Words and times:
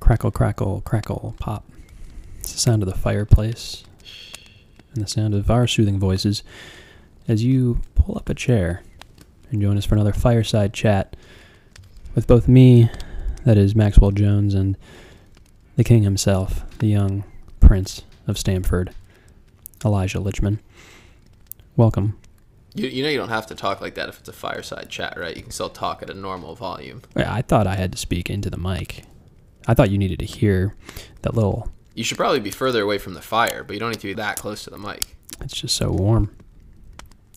Crackle, 0.00 0.30
crackle, 0.30 0.82
crackle, 0.82 1.34
pop. 1.38 1.64
It's 2.38 2.52
the 2.52 2.58
sound 2.58 2.82
of 2.82 2.88
the 2.88 2.98
fireplace 2.98 3.84
and 4.94 5.02
the 5.02 5.08
sound 5.08 5.34
of 5.34 5.50
our 5.50 5.66
soothing 5.66 5.98
voices 5.98 6.42
as 7.28 7.44
you 7.44 7.80
pull 7.94 8.16
up 8.16 8.28
a 8.28 8.34
chair 8.34 8.82
and 9.50 9.60
join 9.60 9.76
us 9.76 9.84
for 9.84 9.94
another 9.94 10.12
fireside 10.12 10.72
chat 10.72 11.16
with 12.14 12.26
both 12.26 12.48
me, 12.48 12.90
that 13.44 13.58
is 13.58 13.76
Maxwell 13.76 14.10
Jones, 14.10 14.54
and 14.54 14.76
the 15.76 15.84
king 15.84 16.02
himself, 16.02 16.64
the 16.78 16.86
young 16.86 17.24
prince 17.60 18.02
of 18.26 18.38
Stamford, 18.38 18.92
Elijah 19.84 20.18
Lichman. 20.18 20.58
Welcome. 21.76 22.18
You, 22.74 22.88
you 22.88 23.02
know 23.02 23.10
you 23.10 23.18
don't 23.18 23.28
have 23.28 23.46
to 23.48 23.54
talk 23.54 23.80
like 23.80 23.94
that 23.94 24.08
if 24.08 24.20
it's 24.20 24.28
a 24.28 24.32
fireside 24.32 24.88
chat, 24.88 25.18
right? 25.18 25.36
You 25.36 25.42
can 25.42 25.52
still 25.52 25.68
talk 25.68 26.02
at 26.02 26.10
a 26.10 26.14
normal 26.14 26.54
volume. 26.54 27.02
Yeah, 27.14 27.32
I 27.32 27.42
thought 27.42 27.66
I 27.66 27.76
had 27.76 27.92
to 27.92 27.98
speak 27.98 28.30
into 28.30 28.50
the 28.50 28.56
mic. 28.56 29.04
I 29.66 29.74
thought 29.74 29.90
you 29.90 29.98
needed 29.98 30.18
to 30.20 30.24
hear 30.24 30.74
that 31.22 31.34
little. 31.34 31.70
You 31.94 32.04
should 32.04 32.16
probably 32.18 32.40
be 32.40 32.50
further 32.50 32.82
away 32.82 32.98
from 32.98 33.14
the 33.14 33.22
fire, 33.22 33.64
but 33.64 33.74
you 33.74 33.80
don't 33.80 33.90
need 33.90 34.00
to 34.00 34.06
be 34.06 34.14
that 34.14 34.36
close 34.38 34.64
to 34.64 34.70
the 34.70 34.78
mic. 34.78 35.16
It's 35.40 35.54
just 35.54 35.76
so 35.76 35.90
warm. 35.90 36.34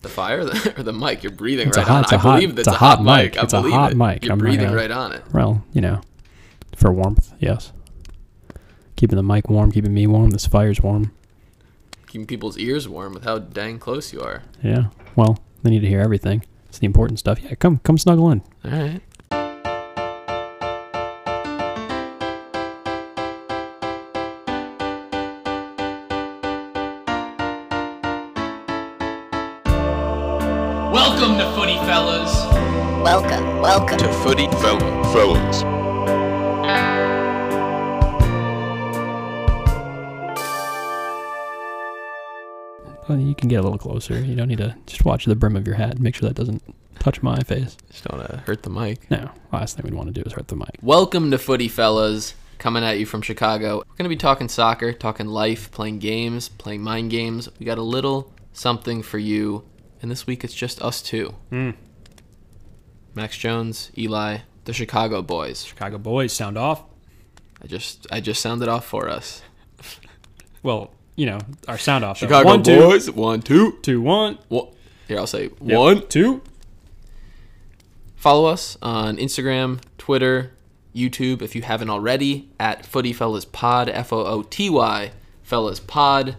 The 0.02 0.08
fire 0.08 0.40
or 0.40 0.44
the, 0.46 0.74
or 0.78 0.82
the 0.82 0.92
mic? 0.92 1.22
You're 1.22 1.32
breathing 1.32 1.68
It's 1.68 1.76
right 1.76 1.86
hot- 1.86 1.96
on 1.96 2.04
it. 2.04 2.12
I 2.12 2.16
hot- 2.16 2.34
believe 2.40 2.50
it's 2.58 2.66
that's 2.66 2.68
a 2.76 2.78
hot 2.78 3.02
mic. 3.02 3.36
It's 3.36 3.52
a 3.52 3.62
hot 3.62 3.94
mic. 3.94 4.24
You're 4.24 4.32
I'm 4.32 4.38
breathing 4.38 4.66
gonna- 4.66 4.76
right 4.76 4.90
on 4.90 5.12
it. 5.12 5.22
Well, 5.32 5.64
you 5.72 5.80
know, 5.80 6.00
for 6.76 6.92
warmth, 6.92 7.32
yes. 7.38 7.72
Keeping 8.96 9.16
the 9.16 9.22
mic 9.22 9.48
warm, 9.48 9.72
keeping 9.72 9.94
me 9.94 10.06
warm. 10.06 10.30
This 10.30 10.46
fire's 10.46 10.80
warm. 10.82 11.12
Keeping 12.06 12.26
people's 12.26 12.58
ears 12.58 12.88
warm 12.88 13.14
with 13.14 13.24
how 13.24 13.38
dang 13.38 13.78
close 13.78 14.12
you 14.12 14.20
are. 14.20 14.42
Yeah. 14.62 14.86
Well, 15.16 15.38
they 15.62 15.70
need 15.70 15.80
to 15.80 15.86
hear 15.88 16.00
everything. 16.00 16.44
It's 16.68 16.78
the 16.78 16.86
important 16.86 17.18
stuff. 17.18 17.40
Yeah, 17.42 17.54
come, 17.54 17.78
come 17.78 17.96
snuggle 17.98 18.30
in. 18.30 18.42
All 18.64 18.70
right. 18.70 19.00
Can 43.40 43.48
get 43.48 43.56
a 43.56 43.62
little 43.62 43.78
closer. 43.78 44.20
You 44.20 44.36
don't 44.36 44.48
need 44.48 44.58
to 44.58 44.76
just 44.86 45.04
watch 45.04 45.24
the 45.24 45.34
brim 45.34 45.56
of 45.56 45.66
your 45.66 45.76
hat. 45.76 45.98
Make 45.98 46.14
sure 46.14 46.28
that 46.28 46.36
doesn't 46.36 46.62
touch 46.98 47.22
my 47.22 47.40
face. 47.40 47.76
Just 47.90 48.04
don't 48.04 48.20
uh, 48.20 48.40
hurt 48.40 48.62
the 48.62 48.70
mic. 48.70 49.10
No, 49.10 49.30
last 49.52 49.76
thing 49.76 49.84
we'd 49.84 49.94
want 49.94 50.14
to 50.14 50.22
do 50.22 50.22
is 50.26 50.34
hurt 50.34 50.48
the 50.48 50.56
mic. 50.56 50.76
Welcome 50.82 51.30
to 51.30 51.38
Footy 51.38 51.66
Fellas, 51.66 52.34
coming 52.58 52.84
at 52.84 52.98
you 52.98 53.06
from 53.06 53.22
Chicago. 53.22 53.78
We're 53.78 53.96
going 53.96 54.04
to 54.04 54.10
be 54.10 54.16
talking 54.16 54.48
soccer, 54.48 54.92
talking 54.92 55.26
life, 55.26 55.70
playing 55.70 56.00
games, 56.00 56.50
playing 56.50 56.82
mind 56.82 57.10
games. 57.10 57.48
We 57.58 57.64
got 57.64 57.78
a 57.78 57.82
little 57.82 58.32
something 58.52 59.02
for 59.02 59.18
you, 59.18 59.64
and 60.02 60.10
this 60.10 60.26
week 60.26 60.44
it's 60.44 60.54
just 60.54 60.80
us 60.82 61.00
two. 61.00 61.34
Max 63.14 63.38
Jones, 63.38 63.90
Eli, 63.96 64.38
the 64.66 64.74
Chicago 64.74 65.22
boys. 65.22 65.64
Chicago 65.64 65.96
boys, 65.96 66.32
sound 66.34 66.58
off. 66.58 66.84
I 67.62 67.66
just 67.66 68.06
I 68.12 68.20
just 68.20 68.42
sounded 68.42 68.68
off 68.68 68.84
for 68.84 69.08
us. 69.08 69.42
Well, 70.62 70.92
you 71.16 71.26
know, 71.26 71.38
our 71.68 71.78
sound 71.78 72.04
off. 72.04 72.18
Chicago 72.18 72.46
One, 72.48 72.62
two, 72.62 72.78
boys, 72.78 73.10
one, 73.10 73.42
two. 73.42 73.78
two, 73.82 74.00
one. 74.00 74.38
One. 74.48 74.68
Here 75.08 75.18
I'll 75.18 75.26
say 75.26 75.50
Yep. 75.62 75.78
one. 75.78 76.06
two. 76.08 76.42
Follow 78.16 78.46
us 78.46 78.76
on 78.82 79.16
Instagram, 79.16 79.80
Twitter, 79.98 80.52
YouTube 80.94 81.40
if 81.42 81.54
you 81.54 81.62
haven't 81.62 81.88
already 81.90 82.48
at 82.58 82.84
Footy 82.84 83.12
Fellas 83.12 83.44
Pod, 83.44 83.88
F 83.88 84.12
O 84.12 84.24
O 84.24 84.42
T 84.42 84.68
Y 84.68 85.12
Fellas 85.42 85.80
Pod. 85.80 86.36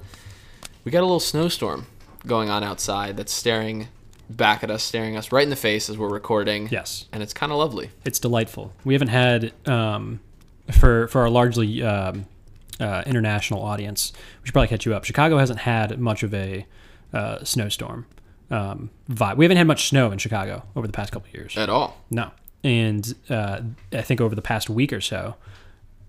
We 0.84 0.92
got 0.92 1.00
a 1.02 1.06
little 1.08 1.20
snowstorm 1.20 1.86
going 2.28 2.50
on 2.50 2.64
outside 2.64 3.18
that's 3.18 3.34
staring 3.34 3.88
back 4.30 4.64
at 4.64 4.70
us, 4.72 4.84
staring 4.84 5.18
us 5.18 5.32
right 5.32 5.44
in 5.44 5.50
the 5.50 5.56
face 5.56 5.90
as 5.90 5.98
we're 5.98 6.10
recording. 6.10 6.70
Yes. 6.72 7.06
And 7.12 7.22
it's 7.24 7.34
kind 7.34 7.52
of 7.52 7.58
lovely. 7.58 7.90
It's 8.06 8.20
delightful. 8.20 8.74
We 8.86 8.94
haven't 8.94 9.10
had 9.10 9.52
um, 9.68 10.20
for 10.72 11.08
for 11.08 11.22
our 11.22 11.30
largely 11.30 11.82
um, 11.82 12.26
uh, 12.82 13.04
international 13.06 13.62
audience. 13.62 14.12
We 14.42 14.48
should 14.48 14.54
probably 14.54 14.68
catch 14.68 14.86
you 14.86 14.94
up. 14.94 15.06
Chicago 15.06 15.38
hasn't 15.38 15.60
had 15.60 16.00
much 16.00 16.24
of 16.24 16.34
a 16.34 16.66
uh, 17.14 17.44
snowstorm 17.44 18.06
um, 18.50 18.90
vibe. 19.10 19.38
We 19.38 19.46
haven't 19.46 19.58
had 19.58 19.68
much 19.68 19.88
snow 19.88 20.12
in 20.12 20.18
Chicago 20.18 20.64
over 20.76 20.88
the 20.88 20.94
past 20.94 21.12
couple 21.12 21.30
of 21.30 21.34
years. 21.34 21.56
At 21.58 21.70
all. 21.70 21.98
No, 22.10 22.32
and 22.64 23.16
uh, 23.30 23.62
I 23.94 24.02
think 24.02 24.20
over 24.20 24.36
the 24.36 24.42
past 24.42 24.70
week 24.70 24.92
or 24.92 25.02
so, 25.02 25.36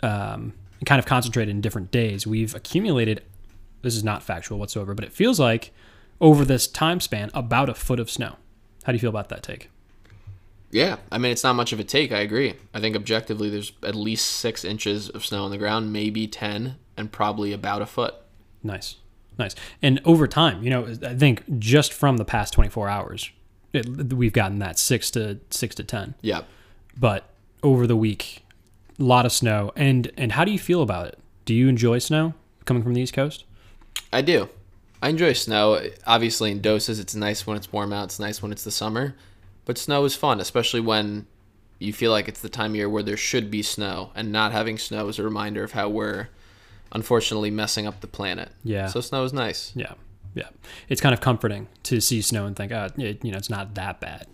um, 0.03 0.55
kind 0.85 0.99
of 0.99 1.07
concentrated 1.07 1.55
in 1.55 1.61
different 1.61 1.91
days, 1.91 2.27
we've 2.27 2.55
accumulated. 2.55 3.23
This 3.83 3.97
is 3.97 4.05
not 4.05 4.23
factual 4.23 4.59
whatsoever, 4.59 4.95
but 4.95 5.05
it 5.05 5.13
feels 5.13 5.41
like 5.41 5.73
over 6.21 6.45
this 6.45 6.67
time 6.67 7.01
span 7.01 7.31
about 7.35 7.69
a 7.69 7.75
foot 7.75 7.99
of 7.99 8.11
snow. 8.11 8.37
How 8.85 8.93
do 8.93 8.97
you 8.97 9.01
feel 9.01 9.11
about 9.11 9.29
that 9.29 9.43
take? 9.43 9.71
Yeah, 10.73 10.97
I 11.13 11.19
mean 11.19 11.31
it's 11.31 11.45
not 11.45 11.55
much 11.55 11.73
of 11.73 11.79
a 11.79 11.85
take. 11.85 12.11
I 12.13 12.21
agree. 12.21 12.55
I 12.73 12.81
think 12.81 12.97
objectively, 12.97 13.51
there's 13.51 13.73
at 13.83 13.95
least 13.95 14.27
six 14.27 14.65
inches 14.65 15.11
of 15.11 15.25
snow 15.25 15.45
on 15.45 15.51
the 15.51 15.59
ground, 15.59 15.93
maybe 15.93 16.27
ten, 16.27 16.77
and 16.97 17.13
probably 17.13 17.53
about 17.53 17.83
a 17.83 17.87
foot. 17.87 18.15
Nice, 18.63 18.97
nice. 19.39 19.55
And 19.83 20.01
over 20.05 20.27
time, 20.27 20.63
you 20.63 20.71
know, 20.71 20.87
I 21.03 21.15
think 21.15 21.59
just 21.59 21.93
from 21.93 22.17
the 22.17 22.25
past 22.25 22.55
24 22.55 22.89
hours, 22.89 23.31
it, 23.75 24.13
we've 24.13 24.33
gotten 24.33 24.61
that 24.61 24.79
six 24.79 25.11
to 25.13 25.41
six 25.51 25.75
to 25.75 25.85
ten. 25.85 26.15
Yeah. 26.23 26.43
But 26.99 27.29
over 27.63 27.87
the 27.87 27.97
week, 27.97 28.45
a 28.99 29.03
lot 29.03 29.27
of 29.27 29.33
snow. 29.33 29.73
And 29.77 30.11
and 30.17 30.33
how 30.33 30.45
do 30.45 30.53
you 30.53 30.59
feel 30.59 30.83
about 30.83 31.07
it? 31.07 31.19
Do 31.45 31.55
you 31.55 31.69
enjoy 31.69 31.99
snow 31.99 32.33
coming 32.65 32.83
from 32.83 32.95
the 32.95 33.03
East 33.03 33.13
Coast? 33.13 33.45
I 34.11 34.23
do. 34.23 34.49
I 35.03 35.09
enjoy 35.09 35.33
snow. 35.33 35.83
Obviously, 36.07 36.51
in 36.51 36.61
doses, 36.63 36.99
it's 36.99 37.15
nice 37.15 37.47
when 37.47 37.57
it's 37.57 37.73
warm 37.73 37.93
out. 37.93 38.05
It's 38.05 38.21
nice 38.21 38.41
when 38.41 38.53
it's 38.53 38.65
the 38.65 38.71
summer. 38.71 39.17
But 39.65 39.79
snow 39.79 40.05
is 40.05 40.17
fun, 40.17 40.41
especially 40.41 40.81
when 40.81 41.27
you 41.79 41.93
feel 41.93 42.11
like 42.11 42.29
it's 42.29 42.41
the 42.41 42.49
time 42.49 42.73
of 42.73 42.77
year 42.77 42.89
where 42.89 43.03
there 43.03 43.17
should 43.17 43.51
be 43.51 43.63
snow. 43.63 44.11
And 44.15 44.33
not 44.33 44.53
having 44.53 44.79
snow 44.79 45.09
is 45.09 45.19
a 45.19 45.23
reminder 45.23 45.65
of 45.65 45.73
how 45.73 45.89
we're 45.89 46.29
unfortunately 46.93 47.51
messing 47.51 47.87
up 47.87 48.01
the 48.01 48.07
planet. 48.07 48.51
Yeah. 48.63 48.87
So 48.87 49.01
snow 49.01 49.25
is 49.25 49.33
nice. 49.33 49.73
Yeah, 49.75 49.95
yeah. 50.35 50.49
It's 50.89 51.01
kind 51.01 51.13
of 51.13 51.21
comforting 51.21 51.69
to 51.85 52.01
see 52.01 52.23
snow 52.23 52.47
and 52.47 52.57
think, 52.57 52.73
oh, 52.73 52.89
it, 52.97 53.25
you 53.25 53.33
know, 53.33 53.39
it's 53.39 53.51
not 53.51 53.75
that 53.75 54.01
bad. 54.01 54.27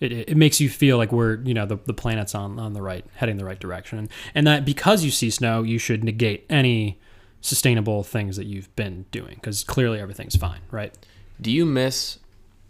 It, 0.00 0.12
it, 0.12 0.28
it 0.30 0.36
makes 0.36 0.60
you 0.60 0.68
feel 0.68 0.96
like 0.96 1.12
we're, 1.12 1.36
you 1.42 1.54
know, 1.54 1.66
the, 1.66 1.76
the 1.84 1.94
planet's 1.94 2.34
on, 2.34 2.58
on 2.58 2.72
the 2.72 2.82
right, 2.82 3.04
heading 3.14 3.36
the 3.36 3.44
right 3.44 3.58
direction. 3.58 3.98
And, 3.98 4.08
and 4.34 4.46
that 4.46 4.64
because 4.64 5.04
you 5.04 5.10
see 5.10 5.30
snow, 5.30 5.62
you 5.62 5.78
should 5.78 6.04
negate 6.04 6.46
any 6.48 7.00
sustainable 7.40 8.04
things 8.04 8.36
that 8.36 8.46
you've 8.46 8.74
been 8.76 9.04
doing 9.10 9.34
because 9.34 9.64
clearly 9.64 10.00
everything's 10.00 10.36
fine, 10.36 10.60
right? 10.70 10.96
Do 11.40 11.50
you 11.50 11.66
miss 11.66 12.18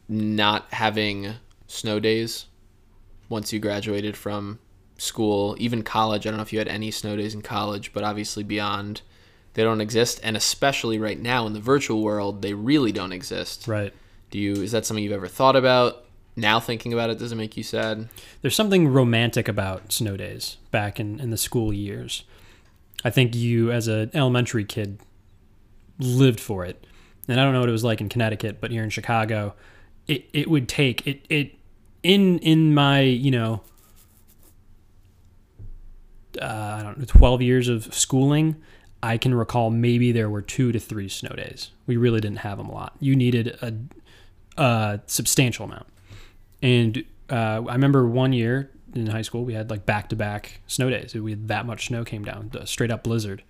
not 0.08 0.66
having 0.72 1.34
snow 1.72 1.98
days 1.98 2.46
once 3.28 3.52
you 3.52 3.58
graduated 3.58 4.16
from 4.16 4.58
school, 4.98 5.56
even 5.58 5.82
college? 5.82 6.26
I 6.26 6.30
don't 6.30 6.36
know 6.36 6.42
if 6.42 6.52
you 6.52 6.58
had 6.58 6.68
any 6.68 6.90
snow 6.90 7.16
days 7.16 7.34
in 7.34 7.42
college, 7.42 7.92
but 7.92 8.04
obviously 8.04 8.42
beyond, 8.42 9.02
they 9.54 9.62
don't 9.62 9.80
exist. 9.80 10.20
And 10.22 10.36
especially 10.36 10.98
right 10.98 11.18
now 11.18 11.46
in 11.46 11.52
the 11.52 11.60
virtual 11.60 12.02
world, 12.02 12.42
they 12.42 12.54
really 12.54 12.92
don't 12.92 13.12
exist. 13.12 13.66
Right. 13.66 13.92
Do 14.30 14.38
you? 14.38 14.54
Is 14.54 14.72
that 14.72 14.86
something 14.86 15.02
you've 15.02 15.12
ever 15.12 15.28
thought 15.28 15.56
about? 15.56 16.04
Now 16.34 16.60
thinking 16.60 16.94
about 16.94 17.10
it, 17.10 17.18
does 17.18 17.32
it 17.32 17.36
make 17.36 17.58
you 17.58 17.62
sad? 17.62 18.08
There's 18.40 18.56
something 18.56 18.88
romantic 18.88 19.48
about 19.48 19.92
snow 19.92 20.16
days 20.16 20.56
back 20.70 20.98
in, 20.98 21.20
in 21.20 21.28
the 21.28 21.36
school 21.36 21.74
years. 21.74 22.24
I 23.04 23.10
think 23.10 23.34
you, 23.34 23.70
as 23.70 23.88
an 23.88 24.10
elementary 24.14 24.64
kid, 24.64 25.00
lived 25.98 26.40
for 26.40 26.64
it. 26.64 26.86
And 27.28 27.38
I 27.38 27.44
don't 27.44 27.52
know 27.52 27.60
what 27.60 27.68
it 27.68 27.72
was 27.72 27.84
like 27.84 28.00
in 28.00 28.08
Connecticut, 28.08 28.60
but 28.60 28.70
here 28.70 28.82
in 28.82 28.88
Chicago, 28.88 29.54
it, 30.06 30.28
it 30.32 30.48
would 30.48 30.68
take 30.68 31.06
it 31.06 31.24
it 31.28 31.54
in 32.02 32.38
in 32.38 32.74
my 32.74 33.00
you 33.00 33.30
know 33.30 33.62
uh, 36.40 36.76
I 36.78 36.82
don't 36.82 36.98
know 36.98 37.04
twelve 37.06 37.42
years 37.42 37.68
of 37.68 37.94
schooling. 37.94 38.56
I 39.02 39.18
can 39.18 39.34
recall 39.34 39.70
maybe 39.70 40.12
there 40.12 40.30
were 40.30 40.42
two 40.42 40.70
to 40.70 40.78
three 40.78 41.08
snow 41.08 41.30
days. 41.30 41.70
We 41.86 41.96
really 41.96 42.20
didn't 42.20 42.38
have 42.38 42.58
them 42.58 42.68
a 42.68 42.72
lot. 42.72 42.94
You 43.00 43.16
needed 43.16 43.48
a, 43.60 43.74
a 44.62 45.00
substantial 45.06 45.64
amount. 45.64 45.86
And 46.62 47.04
uh, 47.28 47.62
I 47.66 47.72
remember 47.72 48.06
one 48.06 48.32
year 48.32 48.70
in 48.94 49.08
high 49.08 49.22
school, 49.22 49.44
we 49.44 49.54
had 49.54 49.70
like 49.70 49.86
back 49.86 50.08
to 50.10 50.16
back 50.16 50.60
snow 50.68 50.88
days. 50.88 51.14
We 51.14 51.32
had 51.32 51.48
that 51.48 51.66
much 51.66 51.88
snow 51.88 52.04
came 52.04 52.24
down, 52.24 52.52
straight 52.64 52.92
up 52.92 53.02
blizzard. 53.02 53.42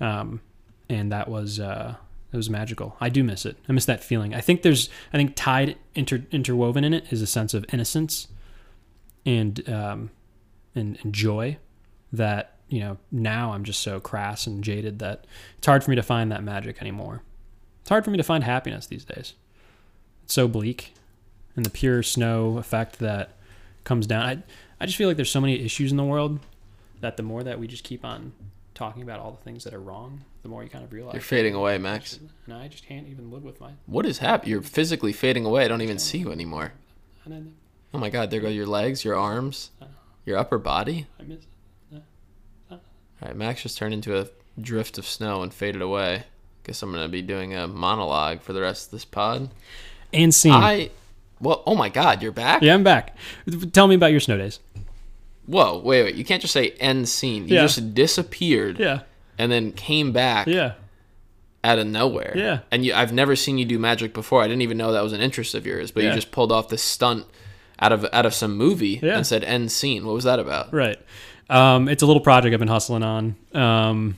Um, 0.00 0.40
and 0.88 1.12
that 1.12 1.28
was, 1.28 1.60
uh, 1.60 1.94
it 2.32 2.36
was 2.36 2.48
magical. 2.48 2.96
I 3.00 3.08
do 3.10 3.22
miss 3.22 3.44
it. 3.44 3.56
I 3.68 3.72
miss 3.72 3.84
that 3.84 4.02
feeling. 4.02 4.34
I 4.34 4.40
think 4.40 4.62
there's, 4.62 4.88
I 5.12 5.16
think 5.16 5.34
tied 5.36 5.76
inter, 5.94 6.22
interwoven 6.30 6.82
in 6.82 6.94
it 6.94 7.12
is 7.12 7.20
a 7.20 7.26
sense 7.26 7.52
of 7.52 7.66
innocence 7.72 8.28
and, 9.26 9.68
um, 9.68 10.10
and, 10.74 10.98
and 11.02 11.12
joy 11.12 11.58
that, 12.12 12.56
you 12.68 12.80
know, 12.80 12.96
now 13.10 13.52
I'm 13.52 13.64
just 13.64 13.80
so 13.80 14.00
crass 14.00 14.46
and 14.46 14.64
jaded 14.64 14.98
that 15.00 15.26
it's 15.58 15.66
hard 15.66 15.84
for 15.84 15.90
me 15.90 15.96
to 15.96 16.02
find 16.02 16.32
that 16.32 16.42
magic 16.42 16.80
anymore. 16.80 17.22
It's 17.82 17.90
hard 17.90 18.04
for 18.04 18.10
me 18.10 18.16
to 18.16 18.22
find 18.22 18.44
happiness 18.44 18.86
these 18.86 19.04
days. 19.04 19.34
It's 20.24 20.34
so 20.34 20.48
bleak 20.48 20.94
and 21.54 21.66
the 21.66 21.70
pure 21.70 22.02
snow 22.02 22.56
effect 22.56 22.98
that 23.00 23.36
comes 23.84 24.06
down. 24.06 24.24
I, 24.24 24.42
I 24.80 24.86
just 24.86 24.96
feel 24.96 25.08
like 25.08 25.16
there's 25.16 25.30
so 25.30 25.40
many 25.40 25.62
issues 25.62 25.90
in 25.90 25.98
the 25.98 26.04
world 26.04 26.40
that 27.00 27.18
the 27.18 27.22
more 27.22 27.42
that 27.42 27.58
we 27.58 27.66
just 27.66 27.84
keep 27.84 28.04
on 28.04 28.32
talking 28.74 29.02
about 29.02 29.20
all 29.20 29.32
the 29.32 29.42
things 29.42 29.64
that 29.64 29.74
are 29.74 29.80
wrong, 29.80 30.24
the 30.42 30.48
more 30.48 30.62
you 30.62 30.68
kind 30.70 30.84
of 30.84 30.92
realize. 30.92 31.14
You're 31.14 31.22
fading 31.22 31.54
away, 31.54 31.78
Max. 31.78 32.18
And 32.46 32.54
I 32.54 32.68
just 32.68 32.86
can't 32.86 33.06
even 33.08 33.30
live 33.30 33.42
with 33.44 33.60
my. 33.60 33.70
What 33.86 34.06
is 34.06 34.18
happening? 34.18 34.50
You're 34.52 34.62
physically 34.62 35.12
fading 35.12 35.44
away. 35.44 35.64
I 35.64 35.68
don't 35.68 35.82
even 35.82 35.98
see 35.98 36.18
you 36.18 36.32
anymore. 36.32 36.72
Oh 37.94 37.98
my 37.98 38.10
god, 38.10 38.30
there 38.30 38.40
go 38.40 38.48
your 38.48 38.66
legs, 38.66 39.04
your 39.04 39.16
arms, 39.16 39.70
your 40.24 40.38
upper 40.38 40.58
body. 40.58 41.06
I 41.20 41.22
miss. 41.24 41.38
Uh. 41.94 41.98
All 42.72 42.80
right, 43.22 43.36
Max 43.36 43.62
just 43.62 43.78
turned 43.78 43.94
into 43.94 44.18
a 44.18 44.26
drift 44.60 44.98
of 44.98 45.06
snow 45.06 45.42
and 45.42 45.52
faded 45.54 45.82
away. 45.82 46.24
Guess 46.64 46.82
I'm 46.82 46.90
gonna 46.92 47.08
be 47.08 47.22
doing 47.22 47.54
a 47.54 47.68
monologue 47.68 48.40
for 48.40 48.52
the 48.52 48.60
rest 48.60 48.86
of 48.86 48.90
this 48.92 49.04
pod. 49.04 49.50
And 50.12 50.34
scene. 50.34 50.52
I, 50.52 50.90
well, 51.40 51.62
oh 51.66 51.74
my 51.74 51.88
god, 51.88 52.22
you're 52.22 52.32
back. 52.32 52.62
yeah, 52.62 52.74
I'm 52.74 52.82
back. 52.84 53.16
Tell 53.72 53.86
me 53.88 53.94
about 53.94 54.10
your 54.10 54.20
snow 54.20 54.36
days. 54.38 54.58
Whoa, 55.46 55.78
wait, 55.78 56.02
wait. 56.04 56.14
You 56.14 56.24
can't 56.24 56.40
just 56.40 56.52
say 56.54 56.70
end 56.80 57.08
scene. 57.08 57.48
You 57.48 57.56
Yeah. 57.56 57.62
just 57.62 57.94
disappeared 57.94 58.78
Yeah. 58.78 59.00
And 59.38 59.50
then 59.50 59.72
came 59.72 60.12
back 60.12 60.46
Yeah. 60.46 60.72
out 61.64 61.78
of 61.78 61.86
nowhere. 61.86 62.32
Yeah. 62.36 62.60
And 62.70 62.84
you, 62.84 62.94
I've 62.94 63.12
never 63.12 63.36
seen 63.36 63.58
you 63.58 63.64
do 63.64 63.78
magic 63.78 64.12
before. 64.14 64.42
I 64.42 64.48
didn't 64.48 64.62
even 64.62 64.76
know 64.78 64.92
that 64.92 65.02
was 65.02 65.12
an 65.12 65.20
interest 65.20 65.54
of 65.54 65.66
yours. 65.66 65.90
But 65.90 66.02
Yeah. 66.02 66.10
you 66.10 66.14
just 66.14 66.30
pulled 66.32 66.52
off 66.52 66.68
this 66.68 66.82
stunt 66.82 67.24
out 67.80 67.92
of 67.92 68.06
out 68.12 68.26
of 68.26 68.34
some 68.34 68.56
movie 68.56 69.00
Yeah. 69.02 69.16
and 69.16 69.26
said 69.26 69.42
end 69.44 69.72
scene. 69.72 70.04
What 70.04 70.14
was 70.14 70.24
that 70.24 70.38
about? 70.38 70.72
Right. 70.72 70.98
Um, 71.50 71.88
it's 71.88 72.02
a 72.02 72.06
little 72.06 72.20
project 72.22 72.52
I've 72.52 72.58
been 72.60 72.68
hustling 72.68 73.02
on. 73.02 73.36
Um, 73.52 74.16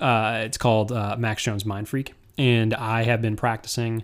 uh, 0.00 0.42
it's 0.44 0.58
called 0.58 0.92
uh, 0.92 1.16
Max 1.18 1.42
Jones 1.42 1.64
Mind 1.64 1.88
Freak, 1.88 2.12
and 2.36 2.74
I 2.74 3.04
have 3.04 3.22
been 3.22 3.36
practicing 3.36 4.02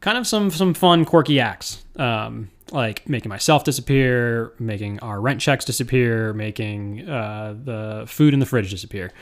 kind 0.00 0.16
of 0.18 0.26
some 0.26 0.50
some 0.50 0.72
fun, 0.74 1.04
quirky 1.04 1.40
acts, 1.40 1.84
um, 1.96 2.50
like 2.70 3.08
making 3.08 3.28
myself 3.28 3.64
disappear, 3.64 4.52
making 4.58 5.00
our 5.00 5.20
rent 5.20 5.40
checks 5.40 5.64
disappear, 5.64 6.32
making 6.32 7.08
uh, 7.08 7.54
the 7.62 8.04
food 8.06 8.32
in 8.32 8.40
the 8.40 8.46
fridge 8.46 8.70
disappear. 8.70 9.12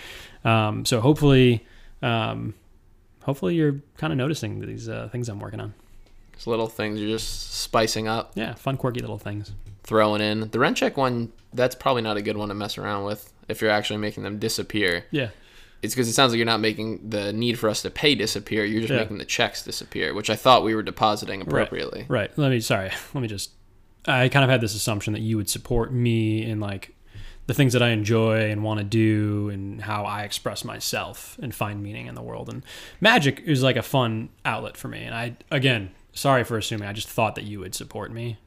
Um, 0.45 0.85
so 0.85 1.01
hopefully, 1.01 1.65
um, 2.03 2.55
hopefully 3.23 3.55
you're 3.55 3.81
kind 3.97 4.13
of 4.13 4.17
noticing 4.17 4.61
these 4.61 4.89
uh, 4.89 5.09
things 5.13 5.29
I'm 5.29 5.39
working 5.41 5.61
on. 5.61 5.75
These 6.35 6.47
little 6.47 6.67
things 6.67 6.99
you're 7.01 7.11
just 7.11 7.53
spicing 7.55 8.09
up, 8.09 8.33
Yeah, 8.35 8.55
fun, 8.55 8.77
quirky 8.77 9.01
little 9.01 9.19
things. 9.19 9.53
throwing 9.85 10.21
in. 10.21 10.49
The 10.51 10.59
rent 10.59 10.77
check 10.77 10.97
one, 10.97 11.33
that's 11.53 11.75
probably 11.75 12.03
not 12.03 12.17
a 12.17 12.23
good 12.23 12.37
one 12.37 12.49
to 12.49 12.55
mess 12.55 12.79
around 12.79 13.05
with 13.05 13.33
if 13.49 13.61
you're 13.61 13.71
actually 13.71 13.99
making 13.99 14.23
them 14.23 14.39
disappear. 14.39 15.05
Yeah. 15.11 15.31
It's 15.83 15.95
because 15.95 16.09
it 16.09 16.13
sounds 16.13 16.31
like 16.33 16.37
you're 16.39 16.47
not 16.47 16.61
making 16.61 17.11
the 17.11 17.33
need 17.33 17.59
for 17.59 17.69
us 17.69 17.83
to 17.83 17.91
pay 17.91 18.15
disappear. 18.15 18.65
You're 18.65 18.81
just 18.83 18.93
Yeah. 18.93 19.01
making 19.01 19.19
the 19.19 19.25
checks 19.25 19.65
disappear, 19.65 20.15
which 20.15 20.31
I 20.31 20.37
thought 20.37 20.63
we 20.63 20.75
were 20.77 20.83
depositing 20.83 21.43
appropriately. 21.43 22.07
Right. 22.09 22.31
Let 22.39 22.51
me 22.51 22.61
sorry. 22.61 22.91
Let 23.15 23.21
me 23.21 23.29
just 23.29 23.51
I 24.07 24.29
kind 24.29 24.45
of 24.45 24.51
had 24.51 24.61
this 24.61 24.75
assumption 24.75 25.13
that 25.13 25.21
you 25.23 25.37
would 25.37 25.49
support 25.51 25.93
me 25.93 26.45
in 26.45 26.59
like 26.61 26.95
the 27.47 27.55
things 27.55 27.73
that 27.73 27.83
I 27.83 27.91
enjoy 27.91 28.51
and 28.51 28.63
want 28.63 28.79
to 28.79 28.85
do 28.85 29.49
and 29.51 29.83
how 29.83 30.05
I 30.05 30.23
express 30.23 30.65
myself 30.65 31.39
and 31.43 31.55
find 31.55 31.83
meaning 31.83 32.07
in 32.07 32.15
the 32.15 32.23
world. 32.23 32.49
And 32.49 32.63
magic 33.01 33.41
is 33.45 33.63
like 33.63 33.77
a 33.77 33.83
fun 33.83 34.29
outlet 34.45 34.77
for 34.77 34.89
me. 34.89 35.03
And 35.03 35.15
I 35.15 35.37
again, 35.51 35.91
sorry 36.13 36.45
for 36.45 36.57
assuming. 36.57 36.89
I 36.89 36.93
just 36.93 37.09
thought 37.09 37.35
that 37.35 37.45
you 37.45 37.61
would 37.61 37.75
support 37.75 38.13
me 38.13 38.39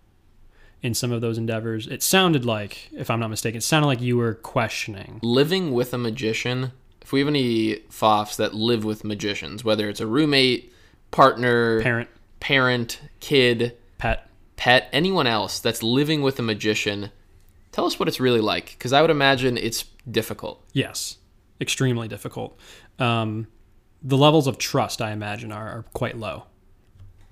in 0.82 0.94
some 0.94 1.12
of 1.12 1.20
those 1.20 1.38
endeavors. 1.38 1.88
It 1.88 2.04
sounded 2.04 2.46
like, 2.46 2.90
if 2.94 3.10
I'm 3.10 3.20
not 3.20 3.30
mistaken, 3.30 3.58
it 3.58 3.62
sounded 3.62 3.88
like 3.88 4.02
you 4.02 4.18
were 4.18 4.36
questioning. 4.36 5.20
living 5.24 5.74
with 5.74 5.94
a 5.94 5.98
magician, 5.98 6.72
if 7.02 7.12
we 7.12 7.20
have 7.20 7.28
any 7.28 7.78
FOFs 7.90 8.36
that 8.38 8.54
live 8.54 8.86
with 8.86 9.04
magicians, 9.04 9.64
whether 9.64 9.90
it's 9.90 10.00
a 10.00 10.08
roommate, 10.08 10.72
partner, 11.12 11.82
Parent, 11.82 12.10
parent, 12.40 13.02
kid, 13.20 13.76
pet. 13.98 14.30
pet, 14.56 14.90
anyone 14.94 15.28
else 15.28 15.60
that's 15.60 15.82
living 15.82 16.22
with 16.22 16.40
a 16.40 16.44
magician, 16.44 17.12
tell 17.75 17.86
us 17.86 18.00
what 18.00 18.07
it's 18.07 18.19
really 18.22 18.39
like. 18.39 18.68
Because 18.72 18.94
I 18.94 19.01
would 19.01 19.12
imagine 19.12 19.57
it's 19.57 19.83
difficult. 20.10 20.63
Yes, 20.72 21.18
extremely 21.60 22.07
difficult. 22.07 22.57
Um, 23.00 23.48
the 24.01 24.18
levels 24.18 24.48
of 24.48 24.57
trust, 24.57 25.01
I 25.01 25.12
imagine, 25.12 25.51
are, 25.51 25.68
are 25.68 25.86
quite 25.94 26.18
low. 26.18 26.45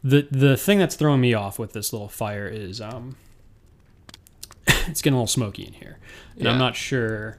the 0.04 0.28
The 0.30 0.58
thing 0.58 0.80
that's 0.80 0.96
throwing 0.96 1.22
me 1.22 1.34
off 1.34 1.58
with 1.58 1.72
this 1.72 1.94
little 1.94 2.10
fire 2.10 2.48
is 2.48 2.82
um, 2.82 3.16
it's 4.68 5.02
getting 5.02 5.14
a 5.14 5.18
little 5.18 5.28
smoky 5.28 5.66
in 5.66 5.74
here, 5.74 5.98
and 6.38 6.48
I'm 6.48 6.60
not 6.60 6.76
sure. 6.76 7.38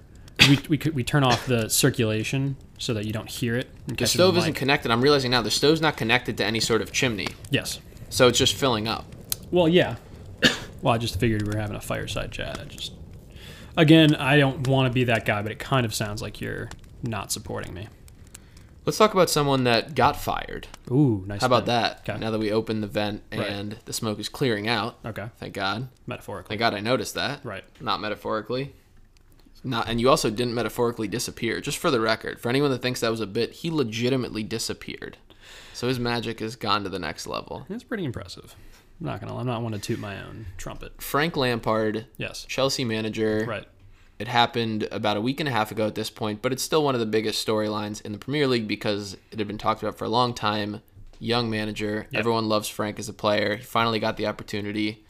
We 0.48 0.58
we 0.68 0.78
could 0.78 0.94
we 0.94 1.04
turn 1.04 1.24
off 1.24 1.46
the 1.46 1.68
circulation 1.68 2.56
so 2.78 2.94
that 2.94 3.04
you 3.06 3.12
don't 3.12 3.30
hear 3.30 3.56
it. 3.56 3.68
The 3.86 3.94
catch 3.94 4.00
it 4.00 4.02
in 4.02 4.08
stove 4.08 4.36
isn't 4.38 4.54
connected. 4.54 4.90
I'm 4.90 5.00
realizing 5.02 5.30
now 5.30 5.42
the 5.42 5.50
stove's 5.50 5.80
not 5.80 5.96
connected 5.96 6.36
to 6.38 6.44
any 6.44 6.60
sort 6.60 6.80
of 6.82 6.90
chimney. 6.90 7.28
yes. 7.50 7.80
So 8.10 8.28
it's 8.28 8.38
just 8.38 8.54
filling 8.54 8.86
up. 8.86 9.04
Well, 9.50 9.68
yeah. 9.68 9.96
Well, 10.84 10.92
I 10.92 10.98
just 10.98 11.18
figured 11.18 11.40
we 11.40 11.48
were 11.54 11.58
having 11.58 11.76
a 11.76 11.80
fireside 11.80 12.30
chat. 12.30 12.60
I 12.60 12.64
just, 12.66 12.92
again, 13.74 14.14
I 14.16 14.36
don't 14.36 14.68
want 14.68 14.86
to 14.86 14.92
be 14.92 15.04
that 15.04 15.24
guy, 15.24 15.40
but 15.40 15.50
it 15.50 15.58
kind 15.58 15.86
of 15.86 15.94
sounds 15.94 16.20
like 16.20 16.42
you're 16.42 16.68
not 17.02 17.32
supporting 17.32 17.72
me. 17.72 17.88
Let's 18.84 18.98
talk 18.98 19.14
about 19.14 19.30
someone 19.30 19.64
that 19.64 19.94
got 19.94 20.14
fired. 20.20 20.68
Ooh, 20.90 21.24
nice. 21.26 21.40
How 21.40 21.46
about 21.46 21.64
that? 21.66 22.00
Okay. 22.06 22.20
Now 22.20 22.30
that 22.30 22.38
we 22.38 22.52
opened 22.52 22.82
the 22.82 22.86
vent 22.86 23.22
Right. 23.32 23.48
and 23.48 23.78
the 23.86 23.94
smoke 23.94 24.18
is 24.18 24.28
clearing 24.28 24.68
out. 24.68 24.98
Okay. 25.06 25.30
Thank 25.38 25.54
God. 25.54 25.88
Metaphorically. 26.06 26.50
Thank 26.50 26.58
God 26.58 26.74
I 26.74 26.80
noticed 26.80 27.14
that. 27.14 27.42
Right. 27.46 27.64
Not 27.80 28.02
metaphorically. 28.02 28.74
Not 29.66 29.88
and 29.88 29.98
you 30.02 30.10
also 30.10 30.28
didn't 30.28 30.52
metaphorically 30.52 31.08
disappear. 31.08 31.62
Just 31.62 31.78
for 31.78 31.90
the 31.90 31.98
record, 31.98 32.40
for 32.40 32.50
anyone 32.50 32.70
that 32.72 32.82
thinks 32.82 33.00
that 33.00 33.10
was 33.10 33.22
a 33.22 33.26
bit, 33.26 33.52
he 33.52 33.70
legitimately 33.70 34.42
disappeared. 34.42 35.16
So 35.72 35.88
his 35.88 35.98
magic 35.98 36.40
has 36.40 36.54
gone 36.56 36.82
to 36.82 36.90
the 36.90 36.98
next 36.98 37.26
level. 37.26 37.64
It's 37.70 37.82
pretty 37.84 38.04
impressive. 38.04 38.54
I'm 39.00 39.06
not 39.06 39.20
gonna. 39.20 39.36
I'm 39.36 39.46
not 39.46 39.62
one 39.62 39.72
to 39.72 39.78
toot 39.78 39.98
my 39.98 40.22
own 40.22 40.46
trumpet. 40.56 41.02
Frank 41.02 41.36
Lampard, 41.36 42.06
Yes. 42.16 42.44
Chelsea 42.48 42.84
manager. 42.84 43.44
Right. 43.46 43.66
It 44.18 44.28
happened 44.28 44.86
about 44.92 45.16
a 45.16 45.20
week 45.20 45.40
and 45.40 45.48
a 45.48 45.52
half 45.52 45.72
ago 45.72 45.86
at 45.86 45.96
this 45.96 46.08
point, 46.08 46.40
but 46.40 46.52
it's 46.52 46.62
still 46.62 46.84
one 46.84 46.94
of 46.94 47.00
the 47.00 47.06
biggest 47.06 47.44
storylines 47.46 48.00
in 48.02 48.12
the 48.12 48.18
Premier 48.18 48.46
League 48.46 48.68
because 48.68 49.16
it 49.32 49.38
had 49.40 49.48
been 49.48 49.58
talked 49.58 49.82
about 49.82 49.98
for 49.98 50.04
a 50.04 50.08
long 50.08 50.32
time. 50.34 50.80
Young 51.18 51.50
manager. 51.50 52.06
Yep. 52.10 52.20
Everyone 52.20 52.48
loves 52.48 52.68
Frank 52.68 52.98
as 52.98 53.08
a 53.08 53.12
player. 53.12 53.56
He 53.56 53.62
finally 53.64 53.98
got 53.98 54.16
the 54.16 54.26
opportunity. 54.26 55.04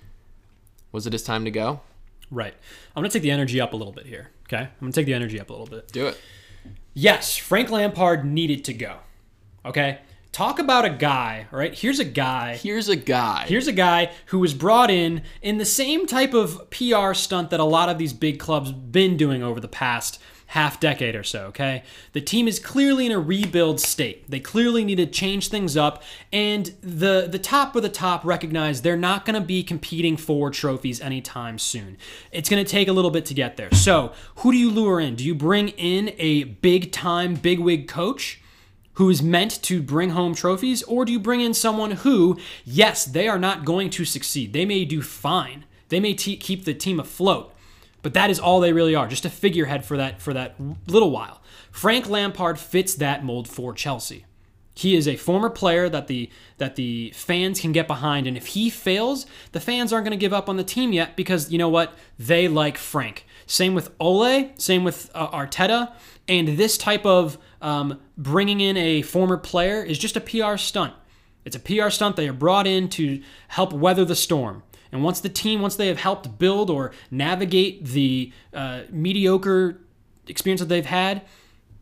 Was 0.93 1.07
it 1.07 1.13
his 1.13 1.23
time 1.23 1.45
to 1.45 1.51
go? 1.51 1.81
Right. 2.31 2.55
I'm 2.97 3.03
gonna 3.03 3.11
take 3.11 3.23
the 3.23 3.31
energy 3.31 3.61
up 3.61 3.73
a 3.75 3.77
little 3.77 3.93
bit 3.93 4.07
here. 4.07 4.31
Okay. 4.49 4.63
I'm 4.63 4.71
gonna 4.81 4.93
take 4.93 5.07
the 5.07 5.15
energy 5.15 5.39
up 5.39 5.51
a 5.51 5.53
little 5.53 5.67
bit. 5.67 5.89
Do 5.93 6.07
it. 6.07 6.19
Yes, 6.95 7.37
Frank 7.37 7.71
Lampard 7.71 8.25
needed 8.25 8.65
to 8.67 8.73
go. 8.75 8.99
Okay. 9.67 9.99
Talk 10.35 10.59
about 10.59 10.85
a 10.85 10.91
guy. 10.91 11.47
right? 11.53 11.73
Here's 11.73 12.01
a 12.01 12.05
guy. 12.05 12.57
Here's 12.57 12.89
a 12.89 12.97
guy. 12.97 13.45
Here's 13.47 13.69
a 13.69 13.73
guy 13.73 14.11
who 14.27 14.41
was 14.41 14.53
brought 14.53 14.91
in 14.91 15.23
in 15.43 15.59
the 15.59 15.65
same 15.65 16.09
type 16.09 16.35
of 16.35 16.69
PR 16.71 17.15
stunt 17.15 17.51
that 17.51 17.61
a 17.61 17.65
lot 17.65 17.89
of 17.89 17.99
these 17.99 18.13
big 18.13 18.41
clubs 18.41 18.73
been 18.73 19.17
doing 19.17 19.45
over 19.45 19.61
the 19.61 19.69
past 19.69 20.21
half 20.47 20.81
decade 20.81 21.15
or 21.15 21.23
so, 21.23 21.45
okay? 21.47 21.85
The 22.15 22.21
team 22.21 22.49
is 22.49 22.59
clearly 22.59 23.07
in 23.07 23.13
a 23.13 23.21
rebuild 23.21 23.79
state. 23.79 24.29
They 24.29 24.41
clearly 24.41 24.85
need 24.85 24.97
to 24.97 25.07
change 25.07 25.51
things 25.51 25.77
up 25.77 26.03
and 26.33 26.67
the 26.81 27.29
the 27.31 27.39
top 27.39 27.77
of 27.77 27.85
the 27.85 27.89
top 27.89 28.25
recognize 28.25 28.83
they're 28.83 28.97
not 28.97 29.25
going 29.25 29.41
to 29.41 29.47
be 29.47 29.63
competing 29.63 30.17
for 30.17 30.51
trophies 30.51 31.01
anytime 31.01 31.61
soon. 31.61 31.97
It's 32.33 32.51
going 32.51 32.63
to 32.63 32.69
take 32.69 32.89
a 32.89 32.93
little 32.93 33.13
bit 33.13 33.25
to 33.27 33.35
get 33.35 33.57
there. 33.57 33.73
So, 33.73 34.13
who 34.39 34.51
do 34.51 34.59
you 34.59 34.73
lure 34.73 34.99
in? 34.99 35.15
Do 35.15 35.23
you 35.23 35.37
bring 35.37 35.69
in 35.69 36.13
a 36.19 36.43
big 36.43 36.91
time 36.91 37.37
bigwig 37.37 37.87
coach? 37.87 38.41
Who 38.95 39.11
is 39.11 39.23
meant 39.23 39.63
to 39.63 39.83
bring 39.83 40.11
home 40.11 40.35
trophies, 40.35 40.83
or 40.85 41.05
do 41.05 41.13
you 41.13 41.21
bring 41.21 41.41
in 41.41 41.55
someone 41.55 41.93
who, 41.93 42.39
yes, 42.65 43.05
they 43.05 43.29
are 43.29 43.39
not 43.39 43.65
going 43.65 43.91
to 43.91 44.05
succeed? 44.05 44.53
They 44.53 44.65
may 44.65 44.85
do 44.85 45.03
fine. 45.03 45.65
They 45.89 46.01
may 46.01 46.15
keep 46.15 46.65
the 46.65 46.75
team 46.75 46.99
afloat, 46.99 47.53
but 48.03 48.15
that 48.15 48.31
is 48.31 48.41
all 48.41 48.61
they 48.61 48.73
really 48.73 48.95
are, 48.95 49.07
just 49.07 49.25
a 49.25 49.31
figurehead 49.31 49.85
for 49.85 49.97
that 49.97 50.21
for 50.21 50.33
that 50.33 50.55
little 50.87 51.11
while. 51.11 51.41
Frank 51.71 52.09
Lampard 52.09 52.59
fits 52.59 52.95
that 52.95 53.25
mold 53.25 53.49
for 53.49 53.73
Chelsea. 53.73 54.25
He 54.77 54.97
is 54.97 55.07
a 55.07 55.17
former 55.17 55.51
player 55.51 55.89
that 55.89 56.09
the 56.09 56.31
that 56.59 56.75
the 56.77 57.13
fans 57.15 57.61
can 57.61 57.73
get 57.73 57.87
behind, 57.87 58.27
and 58.27 58.37
if 58.37 58.47
he 58.49 58.71
fails, 58.71 59.27
the 59.53 59.61
fans 59.61 59.93
aren't 59.93 60.05
going 60.05 60.19
to 60.19 60.21
give 60.21 60.33
up 60.33 60.49
on 60.49 60.57
the 60.57 60.65
team 60.65 60.93
yet 60.93 61.17
because 61.17 61.53
you 61.53 61.59
know 61.59 61.69
what? 61.69 61.95
They 62.19 62.49
like 62.49 62.77
Frank. 62.77 63.25
Same 63.47 63.75
with 63.75 63.91
Ole. 64.01 64.51
Same 64.57 64.85
with 64.85 65.11
uh, 65.15 65.29
Arteta. 65.29 65.93
And 66.27 66.57
this 66.57 66.79
type 66.79 67.05
of 67.05 67.39
um, 67.65 67.99
bringing 68.19 68.61
in 68.61 68.77
a 68.77 69.01
former 69.03 69.39
player 69.39 69.83
is 69.83 69.99
just 69.99 70.17
a 70.17 70.21
PR 70.21 70.57
stunt. 70.59 70.93
It's 71.47 71.57
a 71.57 71.61
PR 71.61 71.89
stunt 71.89 72.15
they 72.17 72.29
are 72.29 72.35
brought 72.35 72.67
in 72.67 72.89
to 72.91 73.23
help 73.49 73.73
weather 73.73 74.05
the 74.05 74.15
storm. 74.15 74.63
And 74.93 75.03
once 75.03 75.21
the 75.21 75.31
team, 75.31 75.63
once 75.63 75.75
they 75.75 75.89
have 75.89 75.99
helped 75.99 76.39
build 76.39 76.69
or 76.69 76.93
navigate 77.11 77.87
the 77.87 78.33
uh, 78.53 78.83
mediocre 78.91 79.81
experience 80.29 80.61
that 80.61 80.69
they've 80.69 80.85
had, 80.85 81.23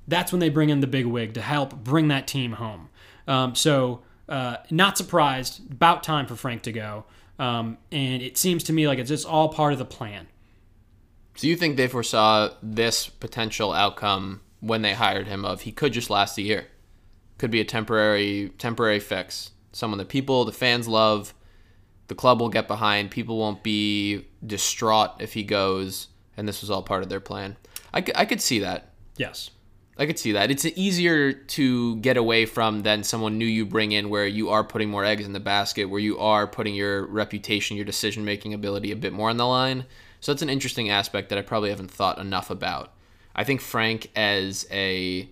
that's 0.07 0.33
when 0.33 0.39
they 0.39 0.49
bring 0.49 0.71
in 0.71 0.81
the 0.81 0.87
big 0.87 1.07
wig 1.07 1.35
to 1.35 1.43
help 1.43 1.75
bring 1.75 2.09
that 2.09 2.29
team 2.29 2.53
home. 2.53 2.89
Um, 3.27 3.55
so, 3.55 4.03
uh, 4.29 4.59
not 4.71 4.97
surprised. 4.97 5.73
About 5.73 6.05
time 6.05 6.27
for 6.27 6.37
Frank 6.37 6.63
to 6.63 6.73
go. 6.73 7.05
Um, 7.41 7.77
and 7.91 8.23
it 8.23 8.39
seems 8.39 8.63
to 8.65 8.73
me 8.73 8.87
like 8.87 9.01
it's 9.01 9.09
just 9.09 9.27
all 9.27 9.49
part 9.49 9.73
of 9.73 9.81
the 9.81 9.85
plan. 9.85 10.29
So 11.35 11.49
you 11.49 11.57
think 11.57 11.77
they 11.77 11.89
foresaw 11.89 12.51
this 12.63 13.09
potential 13.09 13.73
outcome 13.73 14.43
when 14.63 14.81
they 14.83 14.95
hired 14.95 15.27
him 15.27 15.45
of 15.45 15.63
he 15.63 15.73
could 15.73 15.93
just 15.93 16.09
last 16.09 16.39
a 16.39 16.43
year. 16.43 16.69
Could 17.37 17.51
be 17.51 17.61
a 17.61 17.65
temporary 17.65 18.53
temporary 18.57 19.01
fix. 19.01 19.51
Someone 19.73 19.99
that 19.99 20.09
people, 20.09 20.45
the 20.45 20.53
fans 20.53 20.87
love, 20.87 21.35
the 22.07 22.15
club 22.15 22.41
will 22.41 22.49
get 22.49 22.69
behind, 22.69 23.11
people 23.11 23.39
won't 23.39 23.63
be 23.63 24.27
distraught 24.47 25.11
if 25.19 25.33
he 25.33 25.43
goes, 25.43 26.09
and 26.37 26.47
this 26.47 26.61
was 26.61 26.71
all 26.71 26.83
part 26.83 27.03
of 27.03 27.09
their 27.09 27.21
plan. 27.21 27.57
I, 27.93 28.05
I 28.15 28.25
could 28.25 28.41
see 28.41 28.61
that. 28.61 28.93
Yes. 29.17 29.51
I 29.99 30.07
could 30.07 30.19
see 30.19 30.33
that. 30.33 30.51
It's 30.51 30.65
easier 30.65 31.33
to 31.33 31.97
get 31.97 32.17
away 32.17 32.47
from 32.47 32.81
than 32.81 33.03
someone 33.03 33.39
new 33.39 33.45
you 33.45 33.67
bring 33.67 33.93
in 33.93 34.09
where 34.09 34.27
you 34.27 34.51
are 34.51 34.65
putting 34.65 34.89
more 34.89 35.05
eggs 35.05 35.27
in 35.27 35.33
the 35.33 35.41
basket, 35.41 35.87
where 35.87 36.01
you 36.01 36.19
are 36.19 36.47
putting 36.47 36.75
your 36.75 37.07
reputation, 37.07 37.77
your 37.77 37.85
decision 37.85 38.25
making 38.25 38.55
ability 38.55 38.93
a 38.93 38.97
bit 38.97 39.13
more 39.13 39.29
on 39.29 39.37
the 39.37 39.47
line. 39.47 39.85
So 40.21 40.33
that's 40.33 40.43
an 40.43 40.49
interesting 40.49 40.89
aspect 40.89 41.29
that 41.29 41.39
I 41.39 41.43
probably 41.43 41.71
haven't 41.71 41.91
thought 41.91 42.19
enough 42.19 42.49
about. 42.49 42.95
I 43.35 43.45
think 43.45 43.61
Frank 43.61 44.11
as 44.15 44.67
a 44.71 45.29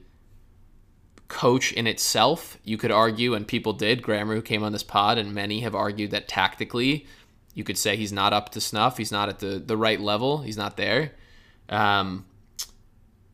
coach 1.29 1.73
in 1.73 1.87
itself, 1.87 2.59
you 2.65 2.77
could 2.77 2.91
argue, 2.91 3.35
and 3.35 3.47
people 3.47 3.73
did. 3.73 4.03
Grammer, 4.03 4.35
who 4.35 4.43
came 4.43 4.63
on 4.63 4.73
this 4.73 4.83
pod, 4.83 5.17
and 5.17 5.35
many 5.35 5.61
have 5.61 5.75
argued 5.75 6.11
that 6.11 6.29
tactically, 6.29 7.07
you 7.55 7.65
could 7.65 7.79
say 7.79 7.97
he's 7.97 8.13
not 8.13 8.33
up 8.33 8.51
to 8.51 8.61
snuff. 8.61 8.99
He's 8.99 9.13
not 9.13 9.29
at 9.29 9.39
the, 9.39 9.59
the 9.59 9.77
right 9.77 10.01
level. 10.01 10.39
He's 10.39 10.57
not 10.57 10.77
there. 10.77 11.13
Um, 11.69 12.27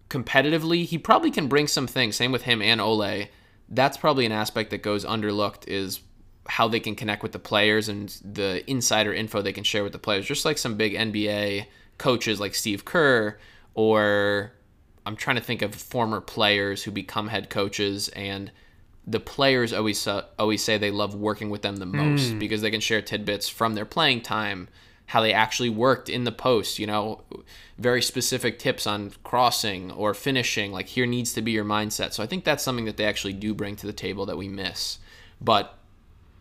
competitively, 0.09 0.85
he 0.85 0.99
probably 0.99 1.31
can 1.31 1.49
bring 1.49 1.67
some 1.67 1.87
things. 1.87 2.17
Same 2.17 2.33
with 2.33 2.43
him 2.43 2.63
and 2.63 2.81
Ole. 2.81 3.29
That's 3.69 3.97
probably 3.97 4.27
an 4.27 4.33
aspect 4.33 4.71
that 4.71 4.83
goes 4.83 5.05
underlooked 5.05 5.67
is 5.67 6.01
how 6.49 6.69
they 6.69 6.81
can 6.81 6.95
connect 6.95 7.23
with 7.23 7.33
the 7.33 7.39
players 7.39 7.89
and 7.89 8.09
the 8.25 8.69
insider 8.71 9.13
info 9.13 9.43
they 9.43 9.53
can 9.53 9.65
share 9.65 9.83
with 9.83 9.93
the 9.93 9.99
players. 9.99 10.27
Just 10.27 10.45
like 10.45 10.59
some 10.59 10.77
big 10.77 10.95
NBA 10.95 11.67
coaches 11.99 12.39
like 12.39 12.55
Steve 12.55 12.85
Kerr 12.85 13.39
or 13.75 14.53
I'm 15.07 15.17
trying 15.17 15.37
to 15.37 15.43
think 15.43 15.63
of 15.63 15.75
former 15.75 16.21
players 16.21 16.83
who 16.83 16.91
become 16.91 17.29
head 17.29 17.49
coaches 17.49 18.09
and 18.11 18.51
the 19.07 19.21
players 19.21 19.73
always 19.73 20.07
always 20.39 20.65
say 20.65 20.77
they 20.77 20.91
love 20.91 21.15
working 21.15 21.49
with 21.49 21.63
them 21.63 21.77
the 21.77 21.87
hmm. 21.87 21.97
most 21.97 22.39
because 22.39 22.61
they 22.61 22.71
can 22.71 22.81
share 22.81 23.01
tidbits 23.01 23.49
from 23.49 23.75
their 23.75 23.85
playing 23.85 24.21
time, 24.23 24.69
how 25.07 25.21
they 25.21 25.33
actually 25.33 25.71
worked 25.71 26.09
in 26.09 26.25
the 26.25 26.33
post, 26.33 26.81
you 26.81 26.87
know, 26.89 27.23
very 27.79 28.03
specific 28.03 28.59
tips 28.59 28.87
on 28.87 29.13
crossing 29.23 29.93
or 29.93 30.13
finishing, 30.13 30.73
like 30.73 30.87
here 30.87 31.07
needs 31.07 31.33
to 31.35 31.43
be 31.43 31.53
your 31.53 31.65
mindset. 31.65 32.13
So 32.13 32.23
I 32.23 32.27
think 32.27 32.45
that's 32.45 32.65
something 32.65 32.87
that 32.87 32.97
they 32.97 33.05
actually 33.05 33.35
do 33.35 33.55
bring 33.55 33.77
to 33.77 33.87
the 33.87 33.93
table 33.93 34.27
that 34.27 34.37
we 34.37 34.49
miss. 34.49 34.99
But 35.41 35.79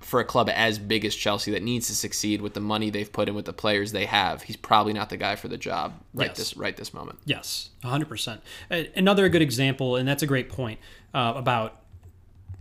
for 0.05 0.19
a 0.19 0.23
club 0.25 0.47
as 0.53 0.77
big 0.77 1.03
as 1.03 1.15
Chelsea 1.15 1.49
that 1.51 1.63
needs 1.63 1.87
to 1.87 1.95
succeed 1.95 2.39
with 2.39 2.53
the 2.53 2.59
money 2.59 2.91
they've 2.91 3.11
put 3.11 3.27
in 3.27 3.33
with 3.33 3.45
the 3.45 3.53
players 3.53 3.91
they 3.91 4.05
have, 4.05 4.43
he's 4.43 4.55
probably 4.55 4.93
not 4.93 5.09
the 5.09 5.17
guy 5.17 5.35
for 5.35 5.47
the 5.47 5.57
job 5.57 5.93
right 6.13 6.27
Yes. 6.29 6.37
this 6.37 6.55
right 6.57 6.77
this 6.77 6.93
moment. 6.93 7.17
Yes, 7.25 7.71
100%. 7.83 8.39
Uh, 8.69 8.83
Another 8.95 9.27
good 9.29 9.41
example, 9.41 9.95
and 9.95 10.07
that's 10.07 10.21
a 10.21 10.27
great 10.27 10.47
point 10.49 10.79
uh, 11.15 11.33
about, 11.35 11.81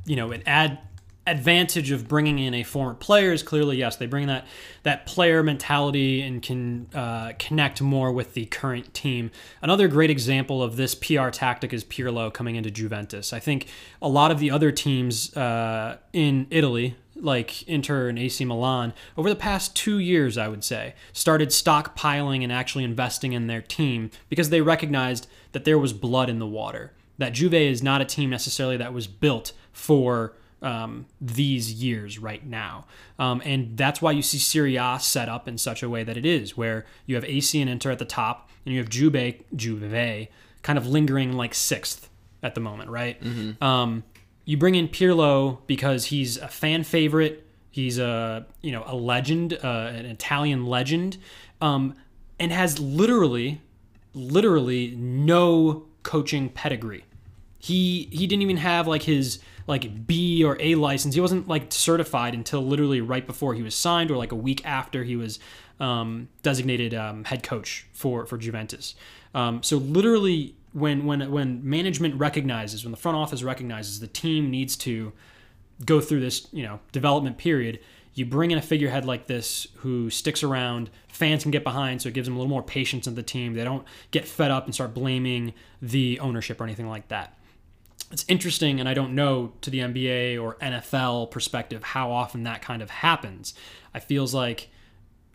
you 0.06 0.16
know, 0.16 0.32
an 0.32 0.42
ad 0.46 0.78
advantage 1.26 1.90
of 1.90 2.06
bringing 2.06 2.38
in 2.38 2.52
a 2.52 2.62
former 2.62 2.92
player 2.92 3.32
is 3.32 3.42
clearly 3.42 3.78
yes 3.78 3.96
they 3.96 4.04
bring 4.04 4.26
that 4.26 4.46
that 4.82 5.06
player 5.06 5.42
mentality 5.42 6.20
and 6.20 6.42
can 6.42 6.86
uh, 6.94 7.32
connect 7.38 7.80
more 7.80 8.12
with 8.12 8.34
the 8.34 8.44
current 8.44 8.92
team 8.92 9.30
another 9.62 9.88
great 9.88 10.10
example 10.10 10.62
of 10.62 10.76
this 10.76 10.94
pr 10.94 11.30
tactic 11.30 11.72
is 11.72 11.82
pirlo 11.82 12.30
coming 12.30 12.56
into 12.56 12.70
juventus 12.70 13.32
i 13.32 13.40
think 13.40 13.66
a 14.02 14.08
lot 14.08 14.30
of 14.30 14.38
the 14.38 14.50
other 14.50 14.70
teams 14.70 15.34
uh, 15.34 15.96
in 16.12 16.46
italy 16.50 16.94
like 17.16 17.62
Inter 17.68 18.08
and 18.08 18.18
AC 18.18 18.44
Milan, 18.44 18.92
over 19.16 19.28
the 19.28 19.36
past 19.36 19.76
two 19.76 19.98
years, 19.98 20.36
I 20.36 20.48
would 20.48 20.64
say, 20.64 20.94
started 21.12 21.50
stockpiling 21.50 22.42
and 22.42 22.52
actually 22.52 22.84
investing 22.84 23.32
in 23.32 23.46
their 23.46 23.62
team 23.62 24.10
because 24.28 24.50
they 24.50 24.60
recognized 24.60 25.26
that 25.52 25.64
there 25.64 25.78
was 25.78 25.92
blood 25.92 26.28
in 26.28 26.38
the 26.38 26.46
water. 26.46 26.92
That 27.18 27.32
Juve 27.32 27.54
is 27.54 27.82
not 27.82 28.00
a 28.00 28.04
team 28.04 28.30
necessarily 28.30 28.76
that 28.78 28.92
was 28.92 29.06
built 29.06 29.52
for 29.72 30.34
um, 30.62 31.06
these 31.20 31.72
years 31.72 32.18
right 32.18 32.44
now. 32.44 32.86
Um, 33.18 33.42
and 33.44 33.76
that's 33.76 34.02
why 34.02 34.12
you 34.12 34.22
see 34.22 34.38
Serie 34.38 34.76
A 34.76 34.98
set 35.00 35.28
up 35.28 35.46
in 35.46 35.58
such 35.58 35.82
a 35.82 35.88
way 35.88 36.02
that 36.02 36.16
it 36.16 36.26
is, 36.26 36.56
where 36.56 36.86
you 37.06 37.14
have 37.14 37.24
AC 37.24 37.60
and 37.60 37.70
Inter 37.70 37.90
at 37.92 37.98
the 37.98 38.04
top, 38.04 38.50
and 38.64 38.72
you 38.74 38.80
have 38.80 38.88
Juve, 38.88 39.34
Juve 39.54 40.28
kind 40.62 40.78
of 40.78 40.86
lingering 40.86 41.34
like 41.34 41.54
sixth 41.54 42.08
at 42.42 42.54
the 42.54 42.60
moment, 42.60 42.90
right? 42.90 43.22
Um, 43.62 44.02
you 44.44 44.56
bring 44.56 44.74
in 44.74 44.88
Pirlo 44.88 45.58
because 45.66 46.06
he's 46.06 46.36
a 46.36 46.48
fan 46.48 46.84
favorite. 46.84 47.46
He's 47.70 47.98
a 47.98 48.46
you 48.60 48.72
know 48.72 48.84
a 48.86 48.94
legend, 48.94 49.58
uh, 49.62 49.90
an 49.94 50.06
Italian 50.06 50.66
legend, 50.66 51.18
um, 51.60 51.94
and 52.38 52.52
has 52.52 52.78
literally, 52.78 53.60
literally 54.12 54.94
no 54.96 55.86
coaching 56.02 56.48
pedigree. 56.48 57.04
He 57.58 58.08
he 58.12 58.26
didn't 58.26 58.42
even 58.42 58.58
have 58.58 58.86
like 58.86 59.02
his 59.02 59.40
like 59.66 60.06
B 60.06 60.44
or 60.44 60.56
A 60.60 60.74
license. 60.74 61.14
He 61.14 61.20
wasn't 61.20 61.48
like 61.48 61.72
certified 61.72 62.34
until 62.34 62.62
literally 62.62 63.00
right 63.00 63.26
before 63.26 63.54
he 63.54 63.62
was 63.62 63.74
signed, 63.74 64.10
or 64.10 64.16
like 64.16 64.32
a 64.32 64.36
week 64.36 64.64
after 64.64 65.02
he 65.04 65.16
was 65.16 65.38
um, 65.80 66.28
designated 66.42 66.94
um, 66.94 67.24
head 67.24 67.42
coach 67.42 67.86
for 67.92 68.26
for 68.26 68.38
Juventus. 68.38 68.94
Um, 69.34 69.62
so 69.62 69.76
literally, 69.76 70.54
when 70.72 71.04
when 71.04 71.30
when 71.30 71.68
management 71.68 72.14
recognizes, 72.16 72.84
when 72.84 72.90
the 72.90 72.96
front 72.96 73.16
office 73.16 73.42
recognizes 73.42 74.00
the 74.00 74.06
team 74.06 74.50
needs 74.50 74.76
to 74.76 75.12
go 75.84 76.00
through 76.00 76.20
this 76.20 76.46
you 76.52 76.62
know 76.62 76.80
development 76.92 77.36
period 77.36 77.80
you 78.14 78.24
bring 78.24 78.52
in 78.52 78.58
a 78.58 78.62
figurehead 78.62 79.04
like 79.04 79.26
this 79.26 79.66
who 79.78 80.08
sticks 80.08 80.42
around 80.42 80.88
fans 81.08 81.42
can 81.42 81.50
get 81.50 81.64
behind 81.64 82.00
so 82.00 82.08
it 82.08 82.14
gives 82.14 82.26
them 82.26 82.36
a 82.36 82.38
little 82.38 82.50
more 82.50 82.62
patience 82.62 83.06
in 83.06 83.14
the 83.14 83.22
team. 83.22 83.54
They 83.54 83.64
don't 83.64 83.84
get 84.12 84.26
fed 84.26 84.50
up 84.50 84.64
and 84.64 84.74
start 84.74 84.94
blaming 84.94 85.52
the 85.82 86.20
ownership 86.20 86.60
or 86.60 86.64
anything 86.64 86.88
like 86.88 87.08
that. 87.08 87.36
It's 88.12 88.24
interesting 88.28 88.78
and 88.78 88.88
i 88.88 88.94
don't 88.94 89.14
know 89.14 89.52
to 89.62 89.70
the 89.70 89.78
nba 89.78 90.40
or 90.40 90.54
nfl 90.56 91.28
perspective 91.30 91.82
how 91.82 92.12
often 92.12 92.44
that 92.44 92.62
kind 92.62 92.82
of 92.82 92.90
happens. 92.90 93.54
I 93.92 93.98
feels 93.98 94.32
like 94.32 94.70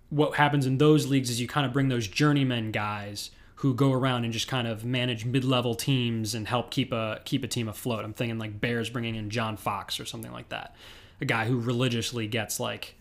what 0.09 0.35
happens 0.35 0.65
in 0.65 0.77
those 0.77 1.07
leagues 1.07 1.29
is 1.29 1.39
you 1.39 1.47
kind 1.47 1.65
of 1.65 1.73
bring 1.73 1.89
those 1.89 2.07
journeyman 2.07 2.71
guys 2.71 3.31
who 3.55 3.73
go 3.73 3.91
around 3.91 4.23
and 4.23 4.31
just 4.31 4.47
kind 4.47 4.67
of 4.67 4.85
manage 4.85 5.25
mid-level 5.25 5.75
teams 5.75 6.33
and 6.33 6.47
help 6.47 6.71
keep 6.71 6.93
a 6.93 7.19
keep 7.25 7.43
a 7.43 7.47
team 7.47 7.67
afloat. 7.67 8.05
I'm 8.05 8.13
thinking 8.13 8.39
like 8.39 8.61
Bears 8.61 8.89
bringing 8.89 9.15
in 9.15 9.29
John 9.29 9.57
Fox 9.57 9.99
or 9.99 10.05
something 10.05 10.31
like 10.31 10.49
that, 10.49 10.75
a 11.19 11.25
guy 11.25 11.45
who 11.45 11.59
religiously 11.59 12.27
gets 12.27 12.59
like, 12.59 12.95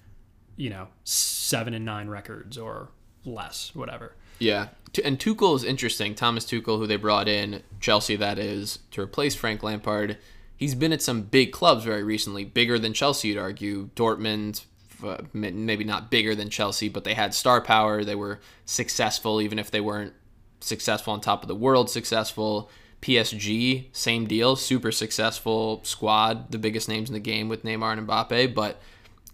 you 0.56 0.68
know, 0.68 0.88
seven 1.04 1.74
and 1.74 1.84
nine 1.84 2.08
records 2.08 2.58
or 2.58 2.88
less, 3.24 3.74
whatever. 3.74 4.14
Yeah, 4.40 4.68
and 5.04 5.18
Tuchel 5.18 5.56
is 5.56 5.64
interesting. 5.64 6.14
Thomas 6.14 6.44
Tuchel, 6.44 6.78
who 6.78 6.86
they 6.86 6.96
brought 6.96 7.28
in, 7.28 7.62
Chelsea, 7.80 8.16
that 8.16 8.38
is, 8.38 8.80
to 8.90 9.00
replace 9.00 9.34
Frank 9.34 9.62
Lampard. 9.62 10.18
He's 10.56 10.74
been 10.74 10.92
at 10.92 11.02
some 11.02 11.22
big 11.22 11.52
clubs 11.52 11.84
very 11.84 12.02
recently, 12.02 12.44
bigger 12.44 12.78
than 12.78 12.92
Chelsea, 12.94 13.28
you'd 13.28 13.38
argue. 13.38 13.90
Dortmund, 13.94 14.64
uh, 15.04 15.18
maybe 15.32 15.84
not 15.84 16.10
bigger 16.10 16.34
than 16.34 16.50
Chelsea, 16.50 16.88
but 16.88 17.04
they 17.04 17.14
had 17.14 17.34
star 17.34 17.60
power. 17.60 18.04
They 18.04 18.14
were 18.14 18.40
successful, 18.64 19.40
even 19.40 19.58
if 19.58 19.70
they 19.70 19.80
weren't 19.80 20.14
successful 20.60 21.12
on 21.12 21.20
top 21.20 21.42
of 21.42 21.48
the 21.48 21.54
world, 21.54 21.90
successful. 21.90 22.70
PSG, 23.00 23.86
same 23.92 24.26
deal, 24.26 24.56
super 24.56 24.90
successful 24.90 25.80
squad, 25.84 26.50
the 26.50 26.58
biggest 26.58 26.88
names 26.88 27.08
in 27.08 27.14
the 27.14 27.20
game 27.20 27.48
with 27.48 27.62
Neymar 27.62 27.96
and 27.96 28.08
Mbappe, 28.08 28.54
but 28.54 28.80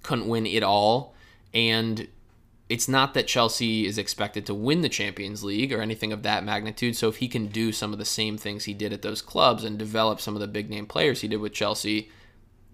couldn't 0.02 0.28
win 0.28 0.46
it 0.46 0.62
all. 0.62 1.14
And 1.54 2.08
it's 2.68 2.88
not 2.88 3.14
that 3.14 3.26
Chelsea 3.26 3.86
is 3.86 3.98
expected 3.98 4.46
to 4.46 4.54
win 4.54 4.80
the 4.80 4.88
Champions 4.88 5.44
League 5.44 5.72
or 5.72 5.80
anything 5.80 6.12
of 6.12 6.22
that 6.22 6.44
magnitude. 6.44 6.96
So 6.96 7.08
if 7.08 7.16
he 7.16 7.28
can 7.28 7.46
do 7.46 7.72
some 7.72 7.92
of 7.92 7.98
the 7.98 8.04
same 8.04 8.36
things 8.36 8.64
he 8.64 8.74
did 8.74 8.92
at 8.92 9.02
those 9.02 9.22
clubs 9.22 9.64
and 9.64 9.78
develop 9.78 10.20
some 10.20 10.34
of 10.34 10.40
the 10.40 10.48
big 10.48 10.70
name 10.70 10.86
players 10.86 11.20
he 11.20 11.28
did 11.28 11.40
with 11.40 11.52
Chelsea, 11.52 12.10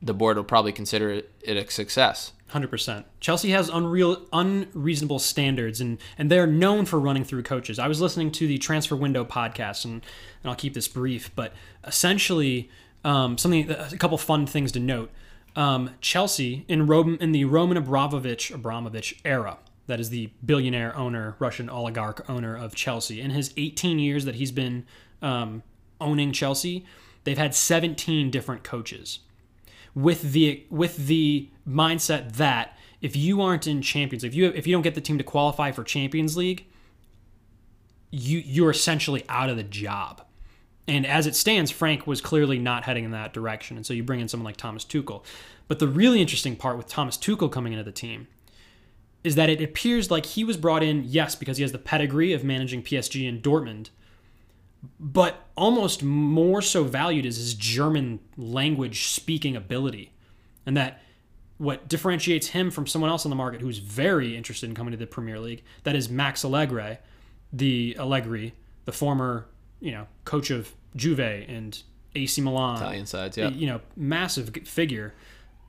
the 0.03 0.15
board 0.15 0.37
will 0.37 0.45
probably 0.45 0.73
consider 0.73 1.11
it 1.11 1.31
a 1.45 1.71
success. 1.71 2.33
Hundred 2.49 2.71
percent. 2.71 3.07
Chelsea 3.21 3.51
has 3.51 3.69
unreal, 3.69 4.27
unreasonable 4.33 5.21
standards, 5.21 5.81
and 5.81 5.99
and 6.19 6.31
they're 6.31 6.49
known 6.49 6.85
for 6.85 6.99
running 6.99 7.23
through 7.23 7.45
coaches. 7.45 7.79
I 7.79 7.87
was 7.87 8.01
listening 8.01 8.33
to 8.33 8.47
the 8.49 8.59
Transfer 8.59 8.97
Window 8.97 9.25
podcast, 9.25 9.85
and, 9.85 9.95
and 9.95 10.51
I'll 10.51 10.57
keep 10.57 10.75
this 10.75 10.89
brief, 10.89 11.31
but 11.37 11.53
essentially, 11.87 12.69
um, 13.05 13.39
something, 13.39 13.71
a 13.71 13.97
couple 13.99 14.19
fun 14.19 14.47
things 14.47 14.73
to 14.73 14.81
note. 14.81 15.13
Um, 15.55 15.91
Chelsea 16.01 16.65
in 16.67 16.87
Rome, 16.89 17.19
in 17.21 17.31
the 17.31 17.45
Roman 17.45 17.77
Abramovich 17.77 18.51
Abramovich 18.51 19.21
era, 19.25 19.59
that 19.87 20.01
is 20.01 20.11
the 20.11 20.31
billionaire 20.45 20.97
owner, 20.97 21.37
Russian 21.39 21.71
oligarch 21.71 22.29
owner 22.29 22.57
of 22.57 22.75
Chelsea. 22.75 23.21
In 23.21 23.31
his 23.31 23.53
18 23.57 24.01
years 24.01 24.25
that 24.25 24.37
he's 24.37 24.53
been 24.53 24.87
um, 25.23 25.63
owning 26.01 26.33
Chelsea, 26.33 26.85
they've 27.23 27.39
had 27.39 27.55
17 27.55 28.31
different 28.31 28.65
coaches 28.65 29.21
with 29.95 30.33
the 30.33 30.65
with 30.71 31.07
the 31.07 31.49
mindset 31.69 32.33
that 32.33 32.77
if 33.01 33.17
you 33.17 33.41
aren't 33.41 33.67
in 33.67 33.83
Champions, 33.83 34.25
if 34.25 34.35
you 34.35 34.47
if 34.55 34.67
you 34.67 34.75
don't 34.75 34.83
get 34.83 34.95
the 34.95 35.01
team 35.01 35.19
to 35.19 35.25
qualify 35.25 35.73
for 35.73 35.85
Champions 35.85 36.37
League, 36.37 36.67
you 38.11 38.39
you're 38.39 38.71
essentially 38.71 39.25
out 39.29 39.49
of 39.49 39.57
the 39.57 39.63
job. 39.63 40.23
And 40.89 41.07
as 41.07 41.27
it 41.27 41.37
stands, 41.37 41.71
Frank 41.71 42.07
was 42.07 42.21
clearly 42.21 42.59
not 42.59 42.85
heading 42.85 43.05
in 43.05 43.13
that 43.13 43.33
direction, 43.33 43.77
and 43.77 43.87
so 43.87 43.95
you 43.95 44.03
bring 44.03 44.21
in 44.21 44.29
someone 44.29 44.45
like 44.45 44.57
Thomas 44.57 44.85
Tuchel. 44.85 45.25
But 45.69 45.79
the 45.79 45.87
really 45.87 46.21
interesting 46.21 46.57
part 46.57 46.77
with 46.77 46.89
Thomas 46.89 47.17
Tuchel 47.17 47.51
coming 47.53 47.73
into 47.73 47.85
the 47.85 47.93
team 47.93 48.27
is 49.23 49.35
that 49.35 49.51
it 49.51 49.63
appears 49.63 50.11
like 50.11 50.27
he 50.27 50.43
was 50.43 50.57
brought 50.57 50.83
in, 50.83 51.05
yes, 51.07 51.35
because 51.35 51.59
he 51.59 51.63
has 51.63 51.73
the 51.73 51.79
pedigree 51.79 52.33
of 52.33 52.43
managing 52.43 52.83
PSG 52.83 53.29
and 53.29 53.43
Dortmund, 53.43 53.91
but 54.99 55.49
almost 55.57 56.03
more 56.03 56.63
so 56.63 56.85
valued 56.85 57.27
is 57.27 57.37
his 57.37 57.55
German 57.55 58.21
language 58.37 59.09
speaking 59.09 59.57
ability. 59.57 60.13
And 60.67 60.77
that 60.77 61.03
what 61.59 61.89
differentiates 61.89 62.49
him 62.49 62.71
from 62.71 62.87
someone 62.87 63.11
else 63.11 63.27
on 63.27 63.31
the 63.31 63.37
market 63.37 63.61
who's 63.61 63.79
very 63.79 64.37
interested 64.37 64.69
in 64.69 64.75
coming 64.75 64.93
to 64.93 64.97
the 64.97 65.07
Premier 65.07 65.39
League, 65.39 65.63
that 65.83 65.95
is 65.95 66.09
Max 66.09 66.45
Allegri, 66.45 66.99
the 67.53 67.97
Allegri, 67.99 68.55
the 68.85 68.93
former 68.93 69.47
you 69.81 69.91
know, 69.91 70.07
coach 70.25 70.51
of 70.51 70.75
Juve 70.95 71.21
and 71.21 71.83
AC 72.15 72.41
Milan, 72.41 72.77
Italian 72.77 73.07
sides, 73.07 73.37
yeah. 73.37 73.49
you 73.49 73.67
know, 73.67 73.81
massive 73.97 74.55
figure. 74.65 75.15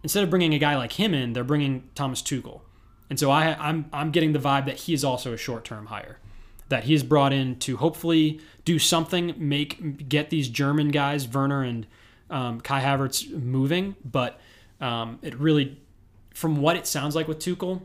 Instead 0.03 0.23
of 0.23 0.29
bringing 0.29 0.53
a 0.53 0.59
guy 0.59 0.75
like 0.75 0.93
him 0.93 1.13
in, 1.13 1.33
they're 1.33 1.43
bringing 1.43 1.89
Thomas 1.95 2.21
Tuchel, 2.21 2.61
and 3.09 3.19
so 3.19 3.31
I, 3.31 3.55
I'm 3.59 3.85
I'm 3.93 4.11
getting 4.11 4.33
the 4.33 4.39
vibe 4.39 4.65
that 4.65 4.81
he 4.81 4.93
is 4.93 5.03
also 5.03 5.33
a 5.33 5.37
short 5.37 5.63
term 5.63 5.87
hire, 5.87 6.19
that 6.71 6.85
he 6.85 6.93
is 6.93 7.03
brought 7.03 7.33
in 7.33 7.59
to 7.59 7.77
hopefully 7.77 8.39
do 8.63 8.79
something, 8.79 9.35
make 9.37 10.07
get 10.09 10.29
these 10.29 10.47
German 10.47 10.87
guys 10.87 11.27
Werner 11.27 11.63
and 11.63 11.85
um, 12.29 12.61
Kai 12.61 12.81
Havertz 12.81 13.29
moving, 13.29 13.95
but 14.03 14.39
um, 14.79 15.19
it 15.21 15.37
really, 15.37 15.79
from 16.33 16.61
what 16.61 16.77
it 16.77 16.87
sounds 16.87 17.13
like 17.13 17.27
with 17.27 17.39
Tuchel, 17.39 17.81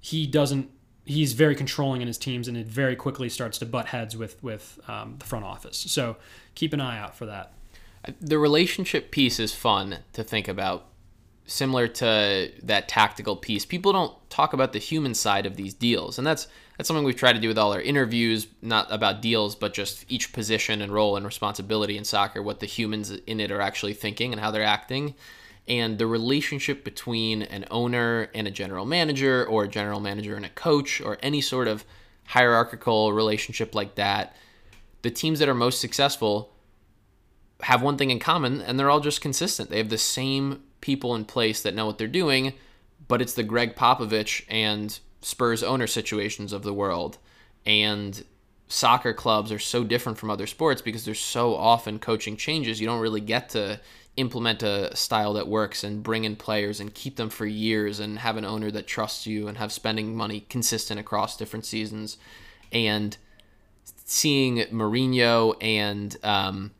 he 0.00 0.26
doesn't. 0.26 0.70
He's 1.04 1.32
very 1.32 1.56
controlling 1.56 2.00
in 2.00 2.06
his 2.06 2.18
teams, 2.18 2.48
and 2.48 2.56
it 2.56 2.66
very 2.66 2.94
quickly 2.94 3.28
starts 3.28 3.58
to 3.58 3.66
butt 3.66 3.86
heads 3.86 4.16
with 4.16 4.42
with 4.42 4.78
um, 4.86 5.16
the 5.18 5.26
front 5.26 5.44
office. 5.44 5.76
So 5.76 6.16
keep 6.54 6.72
an 6.72 6.80
eye 6.80 6.98
out 6.98 7.16
for 7.16 7.26
that. 7.26 7.52
the 8.20 8.38
relationship 8.38 9.10
piece 9.10 9.40
is 9.40 9.52
fun 9.52 9.98
to 10.12 10.22
think 10.22 10.46
about 10.46 10.86
similar 11.46 11.88
to 11.88 12.52
that 12.62 12.88
tactical 12.88 13.34
piece 13.34 13.64
people 13.64 13.90
don't 13.90 14.14
talk 14.28 14.52
about 14.52 14.74
the 14.74 14.78
human 14.78 15.14
side 15.14 15.46
of 15.46 15.56
these 15.56 15.72
deals 15.72 16.18
and 16.18 16.26
that's 16.26 16.46
that's 16.78 16.86
something 16.86 17.04
we've 17.04 17.16
tried 17.16 17.34
to 17.34 17.40
do 17.40 17.48
with 17.48 17.58
all 17.58 17.74
our 17.74 17.80
interviews 17.80 18.46
not 18.62 18.86
about 18.90 19.20
deals 19.20 19.54
but 19.54 19.74
just 19.74 20.06
each 20.08 20.32
position 20.32 20.80
and 20.80 20.92
role 20.92 21.16
and 21.16 21.26
responsibility 21.26 21.98
in 21.98 22.04
soccer 22.04 22.42
what 22.42 22.60
the 22.60 22.66
humans 22.66 23.10
in 23.10 23.40
it 23.40 23.50
are 23.50 23.60
actually 23.60 23.92
thinking 23.92 24.32
and 24.32 24.40
how 24.40 24.50
they're 24.50 24.62
acting 24.62 25.14
and 25.66 25.98
the 25.98 26.06
relationship 26.06 26.82
between 26.82 27.42
an 27.42 27.66
owner 27.70 28.30
and 28.34 28.48
a 28.48 28.50
general 28.50 28.86
manager 28.86 29.44
or 29.44 29.64
a 29.64 29.68
general 29.68 30.00
manager 30.00 30.34
and 30.34 30.46
a 30.46 30.50
coach 30.50 31.02
or 31.02 31.18
any 31.22 31.42
sort 31.42 31.68
of 31.68 31.84
hierarchical 32.24 33.12
relationship 33.12 33.74
like 33.74 33.96
that 33.96 34.34
the 35.02 35.10
teams 35.10 35.38
that 35.38 35.48
are 35.48 35.54
most 35.54 35.80
successful 35.80 36.52
have 37.62 37.82
one 37.82 37.96
thing 37.96 38.10
in 38.10 38.18
common 38.18 38.60
and 38.60 38.78
they're 38.78 38.90
all 38.90 39.00
just 39.00 39.20
consistent. 39.20 39.70
They 39.70 39.78
have 39.78 39.88
the 39.88 39.98
same 39.98 40.62
people 40.80 41.14
in 41.14 41.24
place 41.24 41.62
that 41.62 41.74
know 41.74 41.86
what 41.86 41.98
they're 41.98 42.06
doing, 42.06 42.54
but 43.06 43.20
it's 43.20 43.34
the 43.34 43.42
Gregg 43.42 43.74
Popovich 43.74 44.44
and 44.48 44.98
Spurs 45.20 45.62
owner 45.62 45.86
situations 45.86 46.52
of 46.52 46.62
the 46.62 46.72
world. 46.72 47.18
And 47.66 48.24
soccer 48.68 49.12
clubs 49.12 49.50
are 49.50 49.58
so 49.58 49.84
different 49.84 50.18
from 50.18 50.30
other 50.30 50.46
sports 50.46 50.82
because 50.82 51.04
there's 51.04 51.20
so 51.20 51.54
often 51.54 51.98
coaching 51.98 52.36
changes. 52.36 52.80
You 52.80 52.86
don't 52.86 53.00
really 53.00 53.20
get 53.20 53.48
to 53.50 53.80
implement 54.16 54.62
a 54.62 54.94
style 54.96 55.34
that 55.34 55.46
works 55.46 55.84
and 55.84 56.02
bring 56.02 56.24
in 56.24 56.34
players 56.34 56.80
and 56.80 56.92
keep 56.92 57.16
them 57.16 57.30
for 57.30 57.46
years 57.46 58.00
and 58.00 58.18
have 58.18 58.36
an 58.36 58.44
owner 58.44 58.70
that 58.70 58.86
trusts 58.86 59.26
you 59.26 59.46
and 59.48 59.58
have 59.58 59.72
spending 59.72 60.14
money 60.14 60.40
consistent 60.48 60.98
across 60.98 61.36
different 61.36 61.64
seasons. 61.64 62.18
And 62.72 63.16
seeing 64.04 64.58
Mourinho 64.72 65.56
and 65.60 66.16
um, 66.24 66.72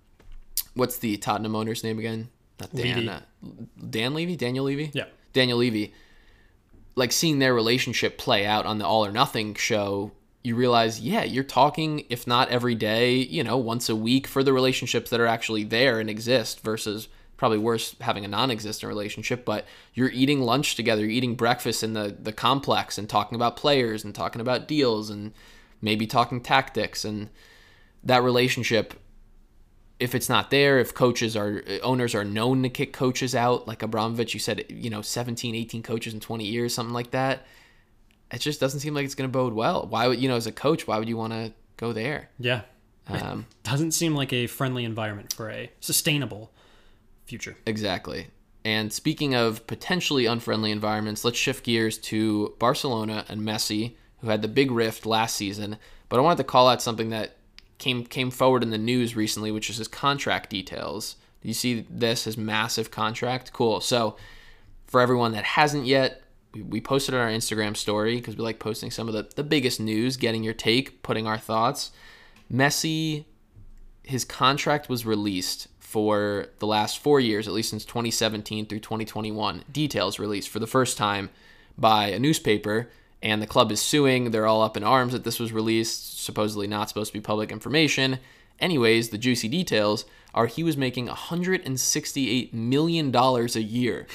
what's 0.75 0.99
the 0.99 1.17
Tottenham 1.17 1.55
owner's 1.55 1.85
name 1.85 1.99
again? 1.99 2.29
Not 2.61 2.75
Dan. 2.75 2.97
Levy. 2.97 3.09
uh, 3.09 3.21
Dan 3.89 4.15
Levy? 4.15 4.37
Daniel 4.37 4.65
Levy? 4.65 4.91
Yeah. 4.93 5.05
Daniel 5.33 5.59
Levy. 5.59 5.95
Like 6.99 7.13
seeing 7.13 7.39
their 7.39 7.55
relationship 7.55 8.19
play 8.19 8.45
out 8.45 8.67
on 8.67 8.79
the 8.79 8.87
All 8.87 9.07
or 9.07 9.13
Nothing 9.13 9.55
show, 9.55 10.13
you 10.43 10.57
realize, 10.57 11.01
yeah, 11.01 11.23
you're 11.23 11.45
talking, 11.45 12.05
if 12.11 12.27
not 12.27 12.49
every 12.49 12.75
day, 12.75 13.17
you 13.17 13.45
know, 13.45 13.57
once 13.57 13.89
a 13.89 13.97
week 13.97 14.27
for 14.27 14.43
the 14.43 14.53
relationships 14.53 15.11
that 15.11 15.21
are 15.21 15.27
actually 15.27 15.65
there 15.65 16.01
and 16.01 16.11
exist 16.11 16.61
versus 16.61 17.09
probably 17.37 17.59
worse 17.59 17.95
having 18.01 18.25
a 18.25 18.29
non-existent 18.29 18.89
relationship. 18.89 19.45
But 19.45 19.65
you're 19.95 20.11
eating 20.11 20.41
lunch 20.43 20.75
together 20.75 21.03
you're 21.03 21.11
eating 21.11 21.37
breakfast 21.37 21.83
in 21.83 21.93
the 21.93 22.17
the 22.21 22.33
complex 22.33 22.99
and 22.99 23.09
talking 23.09 23.37
about 23.37 23.57
players 23.57 24.05
and 24.05 24.15
talking 24.15 24.41
about 24.41 24.69
deals 24.69 25.09
and 25.09 25.33
maybe 25.81 26.07
talking 26.07 26.41
tactics. 26.41 27.05
And 27.05 27.31
that 28.03 28.23
relationship 28.23 28.95
if 30.01 30.15
it's 30.15 30.29
not 30.29 30.51
there, 30.51 30.79
if 30.79 30.95
coaches 30.95 31.37
are 31.37 31.63
owners 31.83 32.15
are 32.15 32.25
known 32.25 32.63
to 32.63 32.69
kick 32.69 32.93
coaches 32.93 33.35
out, 33.35 33.67
like 33.67 33.83
Abramovich, 33.83 34.33
you 34.35 34.41
said, 34.41 34.65
you 34.69 34.91
know, 34.91 35.03
17, 35.03 35.55
18 35.55 35.83
coaches 35.83 36.15
in 36.15 36.21
20 36.21 36.45
years, 36.45 36.73
something 36.75 36.95
like 36.95 37.11
that. 37.11 37.45
It 38.31 38.41
just 38.41 38.61
doesn't 38.61 38.81
seem 38.81 38.95
like 38.95 39.05
it's 39.05 39.15
going 39.15 39.29
to 39.29 39.33
bode 39.33 39.55
well. 39.55 39.87
Why 39.89 40.07
would 40.07 40.21
you 40.21 40.29
know, 40.29 40.37
as 40.37 40.47
a 40.47 40.53
coach, 40.53 40.87
why 40.87 40.99
would 40.99 41.09
you 41.09 41.17
want 41.17 41.33
to 41.33 41.53
go 41.77 41.93
there? 41.93 42.29
Yeah. 42.39 42.63
Um, 43.09 43.47
Doesn't 43.63 43.93
seem 43.93 44.15
like 44.15 44.35
a 44.35 44.47
friendly 44.47 44.85
environment 44.85 45.33
for 45.33 45.51
a 45.51 45.71
sustainable 45.81 46.53
future. 47.25 47.57
exactly. 47.65 48.29
And 48.67 48.93
speaking 48.93 49.35
of 49.35 49.67
potentially 49.67 50.27
unfriendly 50.27 50.71
environments, 50.73 51.25
let's 51.25 51.39
shift 51.39 51.65
gears 51.65 51.97
to 51.99 52.55
Barcelona 52.59 53.25
and 53.31 53.41
Messi, 53.41 53.95
who 54.21 54.29
had 54.29 54.43
the 54.43 54.49
big 54.49 54.71
rift 54.71 55.07
last 55.07 55.37
season. 55.37 55.79
But 56.11 56.19
I 56.19 56.21
wanted 56.21 56.37
to 56.39 56.45
call 56.45 56.69
out 56.69 56.83
something 56.83 57.09
that 57.11 57.38
came 57.79 58.05
came 58.05 58.31
forward 58.31 58.63
in 58.63 58.71
the 58.71 58.79
news 58.79 59.17
recently, 59.17 59.51
which 59.51 59.71
is 59.71 59.79
his 59.79 59.89
contract 59.89 60.51
details. 60.51 61.17
You 61.43 61.55
see 61.55 61.87
this 61.89 62.25
his 62.25 62.37
massive 62.37 62.91
contract? 62.91 63.53
Cool. 63.53 63.81
So 63.81 64.17
for 64.87 65.01
everyone 65.01 65.33
that 65.33 65.45
hasn't 65.45 65.87
yet, 65.87 66.23
we, 66.53 66.63
we 66.63 66.81
posted 66.81 67.15
on 67.15 67.21
our 67.21 67.29
Instagram 67.29 67.77
story 67.77 68.17
because 68.17 68.37
we 68.37 68.43
like 68.43 68.59
posting 68.59 68.91
some 68.91 69.09
of 69.09 69.15
the, 69.15 69.29
the 69.37 69.45
biggest 69.45 69.81
news, 69.81 70.17
getting 70.17 70.43
your 70.43 70.55
take, 70.55 71.03
putting 71.03 71.27
our 71.27 71.39
thoughts. 71.39 71.93
Messi, 72.53 73.25
his 74.03 74.25
contract 74.25 74.89
was 74.89 75.07
released 75.07 75.69
for 75.79 76.49
the 76.59 76.67
last 76.67 76.99
four 76.99 77.21
years, 77.21 77.47
at 77.47 77.55
least 77.55 77.71
since 77.71 77.85
2017 77.85 78.67
through 78.67 78.81
2021. 78.81 79.65
Details 79.71 80.19
released 80.19 80.49
for 80.49 80.59
the 80.59 80.67
first 80.67 80.99
time 80.99 81.31
by 81.77 82.09
a 82.09 82.19
newspaper, 82.19 82.91
and 83.23 83.43
the 83.43 83.47
club 83.47 83.73
is 83.73 83.81
suing. 83.81 84.31
They're 84.31 84.47
all 84.47 84.63
up 84.63 84.77
in 84.77 84.85
arms 84.85 85.13
that 85.13 85.25
this 85.25 85.39
was 85.41 85.53
released, 85.53 86.23
supposedly 86.23 86.67
not 86.67 86.89
supposed 86.89 87.13
to 87.13 87.19
be 87.19 87.21
public 87.23 87.51
information. 87.51 88.19
Anyways, 88.61 89.11
the 89.11 89.19
juicy 89.19 89.49
details 89.49 90.05
are 90.35 90.47
he 90.47 90.63
was 90.63 90.77
making 90.77 91.09
$168 91.09 92.53
million 92.53 93.15
a 93.15 93.47
year. 93.61 94.07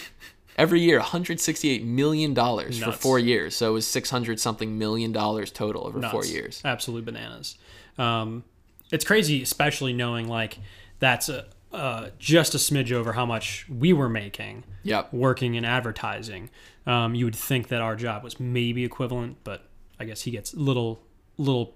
Every 0.58 0.82
year, 0.82 1.00
$168 1.00 1.84
million 1.84 2.36
for 2.36 2.92
four 2.92 3.18
years. 3.20 3.56
So 3.56 3.70
it 3.72 3.74
was 3.74 3.88
600 3.88 4.40
something 4.40 4.78
million 4.78 5.12
dollars 5.12 5.52
total 5.52 5.88
over 5.88 6.02
four 6.10 6.26
years. 6.26 6.62
Absolute 6.64 7.06
bananas. 7.06 7.58
Um, 7.98 8.44
it's 8.92 9.04
crazy, 9.06 9.42
especially 9.42 9.94
knowing 9.94 10.28
like 10.28 10.60
that's 11.00 11.28
a, 11.30 11.46
uh, 11.72 12.10
just 12.20 12.54
a 12.54 12.60
smidge 12.60 12.92
over 12.92 13.14
how 13.14 13.26
much 13.26 13.66
we 13.68 13.94
were 13.94 14.10
making 14.10 14.64
Yep. 14.84 15.12
working 15.12 15.56
in 15.56 15.66
advertising. 15.66 16.52
Um, 16.86 17.16
you 17.16 17.26
would 17.26 17.36
think 17.36 17.70
that 17.70 17.82
our 17.82 17.96
job 17.96 18.24
was 18.24 18.40
maybe 18.40 18.84
equivalent, 18.84 19.38
but 19.44 19.66
I 20.00 20.06
guess 20.06 20.22
he 20.24 20.32
gets 20.32 20.54
little, 20.54 21.02
little, 21.38 21.76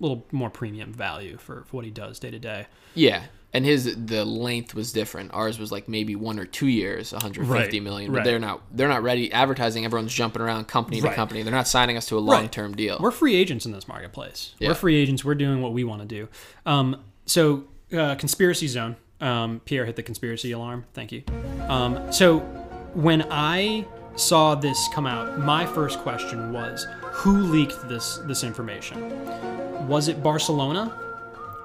little 0.00 0.26
more 0.32 0.50
premium 0.50 0.92
value 0.92 1.36
for, 1.38 1.64
for 1.64 1.76
what 1.76 1.84
he 1.84 1.90
does 1.90 2.18
day 2.18 2.30
to 2.30 2.38
day. 2.38 2.66
Yeah, 2.94 3.24
and 3.52 3.64
his 3.64 3.96
the 3.96 4.24
length 4.24 4.74
was 4.74 4.92
different. 4.92 5.32
Ours 5.32 5.58
was 5.58 5.72
like 5.72 5.88
maybe 5.88 6.14
one 6.16 6.38
or 6.38 6.44
two 6.44 6.66
years, 6.66 7.12
150 7.12 7.50
Right, 7.50 7.82
million. 7.82 8.10
But 8.12 8.18
right. 8.18 8.24
they're 8.24 8.38
not 8.38 8.62
they're 8.72 8.88
not 8.88 9.02
ready. 9.02 9.32
Advertising, 9.32 9.84
everyone's 9.84 10.12
jumping 10.12 10.42
around 10.42 10.68
company 10.68 11.00
to 11.00 11.12
company. 11.14 11.42
They're 11.42 11.52
not 11.52 11.68
signing 11.68 11.96
us 11.96 12.06
to 12.06 12.18
a 12.18 12.20
long 12.20 12.48
term 12.48 12.74
deal. 12.74 12.98
We're 13.00 13.10
free 13.10 13.36
agents 13.36 13.64
in 13.64 13.72
this 13.72 13.88
marketplace. 13.88 14.54
Yeah. 14.58 14.68
We're 14.68 14.74
free 14.74 14.96
agents. 14.96 15.24
We're 15.24 15.34
doing 15.34 15.62
what 15.62 15.72
we 15.72 15.84
want 15.84 16.02
to 16.02 16.06
do. 16.06 16.28
Um, 16.66 17.02
so, 17.24 17.64
uh, 17.96 18.16
conspiracy 18.16 18.66
zone. 18.66 18.96
Um, 19.20 19.60
Pierre 19.64 19.84
hit 19.86 19.96
the 19.96 20.02
conspiracy 20.02 20.52
alarm. 20.52 20.84
Thank 20.92 21.10
you. 21.12 21.22
Um, 21.68 22.12
so, 22.12 22.40
when 22.94 23.26
I 23.30 23.86
saw 24.20 24.54
this 24.54 24.88
come 24.92 25.06
out, 25.06 25.38
my 25.38 25.66
first 25.66 25.98
question 26.00 26.52
was, 26.52 26.86
who 27.02 27.38
leaked 27.38 27.88
this 27.88 28.18
this 28.24 28.44
information? 28.44 28.96
Was 29.88 30.08
it 30.08 30.22
Barcelona? 30.22 30.94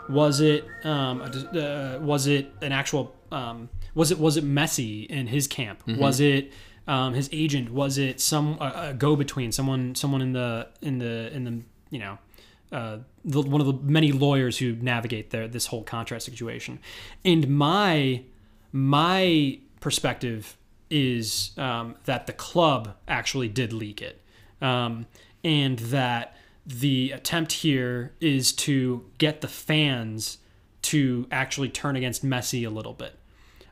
Was 0.09 0.41
it 0.41 0.65
um, 0.83 1.21
uh, 1.21 1.97
was 2.01 2.27
it 2.27 2.51
an 2.61 2.71
actual 2.71 3.15
um, 3.31 3.69
was 3.95 4.11
it 4.11 4.19
was 4.19 4.37
it 4.37 4.45
Messi 4.45 5.05
in 5.07 5.27
his 5.27 5.47
camp? 5.47 5.83
Was 5.87 6.19
it 6.19 6.51
um, 6.87 7.13
his 7.13 7.29
agent? 7.31 7.71
Was 7.71 7.97
it 7.97 8.19
some 8.19 8.57
a, 8.59 8.89
a 8.89 8.93
go 8.93 9.15
between 9.15 9.51
someone 9.51 9.95
someone 9.95 10.21
in 10.21 10.33
the 10.33 10.67
in 10.81 10.99
the 10.99 11.33
in 11.33 11.43
the 11.43 11.61
you 11.89 11.99
know 11.99 12.17
uh, 12.71 12.97
the, 13.23 13.41
one 13.41 13.61
of 13.61 13.67
the 13.67 13.73
many 13.73 14.11
lawyers 14.11 14.57
who 14.57 14.75
navigate 14.75 15.29
their 15.29 15.47
this 15.47 15.67
whole 15.67 15.83
contract 15.83 16.23
situation? 16.23 16.79
And 17.23 17.47
my 17.47 18.23
my 18.71 19.59
perspective 19.79 20.57
is 20.93 21.51
um, 21.57 21.95
that 22.05 22.27
the 22.27 22.33
club 22.33 22.95
actually 23.07 23.49
did 23.49 23.73
leak 23.73 23.99
it, 23.99 24.21
um, 24.61 25.07
and 25.43 25.79
that 25.79 26.37
the 26.65 27.11
attempt 27.11 27.51
here 27.51 28.13
is 28.21 28.53
to 28.53 29.03
get 29.17 29.41
the 29.41 29.47
fans 29.47 30.37
to 30.83 31.27
actually 31.31 31.67
turn 31.67 31.95
against 31.95 32.23
Messi 32.23 32.65
a 32.65 32.69
little 32.69 32.93
bit. 32.93 33.17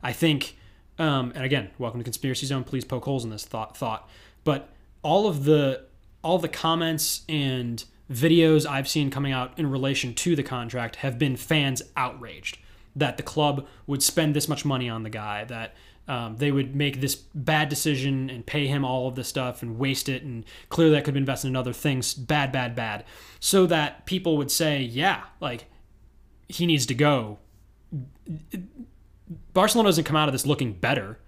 I 0.01 0.13
think, 0.13 0.57
um, 0.97 1.31
and 1.36 1.45
again, 1.45 1.69
welcome 1.77 1.99
to 1.99 2.03
Conspiracy 2.03 2.47
Zone. 2.47 2.63
Please 2.63 2.84
poke 2.84 3.05
holes 3.05 3.23
in 3.23 3.29
this 3.29 3.45
thought. 3.45 3.77
Thought, 3.77 4.10
but 4.43 4.69
all 5.03 5.27
of 5.27 5.45
the 5.45 5.86
all 6.23 6.39
the 6.39 6.49
comments 6.49 7.21
and 7.29 7.84
videos 8.12 8.65
I've 8.65 8.88
seen 8.89 9.12
coming 9.12 9.31
out 9.31 9.57
in 9.57 9.69
relation 9.69 10.15
to 10.15 10.36
the 10.36 10.43
contract 10.43 10.97
have 10.97 11.19
been 11.19 11.36
fans 11.36 11.84
outraged 11.95 12.57
that 12.95 13.17
the 13.17 13.23
club 13.23 13.67
would 13.88 14.03
spend 14.03 14.36
this 14.36 14.47
much 14.47 14.65
money 14.65 14.89
on 14.89 15.03
the 15.03 15.10
guy, 15.10 15.45
that 15.45 15.73
um, 16.07 16.37
they 16.37 16.51
would 16.51 16.75
make 16.75 16.99
this 16.99 17.15
bad 17.15 17.69
decision 17.69 18.29
and 18.29 18.45
pay 18.45 18.67
him 18.67 18.83
all 18.83 19.07
of 19.07 19.15
this 19.15 19.27
stuff 19.27 19.61
and 19.61 19.77
waste 19.77 20.09
it, 20.09 20.23
and 20.23 20.43
clearly 20.69 20.93
that 20.95 21.03
could 21.03 21.13
be 21.13 21.19
invested 21.19 21.47
in 21.47 21.55
other 21.55 21.73
things. 21.73 22.13
Bad, 22.13 22.51
bad, 22.51 22.75
bad. 22.75 23.05
So 23.39 23.65
that 23.67 24.05
people 24.05 24.37
would 24.37 24.51
say, 24.51 24.81
yeah, 24.81 25.23
like 25.39 25.65
he 26.49 26.65
needs 26.65 26.85
to 26.87 26.93
go. 26.93 27.39
Barcelona 29.53 29.89
doesn't 29.89 30.03
come 30.03 30.15
out 30.15 30.27
of 30.27 30.33
this 30.33 30.45
looking 30.45 30.73
better, 30.73 31.19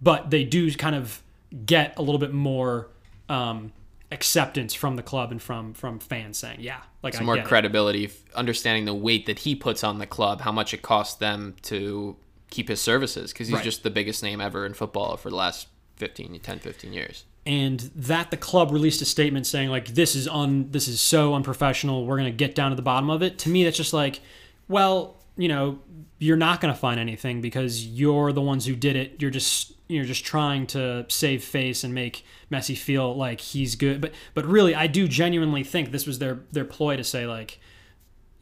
but 0.00 0.30
they 0.30 0.44
do 0.44 0.72
kind 0.74 0.94
of 0.96 1.22
get 1.66 1.98
a 1.98 2.02
little 2.02 2.18
bit 2.18 2.32
more 2.32 2.88
um, 3.28 3.72
acceptance 4.10 4.74
from 4.74 4.96
the 4.96 5.02
club 5.02 5.30
and 5.30 5.42
from 5.42 5.74
from 5.74 5.98
fans 5.98 6.38
saying, 6.38 6.58
"Yeah, 6.60 6.80
like 7.02 7.14
I 7.14 7.18
Some 7.18 7.26
more 7.26 7.38
it." 7.38 7.44
credibility, 7.44 8.06
f- 8.06 8.22
understanding 8.34 8.84
the 8.84 8.94
weight 8.94 9.26
that 9.26 9.40
he 9.40 9.54
puts 9.54 9.82
on 9.84 9.98
the 9.98 10.06
club, 10.06 10.42
how 10.42 10.52
much 10.52 10.72
it 10.72 10.82
costs 10.82 11.16
them 11.16 11.56
to 11.62 12.16
keep 12.52 12.68
his 12.68 12.80
services, 12.80 13.32
because 13.32 13.48
he's 13.48 13.56
Right. 13.56 13.64
just 13.64 13.82
the 13.82 13.90
biggest 13.90 14.22
name 14.22 14.40
ever 14.40 14.64
in 14.64 14.74
football 14.74 15.16
for 15.16 15.30
the 15.30 15.36
last 15.36 15.66
15, 15.96 16.38
10, 16.40 16.58
15 16.60 16.92
years. 16.92 17.24
and 17.44 17.90
that 17.96 18.30
the 18.30 18.36
club 18.36 18.70
released 18.70 19.02
a 19.02 19.04
statement 19.04 19.46
saying 19.48 19.68
like 19.68 19.88
this 19.94 20.14
is 20.14 20.28
un 20.28 20.68
this 20.70 20.86
is 20.86 21.00
so 21.00 21.34
unprofessional 21.34 22.06
we're 22.06 22.16
going 22.16 22.30
to 22.30 22.36
get 22.36 22.54
down 22.54 22.70
to 22.70 22.76
the 22.76 22.82
bottom 22.82 23.10
of 23.10 23.20
it. 23.20 23.36
To 23.38 23.48
me 23.48 23.64
that's 23.64 23.76
just 23.76 23.92
like 23.92 24.20
well 24.68 25.16
you 25.36 25.48
know 25.48 25.80
you're 26.20 26.36
not 26.36 26.60
going 26.60 26.72
to 26.72 26.78
find 26.78 27.00
anything 27.00 27.40
because 27.40 27.84
you're 27.84 28.30
the 28.32 28.40
ones 28.40 28.64
who 28.66 28.76
did 28.76 28.94
it. 28.94 29.20
You're 29.20 29.32
just 29.32 29.72
you're 29.88 30.04
just 30.04 30.24
trying 30.24 30.68
to 30.68 31.04
save 31.08 31.42
face 31.42 31.82
and 31.82 31.92
make 31.92 32.24
Messi 32.50 32.76
feel 32.78 33.14
like 33.16 33.40
he's 33.40 33.74
good. 33.74 34.00
But 34.00 34.12
but 34.34 34.44
really 34.46 34.74
I 34.76 34.86
do 34.86 35.08
genuinely 35.08 35.64
think 35.64 35.90
this 35.90 36.06
was 36.06 36.20
their 36.20 36.44
their 36.52 36.64
ploy 36.64 36.96
to 36.96 37.02
say 37.04 37.26
like 37.26 37.58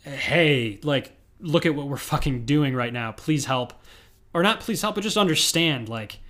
hey 0.02 0.78
like 0.82 1.12
look 1.40 1.64
at 1.64 1.74
what 1.74 1.88
we're 1.88 1.96
fucking 1.96 2.44
doing 2.44 2.74
right 2.74 2.92
now. 2.92 3.12
Please 3.12 3.46
help 3.46 3.72
or 4.32 4.42
not 4.42 4.60
please 4.60 4.82
help 4.82 4.94
but 4.94 5.02
just 5.02 5.16
understand 5.16 5.88
like 5.88 6.20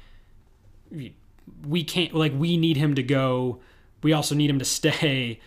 we 1.67 1.85
can't 1.85 2.15
like 2.15 2.33
we 2.35 2.57
need 2.57 2.77
him 2.77 2.95
to 2.95 3.03
go. 3.03 3.61
We 4.03 4.13
also 4.13 4.35
need 4.35 4.51
him 4.51 4.59
to 4.59 4.65
stay. 4.79 5.41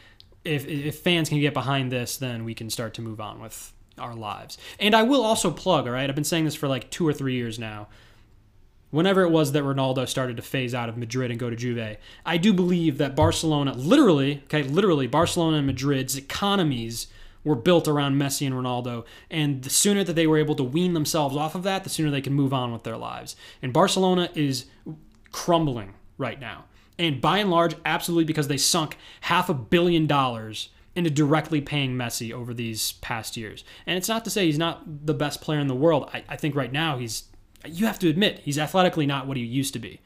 If 0.44 0.68
if 0.68 1.00
fans 1.00 1.30
can 1.30 1.40
get 1.40 1.54
behind 1.54 1.92
this, 1.92 2.18
then 2.18 2.44
we 2.44 2.54
can 2.54 2.70
start 2.70 2.94
to 2.96 3.02
move 3.02 3.22
on 3.22 3.42
with 3.42 3.74
our 3.98 4.16
lives. 4.16 4.58
And 4.80 4.96
I 4.96 5.04
will 5.04 5.24
also 5.24 5.52
plug, 5.52 5.86
all 5.86 5.94
right? 5.94 6.10
I've 6.10 6.16
been 6.16 6.24
saying 6.24 6.46
this 6.46 6.56
for 6.56 6.68
like 6.68 6.90
2 6.90 7.08
or 7.08 7.14
3 7.14 7.36
years 7.36 7.60
now. 7.60 7.88
Whenever 8.90 9.22
it 9.22 9.30
was 9.30 9.52
that 9.52 9.64
Ronaldo 9.64 10.08
started 10.08 10.36
to 10.38 10.44
phase 10.44 10.74
out 10.74 10.90
of 10.90 10.98
Madrid 10.98 11.30
and 11.30 11.40
go 11.40 11.50
to 11.50 11.56
Juve, 11.56 11.98
I 12.26 12.38
do 12.38 12.54
believe 12.54 12.98
that 12.98 13.16
Barcelona 13.16 13.74
literally, 13.74 14.42
okay, 14.46 14.64
literally 14.64 15.06
Barcelona 15.06 15.58
and 15.58 15.68
Madrid's 15.68 16.18
economies 16.18 17.08
were 17.44 17.56
built 17.56 17.88
around 17.88 18.16
Messi 18.16 18.48
and 18.48 18.56
Ronaldo, 18.56 19.06
and 19.30 19.64
the 19.64 19.70
sooner 19.70 20.04
that 20.04 20.14
they 20.14 20.28
were 20.28 20.38
able 20.38 20.56
to 20.56 20.64
wean 20.64 20.94
themselves 20.94 21.36
off 21.36 21.56
of 21.56 21.64
that, 21.64 21.84
the 21.84 21.90
sooner 21.90 22.10
they 22.10 22.22
can 22.22 22.34
move 22.34 22.54
on 22.54 22.72
with 22.72 22.84
their 22.84 22.98
lives. 22.98 23.36
And 23.62 23.74
Barcelona 23.74 24.30
is 24.34 24.66
crumbling 25.32 25.94
right 26.18 26.40
now. 26.40 26.66
And 26.98 27.20
by 27.20 27.40
and 27.40 27.50
large, 27.50 27.76
absolutely 27.86 28.26
because 28.26 28.48
they 28.48 28.58
sunk 28.58 28.98
half 29.22 29.50
a 29.50 29.54
billion 29.54 30.08
dollars 30.08 30.70
into 30.96 31.10
directly 31.10 31.60
paying 31.60 31.96
Messi 31.96 32.32
over 32.32 32.54
these 32.54 32.94
past 32.94 33.36
years. 33.36 33.64
And 33.88 33.98
it's 33.98 34.08
not 34.08 34.24
to 34.26 34.30
say 34.30 34.46
he's 34.46 34.60
not 34.60 35.06
the 35.06 35.14
best 35.14 35.42
player 35.42 35.60
in 35.60 35.68
the 35.68 35.76
world. 35.76 36.10
I, 36.14 36.24
I 36.30 36.36
think 36.36 36.56
right 36.56 36.72
now 36.72 36.98
he's, 36.98 37.24
you 37.66 37.88
have 37.88 38.00
to 38.00 38.10
admit, 38.10 38.42
he's 38.44 38.60
athletically 38.60 39.08
not 39.08 39.26
what 39.26 39.38
he 39.38 39.44
used 39.44 39.74
to 39.74 39.80
be. 39.80 40.02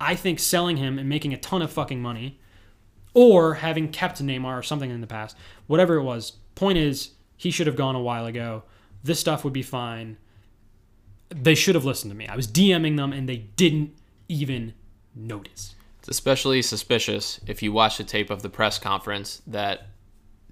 I 0.00 0.16
think 0.16 0.40
selling 0.40 0.76
him 0.76 0.98
and 0.98 1.08
making 1.08 1.32
a 1.32 1.38
ton 1.38 1.62
of 1.62 1.70
fucking 1.70 2.02
money 2.02 2.40
or 3.14 3.54
having 3.54 3.92
kept 3.92 4.20
Neymar 4.20 4.58
or 4.58 4.62
something 4.62 4.90
in 4.90 5.00
the 5.00 5.06
past, 5.06 5.36
whatever 5.68 5.94
it 5.94 6.02
was, 6.02 6.32
point 6.54 6.78
is, 6.78 7.10
he 7.36 7.50
should 7.50 7.66
have 7.66 7.76
gone 7.76 7.94
a 7.94 8.00
while 8.00 8.26
ago. 8.26 8.62
This 9.02 9.20
stuff 9.20 9.44
would 9.44 9.52
be 9.52 9.62
fine. 9.62 10.16
They 11.28 11.54
should 11.54 11.74
have 11.74 11.84
listened 11.84 12.10
to 12.10 12.16
me. 12.16 12.26
I 12.26 12.36
was 12.36 12.46
DMing 12.46 12.96
them 12.96 13.12
and 13.12 13.28
they 13.28 13.38
didn't 13.38 13.94
even 14.28 14.74
notice. 15.14 15.74
It's 15.98 16.08
especially 16.08 16.62
suspicious 16.62 17.40
if 17.46 17.62
you 17.62 17.72
watch 17.72 17.98
the 17.98 18.04
tape 18.04 18.30
of 18.30 18.42
the 18.42 18.50
press 18.50 18.78
conference 18.78 19.42
that 19.46 19.88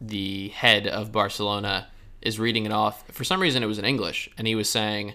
the 0.00 0.48
head 0.48 0.86
of 0.86 1.12
Barcelona 1.12 1.88
is 2.20 2.38
reading 2.38 2.66
it 2.66 2.72
off. 2.72 3.04
For 3.08 3.24
some 3.24 3.40
reason, 3.40 3.62
it 3.62 3.66
was 3.66 3.78
in 3.78 3.84
English, 3.84 4.30
and 4.38 4.46
he 4.46 4.54
was 4.54 4.68
saying, 4.68 5.14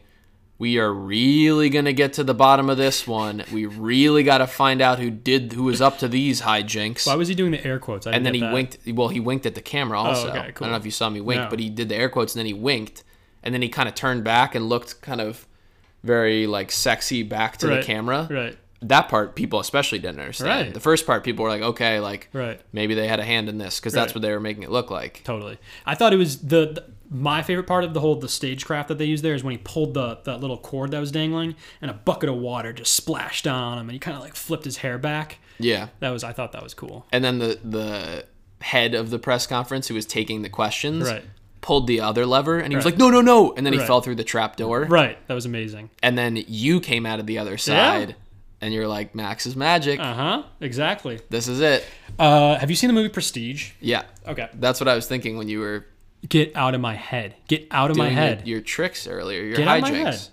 "We 0.60 0.80
are 0.80 0.92
really 0.94 1.70
gonna 1.70 1.94
get 1.94 2.14
to 2.14 2.24
the 2.24 2.34
bottom 2.34 2.70
of 2.70 2.78
this 2.78 3.06
one. 3.08 3.44
We 3.52 3.66
really 3.66 4.24
got 4.24 4.40
to 4.40 4.48
find 4.48 4.82
out 4.82 5.00
who 5.00 5.10
did 5.10 5.54
who 5.54 5.64
was 5.64 5.82
up 5.82 6.00
to 6.00 6.08
these 6.08 6.42
hijinks." 6.42 7.06
Why 7.08 7.16
was 7.16 7.28
he 7.28 7.36
doing 7.36 7.52
the 7.52 7.66
air 7.66 7.80
quotes? 7.80 8.08
I 8.08 8.12
and 8.14 8.26
then 8.26 8.34
he 8.34 8.40
that. 8.42 8.54
winked. 8.54 8.78
Well, 8.88 9.10
he 9.10 9.20
winked 9.20 9.46
at 9.46 9.56
the 9.56 9.62
camera 9.62 10.00
oh, 10.02 10.06
also. 10.06 10.30
okay, 10.30 10.40
I 10.40 10.52
don't 10.52 10.70
know 10.72 10.76
if 10.76 10.86
you 10.86 10.92
saw 10.92 11.10
me 11.10 11.22
wink, 11.22 11.42
No. 11.44 11.50
but 11.50 11.60
he 11.60 11.70
did 11.70 11.90
the 11.90 11.96
air 11.96 12.10
quotes 12.10 12.34
and 12.34 12.40
then 12.40 12.46
he 12.48 12.54
winked, 12.54 13.04
and 13.44 13.54
then 13.54 13.62
he 13.62 13.70
kind 13.70 13.88
of 13.88 13.96
turned 13.96 14.24
back 14.24 14.56
and 14.56 14.68
looked 14.68 15.02
kind 15.02 15.22
of 15.22 15.46
very 16.04 16.48
like 16.48 16.72
sexy 16.72 17.24
back 17.24 17.58
to 17.58 17.68
Right, 17.68 17.78
the 17.82 17.84
camera. 17.86 18.28
Right. 18.30 18.58
That 18.84 19.10
part 19.10 19.36
people 19.36 19.60
especially 19.60 19.98
didn't 19.98 20.20
understand. 20.20 20.66
Right. 20.68 20.74
The 20.74 20.80
first 20.80 21.08
part 21.08 21.24
people 21.24 21.44
were 21.44 21.50
like, 21.50 21.64
okay, 21.64 22.00
like 22.00 22.30
Right. 22.32 22.62
maybe 22.72 22.94
they 22.94 23.08
had 23.08 23.20
a 23.20 23.24
hand 23.26 23.50
in 23.50 23.58
this 23.58 23.80
because 23.80 23.92
that's 23.94 24.10
Right. 24.12 24.16
what 24.16 24.22
they 24.22 24.32
were 24.32 24.40
making 24.40 24.62
it 24.64 24.70
look 24.70 24.92
like. 24.92 25.22
Totally. 25.24 25.58
I 25.86 25.96
thought 25.96 26.14
it 26.14 26.18
was 26.18 26.38
the, 26.40 26.66
the 26.74 26.84
my 27.10 27.42
favorite 27.42 27.68
part 27.68 27.84
of 27.84 27.94
the 27.94 28.00
whole 28.00 28.16
the 28.16 28.28
stagecraft 28.30 28.90
that 28.90 28.98
they 28.98 29.06
used 29.06 29.24
there 29.24 29.34
is 29.36 29.44
when 29.44 29.52
he 29.54 29.58
pulled 29.58 29.94
the 29.94 30.20
that 30.26 30.40
little 30.42 30.58
cord 30.58 30.92
that 30.92 31.00
was 31.00 31.12
dangling 31.12 31.56
and 31.82 31.90
a 31.92 31.94
bucket 31.94 32.30
of 32.30 32.36
water 32.36 32.74
just 32.74 32.94
splashed 32.94 33.46
down 33.46 33.64
on 33.64 33.78
him 33.78 33.88
and 33.90 33.92
he 33.94 34.00
kind 34.00 34.18
of 34.18 34.24
like 34.24 34.36
flipped 34.36 34.66
his 34.66 34.78
hair 34.78 34.98
back. 34.98 35.40
Yeah. 35.60 35.88
That 36.00 36.10
was 36.10 36.24
I 36.24 36.34
thought 36.34 36.52
that 36.52 36.64
was 36.64 36.74
cool. 36.74 37.06
And 37.12 37.24
then 37.24 37.40
the 37.40 37.60
the 37.64 38.26
head 38.62 38.94
of 38.96 39.10
the 39.10 39.20
press 39.20 39.48
conference 39.48 39.88
who 39.88 39.94
was 39.96 40.06
taking 40.06 40.42
the 40.42 40.50
questions 40.50 41.08
Right. 41.08 41.24
pulled 41.62 41.88
the 41.88 42.02
other 42.02 42.26
lever 42.26 42.60
and 42.60 42.72
he 42.72 42.76
was 42.76 42.86
like, 42.86 42.98
no, 42.98 43.10
no, 43.10 43.22
no, 43.22 43.54
and 43.54 43.66
then 43.66 43.74
he 43.74 43.80
Right. 43.80 43.88
fell 43.88 44.02
through 44.02 44.16
the 44.16 44.24
trap 44.24 44.56
door. 44.56 44.86
Right. 44.86 45.18
That 45.28 45.34
was 45.34 45.46
amazing. 45.46 45.90
And 46.02 46.18
then 46.18 46.44
you 46.48 46.80
came 46.80 47.06
out 47.06 47.20
of 47.20 47.26
the 47.28 47.38
other 47.40 47.58
side. 47.58 48.16
And 48.60 48.74
you're 48.74 48.88
like, 48.88 49.14
Max 49.14 49.46
is 49.46 49.56
magic. 49.56 50.00
Uh 50.00 50.14
huh. 50.16 50.44
Exactly. 50.62 51.20
This 51.30 51.48
is 51.48 51.62
it. 51.62 51.86
Uh, 52.18 52.58
have 52.58 52.72
you 52.72 52.76
seen 52.76 52.88
the 52.88 52.94
movie 52.96 53.08
Prestige? 53.10 53.74
Yeah. 53.80 54.02
Okay. 54.28 54.50
That's 54.56 54.80
what 54.82 54.88
I 54.88 54.96
was 54.96 55.06
thinking 55.06 55.38
when 55.38 55.48
you 55.48 55.60
were 55.60 55.86
Get 56.28 56.56
out 56.56 56.76
of 56.76 56.82
my 56.82 56.96
head. 56.96 57.36
Get 57.48 57.68
out 57.72 57.92
of 57.92 57.98
my 57.98 58.10
head. 58.10 58.48
your, 58.48 58.58
your 58.58 58.62
tricks 58.62 59.08
earlier, 59.08 59.42
your 59.42 59.56
Get 59.58 59.68
out 59.68 59.78
of 59.78 59.82
my 59.84 59.92
hijinks. 59.92 60.04
head. 60.04 60.30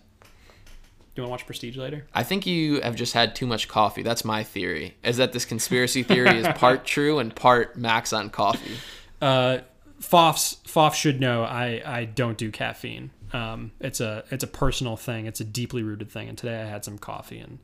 Do 1.15 1.23
you 1.23 1.29
want 1.29 1.29
to 1.29 1.43
watch 1.43 1.47
Prestige 1.47 1.77
later? 1.77 2.07
I 2.13 2.25
think 2.25 2.47
you 2.47 2.81
have 2.81 2.97
just 2.97 3.13
had 3.13 3.37
too 3.37 3.47
much 3.47 3.69
coffee. 3.69 4.03
That's 4.03 4.25
my 4.25 4.43
theory. 4.43 4.97
Is 5.05 5.19
that 5.19 5.33
this 5.33 5.45
conspiracy 5.45 6.03
theory 6.03 6.39
is 6.39 6.49
part 6.57 6.85
true 6.85 7.21
and 7.21 7.35
part 7.35 7.77
Max 7.77 8.13
on 8.13 8.31
coffee. 8.31 8.77
Uh, 9.23 9.59
Foffs 10.01 10.57
Foff 10.67 10.97
should 10.97 11.21
know 11.21 11.45
I, 11.45 11.83
I 11.85 12.05
don't 12.05 12.37
do 12.37 12.51
caffeine. 12.51 13.11
Um, 13.33 13.73
it's 13.81 14.01
a 14.01 14.25
it's 14.31 14.43
a 14.43 14.49
personal 14.49 14.97
thing. 14.97 15.27
It's 15.27 15.41
a 15.41 15.45
deeply 15.45 15.83
rooted 15.83 16.11
thing. 16.11 16.29
And 16.29 16.37
today 16.37 16.61
I 16.61 16.67
had 16.67 16.85
some 16.85 16.99
coffee 16.99 17.39
and 17.39 17.59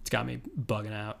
it's 0.00 0.10
got 0.10 0.24
me 0.24 0.40
bugging 0.58 0.94
out. 0.94 1.20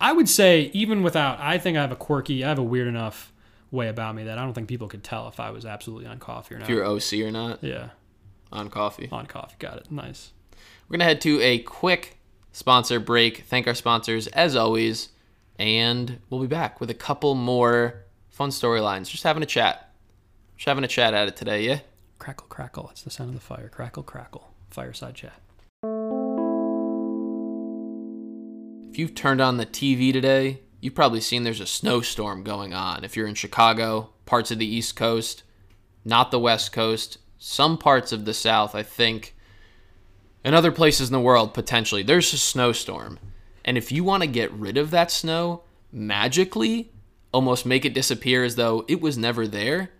I 0.00 0.12
would 0.12 0.28
say 0.28 0.70
even 0.72 1.02
without, 1.02 1.40
I 1.40 1.58
think 1.58 1.76
I 1.76 1.80
have 1.82 1.92
a 1.92 1.96
quirky, 1.96 2.44
I 2.44 2.48
have 2.48 2.58
a 2.58 2.62
weird 2.62 2.86
enough 2.88 3.32
way 3.70 3.88
about 3.88 4.14
me 4.14 4.24
that 4.24 4.38
I 4.38 4.44
don't 4.44 4.54
think 4.54 4.68
people 4.68 4.88
could 4.88 5.04
tell 5.04 5.28
if 5.28 5.40
I 5.40 5.50
was 5.50 5.64
absolutely 5.64 6.06
on 6.06 6.18
coffee 6.18 6.54
or 6.54 6.58
not. 6.58 6.68
If 6.68 6.74
you're 6.74 6.84
OC 6.84 7.26
or 7.26 7.30
not 7.30 7.62
yeah, 7.62 7.90
on 8.50 8.70
coffee. 8.70 9.08
on 9.10 9.26
coffee. 9.26 9.56
Got 9.58 9.78
it. 9.78 9.90
Nice. 9.90 10.32
We're 10.88 10.94
going 10.94 11.00
to 11.00 11.04
head 11.06 11.20
to 11.22 11.40
a 11.42 11.58
quick 11.58 12.18
sponsor 12.52 12.98
break. 12.98 13.44
Thank 13.46 13.66
our 13.66 13.74
sponsors 13.74 14.26
as 14.28 14.56
always. 14.56 15.10
And 15.58 16.20
we'll 16.30 16.40
be 16.40 16.46
back 16.46 16.80
with 16.80 16.88
a 16.88 16.94
couple 16.94 17.34
more 17.34 18.04
fun 18.30 18.50
storylines. 18.50 19.10
Just 19.10 19.24
having 19.24 19.42
a 19.42 19.46
chat. 19.46 19.92
Just 20.56 20.68
having 20.68 20.84
a 20.84 20.88
chat 20.88 21.14
at 21.14 21.28
it 21.28 21.36
today, 21.36 21.62
yeah? 21.62 21.80
Crackle, 22.18 22.46
crackle. 22.48 22.86
That's 22.86 23.02
the 23.02 23.10
sound 23.10 23.30
of 23.30 23.34
the 23.34 23.40
fire. 23.40 23.68
Crackle, 23.68 24.02
crackle. 24.02 24.52
Fireside 24.70 25.14
chat. 25.14 25.40
If 28.90 28.98
you've 28.98 29.14
turned 29.14 29.40
on 29.40 29.58
the 29.58 29.66
TV 29.66 30.12
today, 30.12 30.60
you've 30.80 30.94
probably 30.94 31.20
seen 31.20 31.44
there's 31.44 31.60
a 31.60 31.66
snowstorm 31.66 32.42
going 32.42 32.72
on. 32.72 33.04
If 33.04 33.16
you're 33.16 33.26
in 33.26 33.34
Chicago, 33.34 34.10
parts 34.26 34.50
of 34.50 34.58
the 34.58 34.66
East 34.66 34.96
Coast, 34.96 35.42
not 36.04 36.30
the 36.30 36.38
West 36.38 36.72
Coast, 36.72 37.18
some 37.38 37.78
parts 37.78 38.12
of 38.12 38.24
the 38.24 38.34
South, 38.34 38.74
I 38.74 38.82
think, 38.82 39.34
and 40.44 40.54
other 40.54 40.72
places 40.72 41.08
in 41.08 41.12
the 41.12 41.20
world, 41.20 41.54
potentially, 41.54 42.02
there's 42.02 42.32
a 42.32 42.38
snowstorm. 42.38 43.18
And 43.64 43.76
if 43.76 43.92
you 43.92 44.04
want 44.04 44.22
to 44.22 44.28
get 44.28 44.52
rid 44.52 44.76
of 44.78 44.90
that 44.90 45.10
snow 45.10 45.62
magically, 45.92 46.92
almost 47.32 47.66
make 47.66 47.84
it 47.84 47.94
disappear 47.94 48.44
as 48.44 48.56
though 48.56 48.84
it 48.88 49.00
was 49.00 49.18
never 49.18 49.46
there, 49.46 49.90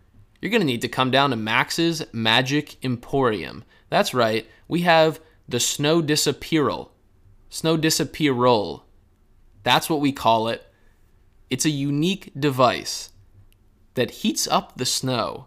you're 0.40 0.50
going 0.50 0.60
to 0.60 0.66
need 0.66 0.82
to 0.82 0.88
come 0.88 1.10
down 1.10 1.30
to 1.30 1.36
Max's 1.36 2.04
Magic 2.12 2.82
Emporium. 2.84 3.64
That's 3.90 4.14
right, 4.14 4.46
we 4.68 4.82
have 4.82 5.20
the 5.48 5.60
Snow 5.60 6.00
Disappearal. 6.00 6.92
Snow 7.50 7.76
Disappearal. 7.76 8.84
That's 9.62 9.90
what 9.90 10.00
we 10.00 10.12
call 10.12 10.48
it. 10.48 10.64
It's 11.50 11.64
a 11.64 11.70
unique 11.70 12.32
device 12.38 13.10
that 13.94 14.10
heats 14.10 14.46
up 14.46 14.76
the 14.76 14.86
snow 14.86 15.46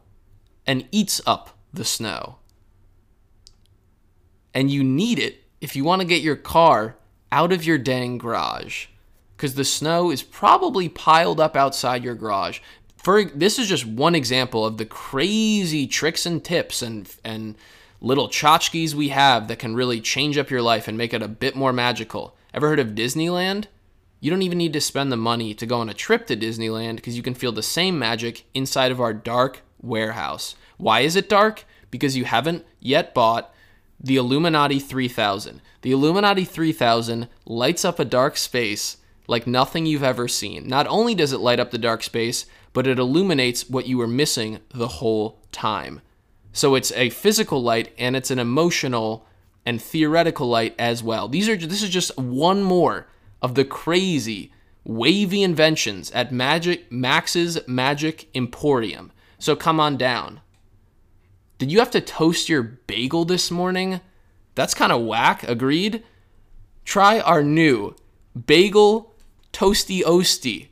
and 0.65 0.87
eats 0.91 1.21
up 1.25 1.57
the 1.73 1.85
snow. 1.85 2.37
And 4.53 4.69
you 4.69 4.83
need 4.83 5.19
it 5.19 5.43
if 5.61 5.75
you 5.75 5.83
want 5.83 6.01
to 6.01 6.07
get 6.07 6.21
your 6.21 6.35
car 6.35 6.97
out 7.31 7.53
of 7.53 7.65
your 7.65 7.77
dang 7.77 8.17
garage. 8.17 8.87
Because 9.37 9.55
the 9.55 9.63
snow 9.63 10.11
is 10.11 10.21
probably 10.21 10.89
piled 10.89 11.39
up 11.39 11.55
outside 11.55 12.03
your 12.03 12.15
garage. 12.15 12.59
For 12.97 13.23
this 13.23 13.57
is 13.57 13.67
just 13.67 13.85
one 13.85 14.13
example 14.13 14.65
of 14.65 14.77
the 14.77 14.85
crazy 14.85 15.87
tricks 15.87 16.25
and 16.25 16.43
tips 16.43 16.81
and 16.81 17.09
and 17.23 17.55
little 18.01 18.27
tchotchkes 18.27 18.93
we 18.93 19.09
have 19.09 19.47
that 19.47 19.59
can 19.59 19.75
really 19.75 20.01
change 20.01 20.37
up 20.37 20.49
your 20.49 20.61
life 20.61 20.87
and 20.87 20.97
make 20.97 21.13
it 21.13 21.21
a 21.21 21.27
bit 21.27 21.55
more 21.55 21.71
magical. 21.71 22.35
Ever 22.53 22.67
heard 22.67 22.79
of 22.79 22.89
Disneyland? 22.89 23.65
You 24.21 24.31
don't 24.31 24.43
even 24.43 24.57
need 24.57 24.73
to 24.73 24.81
spend 24.81 25.11
the 25.11 25.17
money 25.17 25.53
to 25.53 25.65
go 25.65 25.79
on 25.79 25.89
a 25.89 25.93
trip 25.93 26.27
to 26.27 26.37
Disneyland 26.37 26.95
because 26.95 27.17
you 27.17 27.23
can 27.23 27.33
feel 27.33 27.51
the 27.51 27.61
same 27.61 27.99
magic 27.99 28.45
inside 28.53 28.91
of 28.91 29.01
our 29.01 29.13
dark 29.13 29.63
warehouse. 29.81 30.55
Why 30.77 31.01
is 31.01 31.17
it 31.17 31.27
dark? 31.27 31.65
because 31.91 32.17
you 32.17 32.25
haven't 32.25 32.65
yet 32.79 33.13
bought 33.13 33.53
the 33.99 34.15
Illuminati 34.15 34.79
3000. 34.79 35.61
The 35.83 35.91
Illuminati 35.91 36.45
3000 36.45 37.27
lights 37.45 37.85
up 37.85 37.99
a 37.99 38.05
dark 38.05 38.37
space 38.37 38.97
like 39.27 39.45
nothing 39.45 39.85
you've 39.85 40.01
ever 40.01 40.27
seen. 40.27 40.67
Not 40.67 40.87
only 40.87 41.13
does 41.13 41.31
it 41.33 41.39
light 41.39 41.59
up 41.59 41.69
the 41.69 41.77
dark 41.77 42.01
space, 42.01 42.47
but 42.73 42.87
it 42.87 42.97
illuminates 42.97 43.69
what 43.69 43.85
you 43.85 43.97
were 43.97 44.07
missing 44.07 44.59
the 44.73 44.87
whole 44.87 45.39
time. 45.51 46.01
So 46.53 46.73
it's 46.75 46.91
a 46.93 47.11
physical 47.11 47.61
light 47.61 47.93
and 47.97 48.15
it's 48.15 48.31
an 48.31 48.39
emotional 48.39 49.27
and 49.65 49.79
theoretical 49.81 50.47
light 50.47 50.73
as 50.79 51.03
well. 51.03 51.27
These 51.27 51.47
are 51.47 51.55
this 51.55 51.83
is 51.83 51.89
just 51.89 52.17
one 52.17 52.63
more 52.63 53.07
of 53.41 53.55
the 53.55 53.65
crazy 53.65 54.51
wavy 54.83 55.43
inventions 55.43 56.11
at 56.11 56.31
Magic 56.31 56.91
Max's 56.91 57.59
Magic 57.67 58.27
Emporium. 58.35 59.11
So 59.37 59.55
come 59.55 59.79
on 59.79 59.97
down. 59.97 60.41
Did 61.57 61.71
you 61.71 61.79
have 61.79 61.91
to 61.91 62.01
toast 62.01 62.49
your 62.49 62.63
bagel 62.63 63.25
this 63.25 63.51
morning? 63.51 64.01
That's 64.55 64.73
kind 64.73 64.91
of 64.91 65.03
whack, 65.03 65.43
agreed? 65.43 66.03
Try 66.85 67.19
our 67.19 67.43
new 67.43 67.95
bagel 68.47 69.15
toasty 69.53 70.01
oasty 70.01 70.67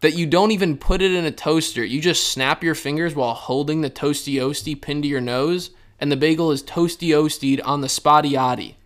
that 0.00 0.14
you 0.14 0.26
don't 0.26 0.52
even 0.52 0.78
put 0.78 1.02
it 1.02 1.12
in 1.12 1.24
a 1.24 1.32
toaster. 1.32 1.84
You 1.84 2.00
just 2.00 2.30
snap 2.30 2.62
your 2.62 2.74
fingers 2.74 3.14
while 3.14 3.34
holding 3.34 3.80
the 3.80 3.90
toasty 3.90 4.34
oasty 4.34 4.80
pinned 4.80 5.02
to 5.02 5.08
your 5.08 5.20
nose, 5.20 5.70
and 5.98 6.12
the 6.12 6.16
bagel 6.16 6.52
is 6.52 6.62
toasty 6.62 7.14
oastied 7.14 7.60
on 7.62 7.80
the 7.80 7.88
spotty 7.88 8.36
oddy. 8.36 8.77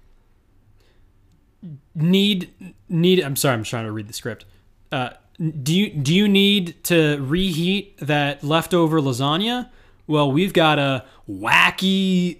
Need 1.94 2.50
need 2.88 3.20
i'm 3.20 3.36
sorry 3.36 3.54
i'm 3.54 3.64
trying 3.64 3.84
to 3.84 3.92
read 3.92 4.08
the 4.08 4.12
script. 4.12 4.44
Uh, 4.90 5.10
do 5.62 5.74
you 5.74 5.90
do 5.90 6.14
you 6.14 6.28
need 6.28 6.82
to 6.84 7.18
reheat 7.20 7.96
that 7.98 8.44
leftover 8.44 9.00
lasagna? 9.00 9.70
Well 10.06 10.30
we've 10.30 10.52
got 10.52 10.78
a 10.78 11.04
wacky 11.28 12.38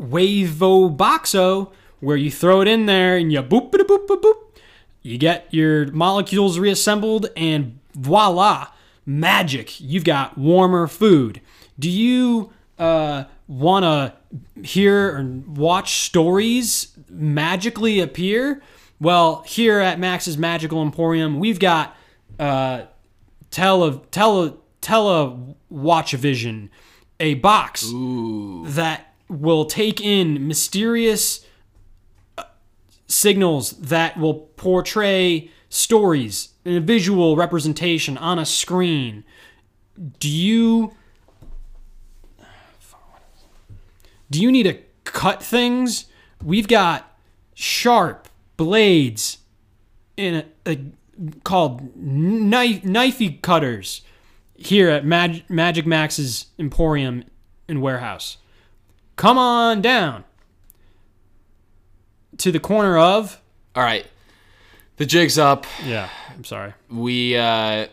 wavo 0.00 0.94
boxo 0.96 1.72
where 2.00 2.16
you 2.16 2.30
throw 2.30 2.60
it 2.60 2.68
in 2.68 2.86
there 2.86 3.16
and 3.16 3.32
you 3.32 3.42
boop 3.42 3.70
boop 3.70 3.86
boop 3.86 4.06
boop 4.06 4.20
boop. 4.20 4.34
You 5.02 5.18
get 5.18 5.52
your 5.52 5.90
molecules 5.92 6.58
reassembled 6.58 7.28
and 7.36 7.78
voila 7.94 8.68
magic. 9.06 9.80
You've 9.80 10.04
got 10.04 10.38
warmer 10.38 10.86
food. 10.86 11.40
Do 11.78 11.90
you 11.90 12.52
uh, 12.78 13.24
want 13.46 13.84
to 13.84 14.62
hear 14.62 15.16
and 15.16 15.56
watch 15.56 16.00
stories 16.00 16.88
magically 17.08 18.00
appear 18.00 18.62
well 19.00 19.42
here 19.46 19.78
at 19.80 19.98
max's 19.98 20.38
magical 20.38 20.82
emporium 20.82 21.38
we've 21.38 21.58
got 21.58 21.96
uh, 22.38 22.82
tele 23.50 24.00
tele 24.10 24.56
tele 24.80 25.56
watch 25.70 26.12
vision 26.12 26.70
a 27.20 27.34
box 27.34 27.82
that 28.74 29.14
will 29.28 29.64
take 29.64 30.00
in 30.00 30.46
mysterious 30.46 31.46
signals 33.06 33.70
that 33.72 34.16
will 34.18 34.34
portray 34.34 35.50
stories 35.68 36.50
in 36.64 36.76
a 36.76 36.80
visual 36.80 37.36
representation 37.36 38.16
on 38.18 38.38
a 38.38 38.46
screen. 38.46 39.24
Do 40.18 40.28
you 40.28 40.94
Do 44.30 44.40
you 44.40 44.50
need 44.50 44.64
to 44.64 44.78
cut 45.04 45.42
things? 45.42 46.06
We've 46.42 46.66
got 46.66 47.16
sharp 47.54 48.28
blades 48.56 49.38
in 50.16 50.44
a, 50.66 50.70
a 50.72 50.78
called 51.44 51.96
knife 51.96 52.82
knifey 52.82 53.40
cutters 53.42 54.02
here 54.56 54.88
at 54.90 55.04
Mag- 55.04 55.44
Magic 55.48 55.86
Max's 55.86 56.46
Emporium 56.58 57.24
and 57.68 57.80
Warehouse. 57.82 58.38
Come 59.16 59.38
on 59.38 59.80
down 59.80 60.24
to 62.38 62.50
the 62.52 62.60
corner 62.60 62.98
of 62.98 63.40
All 63.74 63.82
right, 63.82 64.06
the 64.96 65.06
jig's 65.06 65.38
up. 65.38 65.66
yeah. 65.84 66.08
I'm 66.34 66.44
sorry. 66.44 66.74
We 66.90 67.36
uh, 67.36 67.86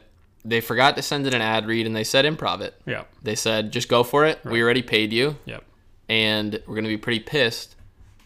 they 0.44 0.62
forgot 0.62 0.96
to 0.98 1.04
send 1.04 1.28
in 1.28 1.34
an 1.36 1.42
ad 1.42 1.68
read, 1.68 1.86
and 1.86 1.96
they 1.96 2.04
said 2.04 2.26
improv 2.26 2.62
it. 2.62 2.74
Yeah. 2.88 3.04
They 3.22 3.36
said 3.36 3.72
just 3.72 3.88
go 3.88 4.04
for 4.04 4.26
it. 4.26 4.40
We 4.44 4.62
already 4.64 4.82
paid 4.82 5.14
you, 5.14 5.38
Yep. 5.46 5.64
and 6.10 6.60
we're 6.66 6.76
gonna 6.76 6.88
be 6.88 6.98
pretty 6.98 7.20
pissed 7.20 7.76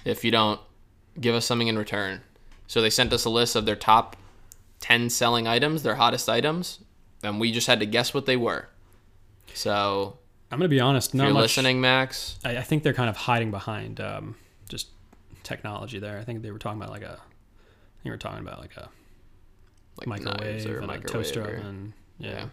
if 0.05 0.23
you 0.23 0.31
don't 0.31 0.59
give 1.19 1.35
us 1.35 1.45
something 1.45 1.67
in 1.67 1.77
return. 1.77 2.21
So 2.67 2.81
they 2.81 2.89
sent 2.89 3.13
us 3.13 3.25
a 3.25 3.29
list 3.29 3.55
of 3.55 3.65
their 3.65 3.75
top 3.75 4.15
ten 4.79 5.09
selling 5.09 5.47
items, 5.47 5.83
their 5.83 5.95
hottest 5.95 6.29
items, 6.29 6.79
and 7.23 7.39
we 7.39 7.51
just 7.51 7.67
had 7.67 7.79
to 7.79 7.85
guess 7.85 8.13
what 8.13 8.25
they 8.25 8.37
were. 8.37 8.67
So 9.53 10.17
I'm 10.51 10.59
gonna 10.59 10.69
be 10.69 10.79
honest. 10.79 11.13
Not 11.13 11.25
you're 11.25 11.33
much. 11.33 11.43
listening, 11.43 11.81
Max, 11.81 12.37
I, 12.43 12.57
I 12.57 12.61
think 12.61 12.83
they're 12.83 12.93
kind 12.93 13.09
of 13.09 13.17
hiding 13.17 13.51
behind 13.51 13.99
um, 13.99 14.35
just 14.69 14.89
technology 15.43 15.99
there. 15.99 16.17
I 16.17 16.23
think 16.23 16.41
they 16.41 16.51
were 16.51 16.59
talking 16.59 16.81
about 16.81 16.91
like 16.91 17.03
a. 17.03 17.11
I 17.13 17.97
think 18.01 18.05
we 18.05 18.11
were 18.11 18.17
talking 18.17 18.39
about 18.39 18.59
like 18.59 18.75
a 18.77 18.89
like 19.97 20.07
microwave 20.07 20.65
or 20.65 20.79
and 20.79 20.91
a 20.91 20.99
toaster 20.99 21.41
or- 21.43 21.55
oven. 21.55 21.93
Yeah. 22.17 22.31
yeah. 22.31 22.45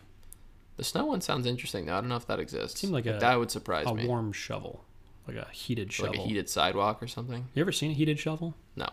The 0.77 0.85
snow 0.85 1.07
one 1.07 1.20
sounds 1.20 1.46
interesting 1.46 1.87
though. 1.87 1.94
I 1.94 2.01
don't 2.01 2.09
know 2.09 2.16
if 2.16 2.27
that 2.27 2.40
exists. 2.40 2.81
Seemed 2.81 2.92
like 2.92 3.07
a 3.07 3.18
that 3.18 3.38
would 3.38 3.51
surprise 3.51 3.87
a 3.87 3.94
me. 3.94 4.05
A 4.05 4.09
warm 4.09 4.33
shovel, 4.33 4.85
like 5.27 5.37
a 5.37 5.49
heated 5.53 5.93
shovel. 5.93 6.13
like 6.13 6.21
a 6.21 6.29
heated 6.29 6.49
sidewalk 6.49 7.03
or 7.03 7.07
something. 7.07 7.47
You 7.55 7.61
ever 7.61 7.73
seen 7.73 7.91
a 7.91 7.95
heated 7.95 8.19
shovel? 8.19 8.55
No. 8.77 8.89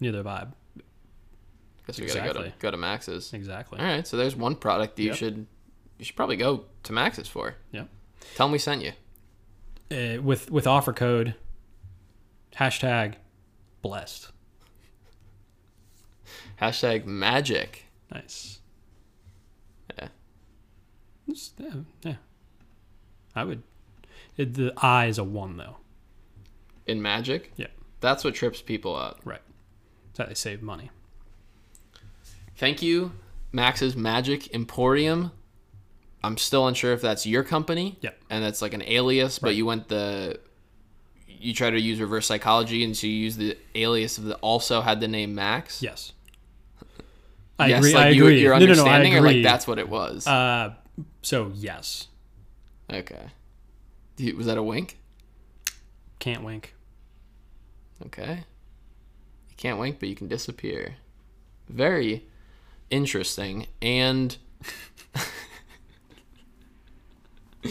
Neither 0.00 0.22
vibe. 0.22 0.52
I. 0.78 0.82
Guess 1.86 2.00
we 2.00 2.06
gotta 2.06 2.32
go 2.32 2.42
to, 2.44 2.52
go 2.60 2.70
to 2.70 2.76
Max's. 2.76 3.32
Exactly. 3.32 3.78
All 3.80 3.84
right, 3.84 4.06
so 4.06 4.16
there's 4.16 4.36
one 4.36 4.54
product 4.54 4.96
that 4.96 5.02
you 5.02 5.08
Yep. 5.08 5.16
should 5.16 5.46
you 5.98 6.04
should 6.04 6.16
probably 6.16 6.36
go 6.36 6.64
to 6.84 6.92
Max's 6.92 7.28
for. 7.28 7.56
Yep. 7.72 7.88
Tell 8.36 8.46
them 8.46 8.52
we 8.52 8.58
sent 8.58 8.82
you. 8.82 8.92
Uh, 9.90 10.22
with 10.22 10.50
with 10.50 10.66
offer 10.66 10.92
code 10.92 11.34
hashtag 12.56 13.14
blessed. 13.82 14.30
Hashtag 16.60 17.04
magic. 17.04 17.86
Nice. 18.12 18.60
Yeah. 19.98 20.08
Yeah, 21.26 21.70
yeah. 22.02 22.14
I 23.34 23.44
would. 23.44 23.62
It, 24.36 24.54
the 24.54 24.72
I 24.76 25.06
is 25.06 25.18
a 25.18 25.24
one 25.24 25.56
though. 25.56 25.76
In 26.86 27.00
magic, 27.00 27.52
Yeah. 27.56 27.68
that's 28.00 28.24
what 28.24 28.34
trips 28.34 28.60
people 28.62 28.96
up. 28.96 29.20
Right. 29.24 29.40
That's 30.08 30.18
how 30.18 30.26
they 30.26 30.34
save 30.34 30.62
money. 30.62 30.90
Thank 32.56 32.82
you, 32.82 33.12
Max's 33.52 33.96
Magic 33.96 34.52
Emporium. 34.54 35.32
I'm 36.24 36.36
still 36.36 36.66
unsure 36.68 36.92
if 36.92 37.00
that's 37.00 37.26
your 37.26 37.42
company. 37.42 37.98
Yep. 38.00 38.20
And 38.30 38.44
that's 38.44 38.62
like 38.62 38.74
an 38.74 38.82
alias, 38.82 39.38
but 39.38 39.54
you 39.56 39.66
went 39.66 39.88
the 39.88 40.38
you 41.26 41.52
try 41.52 41.70
to 41.70 41.80
use 41.80 42.00
reverse 42.00 42.26
psychology 42.26 42.84
and 42.84 42.96
so 42.96 43.08
you 43.08 43.14
use 43.14 43.36
the 43.36 43.58
alias 43.74 44.16
of 44.18 44.24
the 44.24 44.36
also 44.36 44.80
had 44.80 45.00
the 45.00 45.08
name 45.08 45.34
Max. 45.34 45.82
Yes. 45.82 46.12
I 47.58 47.66
yes, 47.68 47.78
agree. 47.80 47.94
like 47.94 48.06
I 48.06 48.08
you, 48.10 48.24
agree. 48.24 48.40
your 48.40 48.58
no, 48.58 48.60
no, 48.60 48.66
no. 48.66 48.70
I 48.72 48.74
understanding, 48.74 49.14
agree. 49.16 49.30
or 49.30 49.32
like 49.34 49.42
that's 49.42 49.66
what 49.66 49.78
it 49.78 49.88
was. 49.88 50.26
Uh, 50.26 50.74
so 51.22 51.50
yes, 51.54 52.08
okay. 52.92 53.26
You- 54.16 54.36
Was 54.36 54.46
that 54.46 54.58
a 54.58 54.62
wink? 54.62 54.98
can't 56.18 56.44
wink. 56.44 56.74
Okay. 58.06 58.44
You 59.50 59.56
can't 59.56 59.78
wink, 59.78 59.98
but 59.98 60.08
you 60.08 60.14
can 60.14 60.28
disappear. 60.28 60.96
Very 61.68 62.24
interesting. 62.90 63.66
And 63.80 64.36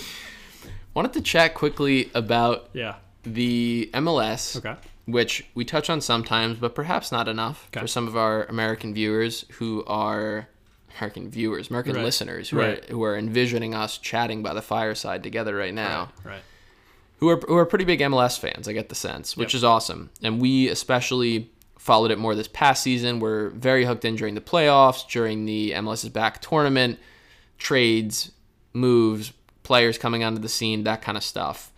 wanted 0.94 1.14
to 1.14 1.22
chat 1.22 1.54
quickly 1.54 2.10
about 2.14 2.70
Yeah. 2.74 2.96
the 3.24 3.90
MLS, 3.94 4.58
Okay. 4.58 4.76
which 5.06 5.46
we 5.56 5.64
touch 5.66 5.90
on 5.90 6.02
sometimes, 6.02 6.58
but 6.60 6.76
perhaps 6.76 7.12
not 7.12 7.28
enough 7.28 7.68
Okay. 7.70 7.80
for 7.82 7.88
some 7.88 8.08
of 8.08 8.16
our 8.18 8.44
American 8.46 8.94
viewers 8.94 9.46
who 9.54 9.84
are 9.86 10.50
American 10.98 11.30
viewers, 11.30 11.70
American 11.70 11.96
Right. 11.96 12.04
listeners 12.06 12.50
who 12.50 12.58
Right. 12.60 12.84
are 12.90 12.94
who 12.94 13.04
are 13.04 13.18
envisioning 13.18 13.74
us 13.76 13.98
chatting 13.98 14.42
by 14.44 14.54
the 14.54 14.62
fireside 14.62 15.24
together 15.24 15.56
right 15.56 15.74
now 15.74 16.12
Right. 16.24 16.42
who 17.18 17.30
are 17.30 17.38
who 17.48 17.56
are 17.56 17.66
pretty 17.66 17.86
big 17.86 18.00
MLS 18.02 18.38
fans. 18.38 18.68
I 18.68 18.74
get 18.74 18.90
the 18.90 18.96
sense, 18.96 19.36
which 19.38 19.54
is 19.56 19.64
awesome, 19.64 20.10
and 20.24 20.40
we 20.42 20.68
especially 20.68 21.50
followed 21.78 22.12
it 22.12 22.20
more 22.20 22.36
this 22.36 22.48
past 22.48 22.84
season. 22.84 23.20
We're 23.20 23.50
very 23.50 23.86
hooked 23.86 24.06
in 24.06 24.16
during 24.16 24.36
the 24.36 24.42
playoffs, 24.42 25.08
during 25.10 25.46
the 25.46 25.72
MLS 25.74 26.04
is 26.04 26.10
back 26.10 26.40
tournament, 26.42 27.00
trades, 27.58 28.32
moves, 28.74 29.34
players 29.64 29.98
coming 29.98 30.24
onto 30.24 30.40
the 30.42 30.50
scene, 30.50 30.84
that 30.84 31.02
kind 31.02 31.18
of 31.18 31.24
stuff. 31.24 31.72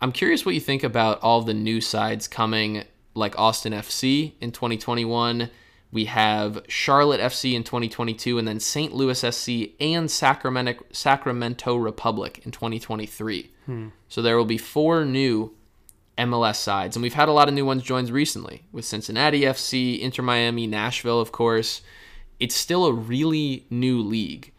I'm 0.00 0.12
curious 0.12 0.44
what 0.46 0.54
you 0.54 0.60
think 0.60 0.82
about 0.82 1.20
all 1.22 1.42
the 1.42 1.54
new 1.54 1.80
sides 1.80 2.26
coming, 2.26 2.84
like 3.14 3.38
Austin 3.38 3.72
FC 3.72 4.32
in 4.40 4.50
2021. 4.50 5.50
We 5.92 6.04
have 6.04 6.62
Charlotte 6.68 7.20
FC 7.20 7.54
in 7.54 7.64
2022, 7.64 8.38
and 8.38 8.46
then 8.46 8.60
St. 8.60 8.94
Louis 8.94 9.18
SC 9.18 9.72
and 9.80 10.10
Sacramento 10.10 10.84
Sacramento 10.92 11.76
Republic 11.76 12.42
in 12.44 12.52
2023. 12.52 13.50
Hmm. 13.66 13.88
So 14.08 14.22
there 14.22 14.36
will 14.36 14.44
be 14.44 14.58
four 14.58 15.04
new 15.04 15.52
MLS 16.16 16.56
sides, 16.56 16.94
and 16.94 17.02
we've 17.02 17.14
had 17.14 17.28
a 17.28 17.32
lot 17.32 17.48
of 17.48 17.54
new 17.54 17.64
ones 17.64 17.82
join 17.82 18.06
recently 18.06 18.62
with 18.70 18.84
Cincinnati 18.84 19.40
FC, 19.40 19.98
Inter 19.98 20.22
Miami, 20.22 20.66
Nashville, 20.66 21.20
of 21.20 21.32
course. 21.32 21.82
It's 22.38 22.54
still 22.54 22.86
a 22.86 22.92
really 22.92 23.66
new 23.68 24.00
league. 24.00 24.52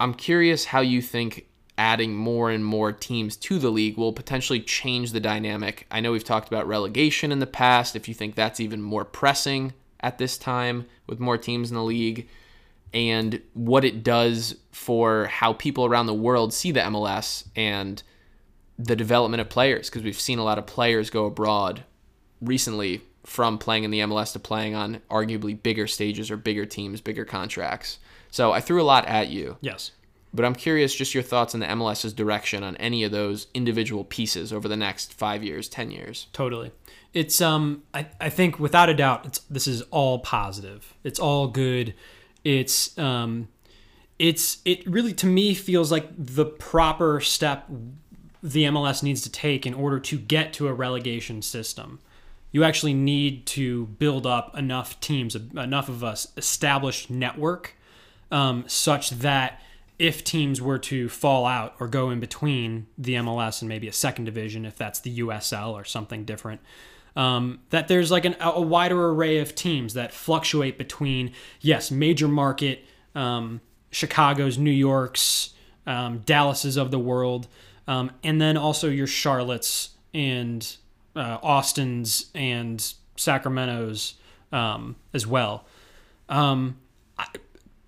I'm 0.00 0.14
curious 0.14 0.66
how 0.66 0.80
you 0.80 1.00
think 1.00 1.46
adding 1.78 2.14
more 2.14 2.50
and 2.50 2.64
more 2.64 2.92
teams 2.92 3.36
to 3.36 3.58
the 3.58 3.70
league 3.70 3.96
will 3.96 4.12
potentially 4.12 4.60
change 4.60 5.12
the 5.12 5.20
dynamic. 5.20 5.86
I 5.92 6.00
know 6.00 6.10
we've 6.10 6.24
talked 6.24 6.48
about 6.48 6.66
relegation 6.66 7.30
in 7.30 7.38
the 7.38 7.46
past, 7.46 7.94
if 7.94 8.08
you 8.08 8.14
think 8.14 8.34
that's 8.34 8.58
even 8.58 8.82
more 8.82 9.04
pressing 9.04 9.72
at 10.00 10.18
this 10.18 10.38
time 10.38 10.86
with 11.06 11.20
more 11.20 11.38
teams 11.38 11.70
in 11.70 11.76
the 11.76 11.82
league, 11.82 12.28
and 12.94 13.42
what 13.54 13.84
it 13.84 14.02
does 14.02 14.56
for 14.72 15.26
how 15.26 15.52
people 15.52 15.84
around 15.84 16.06
the 16.06 16.14
world 16.14 16.54
see 16.54 16.72
the 16.72 16.80
MLS 16.80 17.46
and 17.54 18.02
the 18.78 18.96
development 18.96 19.40
of 19.40 19.48
players, 19.48 19.90
because 19.90 20.02
we've 20.02 20.18
seen 20.18 20.38
a 20.38 20.44
lot 20.44 20.58
of 20.58 20.66
players 20.66 21.10
go 21.10 21.26
abroad 21.26 21.84
recently 22.40 23.02
from 23.24 23.58
playing 23.58 23.84
in 23.84 23.90
the 23.90 24.00
MLS 24.00 24.32
to 24.32 24.38
playing 24.38 24.74
on 24.74 25.00
arguably 25.10 25.60
bigger 25.60 25.86
stages 25.86 26.30
or 26.30 26.36
bigger 26.36 26.64
teams, 26.64 27.00
bigger 27.00 27.24
contracts. 27.24 27.98
So 28.30 28.52
I 28.52 28.60
threw 28.60 28.80
a 28.80 28.84
lot 28.84 29.06
at 29.06 29.28
you. 29.28 29.58
Yes. 29.60 29.90
But 30.32 30.44
I'm 30.44 30.54
curious 30.54 30.94
just 30.94 31.14
your 31.14 31.22
thoughts 31.22 31.54
on 31.54 31.60
the 31.60 31.66
MLS's 31.66 32.12
direction 32.12 32.62
on 32.62 32.76
any 32.76 33.02
of 33.02 33.10
those 33.10 33.48
individual 33.54 34.04
pieces 34.04 34.52
over 34.52 34.68
the 34.68 34.76
next 34.76 35.12
five 35.12 35.42
years, 35.42 35.68
10 35.68 35.90
years. 35.90 36.28
Totally. 36.32 36.70
It's 37.14 37.40
um 37.40 37.82
I, 37.94 38.06
I 38.20 38.28
think 38.28 38.58
without 38.58 38.88
a 38.88 38.94
doubt 38.94 39.26
it's 39.26 39.38
this 39.50 39.66
is 39.66 39.82
all 39.90 40.18
positive. 40.18 40.94
It's 41.04 41.18
all 41.18 41.48
good. 41.48 41.94
It's 42.44 42.96
um 42.98 43.48
it's 44.18 44.58
it 44.64 44.86
really 44.86 45.12
to 45.14 45.26
me 45.26 45.54
feels 45.54 45.90
like 45.92 46.08
the 46.16 46.44
proper 46.44 47.20
step 47.20 47.68
the 48.42 48.64
MLS 48.64 49.02
needs 49.02 49.22
to 49.22 49.30
take 49.30 49.66
in 49.66 49.74
order 49.74 49.98
to 49.98 50.18
get 50.18 50.52
to 50.54 50.68
a 50.68 50.72
relegation 50.72 51.42
system. 51.42 51.98
You 52.52 52.64
actually 52.64 52.94
need 52.94 53.46
to 53.46 53.86
build 53.86 54.26
up 54.26 54.56
enough 54.56 54.98
teams, 55.00 55.34
enough 55.34 55.88
of 55.88 56.02
us 56.02 56.28
established 56.36 57.10
network 57.10 57.76
um, 58.30 58.64
such 58.66 59.10
that 59.10 59.60
if 59.98 60.22
teams 60.22 60.62
were 60.62 60.78
to 60.78 61.08
fall 61.08 61.44
out 61.44 61.74
or 61.80 61.88
go 61.88 62.10
in 62.10 62.20
between 62.20 62.86
the 62.96 63.14
MLS 63.14 63.60
and 63.60 63.68
maybe 63.68 63.88
a 63.88 63.92
second 63.92 64.24
division, 64.24 64.64
if 64.64 64.76
that's 64.76 65.00
the 65.00 65.18
USL 65.18 65.72
or 65.72 65.84
something 65.84 66.24
different, 66.24 66.60
um, 67.18 67.58
that 67.70 67.88
there's 67.88 68.12
like 68.12 68.24
an, 68.24 68.36
a 68.40 68.62
wider 68.62 69.08
array 69.10 69.38
of 69.38 69.56
teams 69.56 69.94
that 69.94 70.12
fluctuate 70.12 70.78
between, 70.78 71.32
yes, 71.60 71.90
major 71.90 72.28
market, 72.28 72.84
um, 73.16 73.60
Chicago's, 73.90 74.56
New 74.56 74.70
York's, 74.70 75.52
um, 75.84 76.18
Dallas's 76.20 76.76
of 76.76 76.92
the 76.92 76.98
world, 76.98 77.48
um, 77.88 78.12
and 78.22 78.40
then 78.40 78.56
also 78.56 78.88
your 78.88 79.08
Charlotte's 79.08 79.90
and 80.14 80.76
uh, 81.16 81.38
Austin's 81.42 82.30
and 82.36 82.94
Sacramento's 83.16 84.14
um, 84.52 84.94
as 85.12 85.26
well. 85.26 85.66
Um, 86.28 86.78
I, 87.18 87.26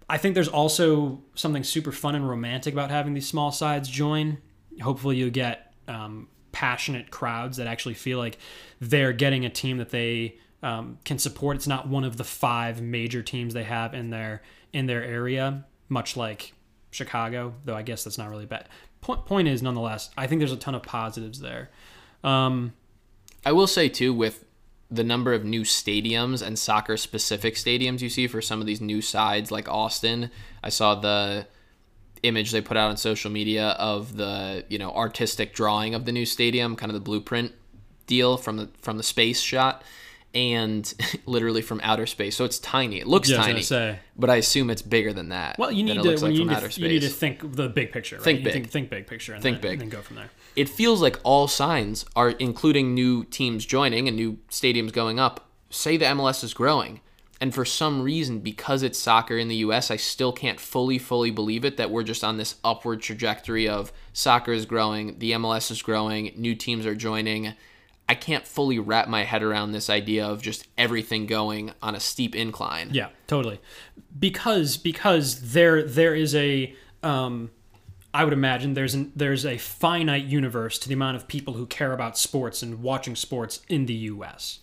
I 0.08 0.18
think 0.18 0.34
there's 0.34 0.48
also 0.48 1.22
something 1.36 1.62
super 1.62 1.92
fun 1.92 2.16
and 2.16 2.28
romantic 2.28 2.74
about 2.74 2.90
having 2.90 3.14
these 3.14 3.28
small 3.28 3.52
sides 3.52 3.88
join. 3.88 4.38
Hopefully, 4.82 5.18
you 5.18 5.30
get 5.30 5.72
um, 5.86 6.26
passionate 6.52 7.10
crowds 7.10 7.56
that 7.56 7.66
actually 7.66 7.94
feel 7.94 8.18
like 8.18 8.38
they're 8.80 9.12
getting 9.12 9.44
a 9.44 9.50
team 9.50 9.78
that 9.78 9.90
they 9.90 10.36
um, 10.62 10.98
can 11.04 11.18
support. 11.18 11.56
It's 11.56 11.66
not 11.66 11.88
one 11.88 12.04
of 12.04 12.16
the 12.16 12.24
five 12.24 12.80
major 12.82 13.22
teams 13.22 13.54
they 13.54 13.64
have 13.64 13.94
in 13.94 14.10
their 14.10 14.42
in 14.72 14.86
their 14.86 15.02
area, 15.02 15.64
much 15.88 16.16
like 16.16 16.52
Chicago. 16.90 17.54
Though 17.64 17.76
I 17.76 17.82
guess 17.82 18.04
that's 18.04 18.18
not 18.18 18.30
really 18.30 18.46
bad. 18.46 18.68
Point, 19.00 19.24
point 19.24 19.48
is, 19.48 19.62
nonetheless, 19.62 20.10
I 20.16 20.26
think 20.26 20.40
there's 20.40 20.52
a 20.52 20.56
ton 20.56 20.74
of 20.74 20.82
positives 20.82 21.40
there. 21.40 21.70
Um, 22.22 22.74
I 23.46 23.52
will 23.52 23.66
say, 23.66 23.88
too, 23.88 24.12
with 24.12 24.44
the 24.90 25.04
number 25.04 25.32
of 25.32 25.44
new 25.44 25.62
stadiums 25.62 26.44
and 26.44 26.58
soccer 26.58 26.96
specific 26.96 27.54
stadiums 27.54 28.00
you 28.00 28.08
see 28.08 28.26
for 28.26 28.42
some 28.42 28.60
of 28.60 28.66
these 28.66 28.80
new 28.80 29.00
sides 29.00 29.50
like 29.50 29.68
Austin. 29.68 30.30
I 30.64 30.68
saw 30.68 30.96
the 30.96 31.46
image 32.22 32.50
they 32.50 32.61
put 32.61 32.76
out 32.76 32.90
on 32.90 32.96
social 32.96 33.30
media 33.30 33.68
of 33.78 34.16
the, 34.16 34.64
you 34.68 34.78
know, 34.78 34.90
artistic 34.92 35.54
drawing 35.54 35.94
of 35.94 36.04
the 36.04 36.12
new 36.12 36.26
stadium, 36.26 36.76
kind 36.76 36.90
of 36.90 36.94
the 36.94 37.00
blueprint 37.00 37.52
deal 38.06 38.37
from 38.37 38.56
the 38.56 38.68
from 38.83 38.96
the 38.96 39.02
space 39.02 39.40
shot 39.40 39.83
and 40.35 40.94
literally 41.26 41.62
from 41.62 41.80
outer 41.83 42.06
space. 42.06 42.37
So 42.37 42.44
it's 42.44 42.59
tiny. 42.59 43.00
It 43.00 43.06
looks 43.06 43.28
Yeah, 43.28 43.38
tiny. 43.38 43.62
say. 43.62 43.98
But 44.16 44.30
I 44.30 44.37
assume 44.37 44.70
it's 44.70 44.83
bigger 44.83 45.12
than 45.12 45.30
that. 45.30 45.59
well, 45.59 45.72
you 45.72 45.83
need 45.83 45.94
to 45.94 46.02
like 46.02 46.12
you, 46.12 46.18
from 46.18 46.48
need 46.48 46.50
outer 46.50 46.68
to, 46.68 46.80
you 46.80 46.88
need 46.88 47.00
to 47.02 47.09
think 47.09 47.56
the 47.56 47.68
big 47.68 47.90
picture. 47.92 48.16
Right? 48.16 48.24
Think 48.24 48.38
You 48.40 48.44
big. 48.44 48.52
Think, 48.52 48.70
think 48.70 48.90
big 48.90 49.06
picture. 49.06 49.35
And 49.35 49.42
Think 49.42 49.61
then, 49.61 49.72
big. 49.72 49.83
and 49.83 49.90
then 49.92 49.98
go 49.98 50.02
from 50.02 50.16
there. 50.16 50.30
it 50.56 50.68
feels 50.68 51.00
like 51.02 51.18
all 51.24 51.48
signs 51.48 52.04
are 52.14 52.30
including 52.30 52.94
new 52.94 53.24
teams 53.24 53.66
joining 53.66 54.06
and 54.09 54.16
new 54.16 54.38
stadiums 54.50 54.92
going 54.92 55.18
up 55.18 55.46
say 55.70 55.96
the 55.96 56.04
MLS 56.06 56.42
is 56.44 56.52
growing. 56.54 57.00
And 57.40 57.55
for 57.55 57.64
some 57.64 58.03
reason, 58.03 58.40
because 58.40 58.83
it's 58.83 58.98
soccer 58.98 59.38
in 59.38 59.48
the 59.48 59.57
US, 59.57 59.90
I 59.90 59.96
still 59.96 60.33
can't 60.33 60.61
fully, 60.61 60.98
fully 60.98 61.31
believe 61.31 61.64
it 61.64 61.79
that 61.79 61.90
we're 61.90 62.03
just 62.03 62.22
on 62.22 62.37
this 62.37 62.57
upward 62.62 63.00
trajectory 63.00 63.66
of 63.66 63.92
soccer 64.12 64.53
is 64.53 64.66
growing, 64.66 65.18
the 65.18 65.33
MLS 65.33 65.70
is 65.70 65.81
growing, 65.81 66.33
new 66.37 66.55
teams 66.55 66.85
are 66.85 66.94
joining. 66.94 67.55
I 68.09 68.14
can't 68.14 68.46
fully 68.46 68.79
wrap 68.79 69.09
my 69.09 69.22
head 69.22 69.42
around 69.42 69.72
this 69.72 69.88
idea 69.88 70.26
of 70.26 70.42
just 70.42 70.66
everything 70.76 71.26
going 71.26 71.72
on 71.81 71.94
a 71.94 72.00
steep 72.00 72.35
incline. 72.35 72.90
Yeah, 72.92 73.09
totally. 73.26 73.61
Because 74.18 74.76
because 74.76 75.53
there 75.53 75.85
there 75.85 76.14
is 76.14 76.35
a 76.35 76.74
um, 77.03 77.53
I 78.12 78.24
would 78.24 78.33
imagine 78.33 78.74
there's 78.74 78.94
an 78.94 79.12
there's 79.14 79.46
a 79.46 79.59
finite 79.59 80.24
universe 80.24 80.79
to 80.81 80.88
the 80.88 80.94
amount 80.94 81.16
of 81.16 81.29
people 81.29 81.55
who 81.55 81.66
care 81.66 81.92
about 81.92 82.18
sports 82.18 82.62
and 82.62 82.83
watching 82.83 83.14
sports 83.14 83.61
in 83.68 83.87
the 83.87 83.94
U.S. 83.94 84.59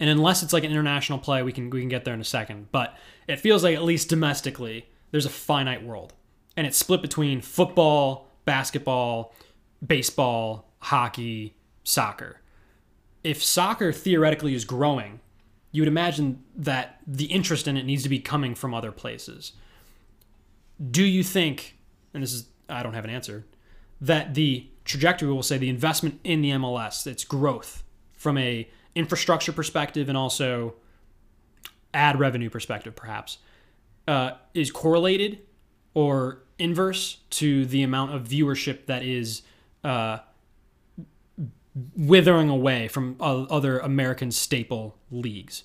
And 0.00 0.08
unless 0.08 0.42
it's 0.42 0.52
like 0.52 0.64
an 0.64 0.70
international 0.70 1.18
play, 1.18 1.42
we 1.42 1.52
can 1.52 1.70
we 1.70 1.80
can 1.80 1.88
get 1.88 2.04
there 2.04 2.14
in 2.14 2.20
a 2.20 2.24
second. 2.24 2.68
But 2.70 2.96
it 3.26 3.40
feels 3.40 3.64
like 3.64 3.76
at 3.76 3.82
least 3.82 4.08
domestically, 4.08 4.88
there's 5.10 5.26
a 5.26 5.30
finite 5.30 5.82
world, 5.84 6.12
and 6.56 6.66
it's 6.66 6.76
split 6.76 7.02
between 7.02 7.40
football, 7.40 8.28
basketball, 8.44 9.34
baseball, 9.84 10.70
hockey, 10.78 11.54
soccer. 11.84 12.40
If 13.24 13.42
soccer 13.42 13.92
theoretically 13.92 14.54
is 14.54 14.64
growing, 14.64 15.20
you 15.72 15.82
would 15.82 15.88
imagine 15.88 16.44
that 16.56 17.00
the 17.06 17.26
interest 17.26 17.68
in 17.68 17.76
it 17.76 17.84
needs 17.84 18.02
to 18.04 18.08
be 18.08 18.20
coming 18.20 18.54
from 18.54 18.72
other 18.72 18.92
places. 18.92 19.52
Do 20.90 21.02
you 21.02 21.24
think, 21.24 21.76
and 22.14 22.22
this 22.22 22.32
is, 22.32 22.48
I 22.68 22.82
don't 22.82 22.94
have 22.94 23.04
an 23.04 23.10
answer, 23.10 23.44
that 24.00 24.34
the 24.34 24.68
trajectory 24.84 25.30
will 25.30 25.42
say 25.42 25.58
the 25.58 25.68
investment 25.68 26.20
in 26.24 26.40
the 26.40 26.50
MLS, 26.50 27.06
its 27.06 27.24
growth 27.24 27.82
from 28.12 28.38
a 28.38 28.68
infrastructure 28.98 29.52
perspective 29.52 30.08
and 30.08 30.18
also 30.18 30.74
ad 31.94 32.18
revenue 32.18 32.50
perspective, 32.50 32.96
perhaps, 32.96 33.38
uh, 34.08 34.32
is 34.54 34.70
correlated 34.70 35.38
or 35.94 36.42
inverse 36.58 37.18
to 37.30 37.64
the 37.66 37.82
amount 37.82 38.14
of 38.14 38.24
viewership 38.24 38.86
that 38.86 39.04
is 39.04 39.42
uh, 39.84 40.18
withering 41.96 42.48
away 42.48 42.88
from 42.88 43.16
other 43.20 43.78
American 43.78 44.32
staple 44.32 44.98
leagues. 45.10 45.62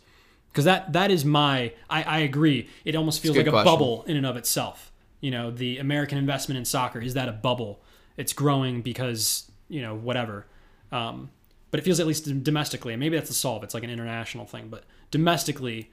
Because 0.52 0.66
that 0.66 0.94
that 0.94 1.10
is 1.10 1.26
my 1.26 1.74
I, 1.90 2.04
I 2.04 2.20
agree. 2.20 2.70
It 2.86 2.96
almost 2.96 3.22
feels 3.22 3.36
a 3.36 3.40
like 3.40 3.48
a 3.48 3.50
question. 3.50 3.66
bubble 3.66 4.04
in 4.04 4.16
and 4.16 4.26
of 4.26 4.38
itself. 4.38 4.92
You 5.20 5.32
know, 5.32 5.50
the 5.50 5.80
American 5.80 6.20
investment 6.20 6.60
in 6.60 6.66
soccer 6.66 7.02
is 7.02 7.16
that 7.16 7.28
a 7.28 7.32
bubble? 7.32 7.82
It's 8.18 8.34
growing 8.34 8.84
because 8.84 9.52
you 9.68 9.82
know 9.82 9.96
whatever. 9.96 10.46
Um, 10.92 11.32
but 11.74 11.80
it 11.80 11.84
feels 11.84 12.00
at 12.00 12.06
least 12.06 12.44
domestically, 12.44 12.94
and 12.94 13.00
maybe 13.00 13.16
that's 13.16 13.30
the 13.30 13.34
solve. 13.34 13.64
It's 13.64 13.74
like 13.74 13.84
an 13.84 13.90
international 13.90 14.46
thing, 14.46 14.68
but 14.70 14.84
domestically, 15.10 15.90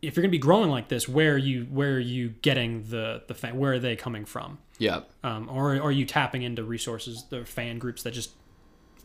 if 0.00 0.16
you're 0.16 0.22
going 0.22 0.30
to 0.30 0.34
be 0.34 0.38
growing 0.38 0.70
like 0.70 0.88
this, 0.88 1.06
where 1.06 1.34
are 1.34 1.36
you 1.36 1.64
where 1.64 1.96
are 1.96 2.00
you 2.00 2.30
getting 2.40 2.84
the 2.84 3.22
the 3.28 3.34
fan, 3.34 3.58
where 3.58 3.74
are 3.74 3.78
they 3.78 3.96
coming 3.96 4.24
from? 4.24 4.56
Yeah. 4.78 5.00
um, 5.22 5.50
or 5.50 5.76
are 5.76 5.92
you 5.92 6.06
tapping 6.06 6.40
into 6.40 6.64
resources, 6.64 7.24
the 7.28 7.44
fan 7.44 7.78
groups 7.78 8.02
that 8.04 8.12
just 8.12 8.30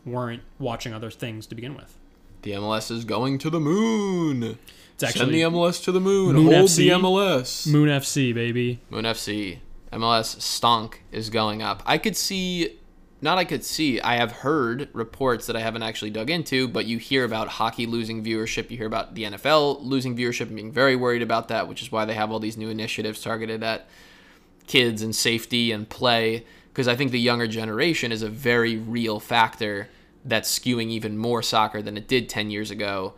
weren't 0.06 0.40
watching 0.58 0.94
other 0.94 1.10
things 1.10 1.46
to 1.48 1.54
begin 1.54 1.74
with? 1.74 1.98
The 2.40 2.52
MLS 2.52 2.90
is 2.90 3.04
going 3.04 3.36
to 3.36 3.50
the 3.50 3.60
moon. 3.60 4.58
It's 4.98 5.12
Send 5.12 5.34
the 5.34 5.42
MLS 5.42 5.84
to 5.84 5.92
the 5.92 6.00
moon. 6.00 6.34
Moon 6.34 6.46
Hold 6.46 6.68
FC? 6.70 6.76
the 6.76 6.88
MLS. 6.88 7.66
Moon 7.70 7.90
FC, 7.90 8.34
baby. 8.34 8.80
Moon 8.88 9.04
FC, 9.04 9.58
MLS 9.92 10.38
stonk 10.38 10.94
is 11.12 11.28
going 11.28 11.60
up. 11.60 11.82
I 11.84 11.98
could 11.98 12.16
see, 12.16 12.79
not 13.22 13.38
I 13.38 13.44
could 13.44 13.64
see, 13.64 14.00
I 14.00 14.16
have 14.16 14.32
heard 14.32 14.88
reports 14.92 15.46
that 15.46 15.56
I 15.56 15.60
haven't 15.60 15.82
actually 15.82 16.10
dug 16.10 16.30
into, 16.30 16.68
but 16.68 16.86
you 16.86 16.98
hear 16.98 17.24
about 17.24 17.48
hockey 17.48 17.86
losing 17.86 18.24
viewership. 18.24 18.70
You 18.70 18.78
hear 18.78 18.86
about 18.86 19.14
the 19.14 19.24
NFL 19.24 19.82
losing 19.82 20.16
viewership 20.16 20.46
and 20.46 20.56
being 20.56 20.72
very 20.72 20.96
worried 20.96 21.22
about 21.22 21.48
that, 21.48 21.68
which 21.68 21.82
is 21.82 21.92
why 21.92 22.04
they 22.04 22.14
have 22.14 22.30
all 22.30 22.38
these 22.38 22.56
new 22.56 22.70
initiatives 22.70 23.20
targeted 23.20 23.62
at 23.62 23.88
kids 24.66 25.02
and 25.02 25.14
safety 25.14 25.72
and 25.72 25.88
play. 25.88 26.46
Because 26.68 26.88
I 26.88 26.96
think 26.96 27.10
the 27.10 27.20
younger 27.20 27.46
generation 27.46 28.12
is 28.12 28.22
a 28.22 28.28
very 28.28 28.76
real 28.76 29.20
factor 29.20 29.88
that's 30.24 30.58
skewing 30.58 30.88
even 30.88 31.18
more 31.18 31.42
soccer 31.42 31.82
than 31.82 31.96
it 31.96 32.08
did 32.08 32.28
10 32.28 32.50
years 32.50 32.70
ago 32.70 33.14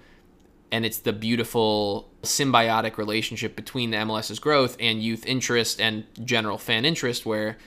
and 0.73 0.87
it's 0.87 0.99
the 0.99 1.13
beautiful 1.13 2.11
symbiotic 2.23 2.97
relationship 2.97 3.55
between 3.55 3.91
the 3.91 3.99
MLS's 3.99 4.39
growth 4.39 4.77
and 4.81 5.03
youth 5.03 5.25
interest 5.27 5.81
and 5.81 6.05
general 6.25 6.57
fan 6.57 6.85
interest 6.87 7.27
where 7.27 7.59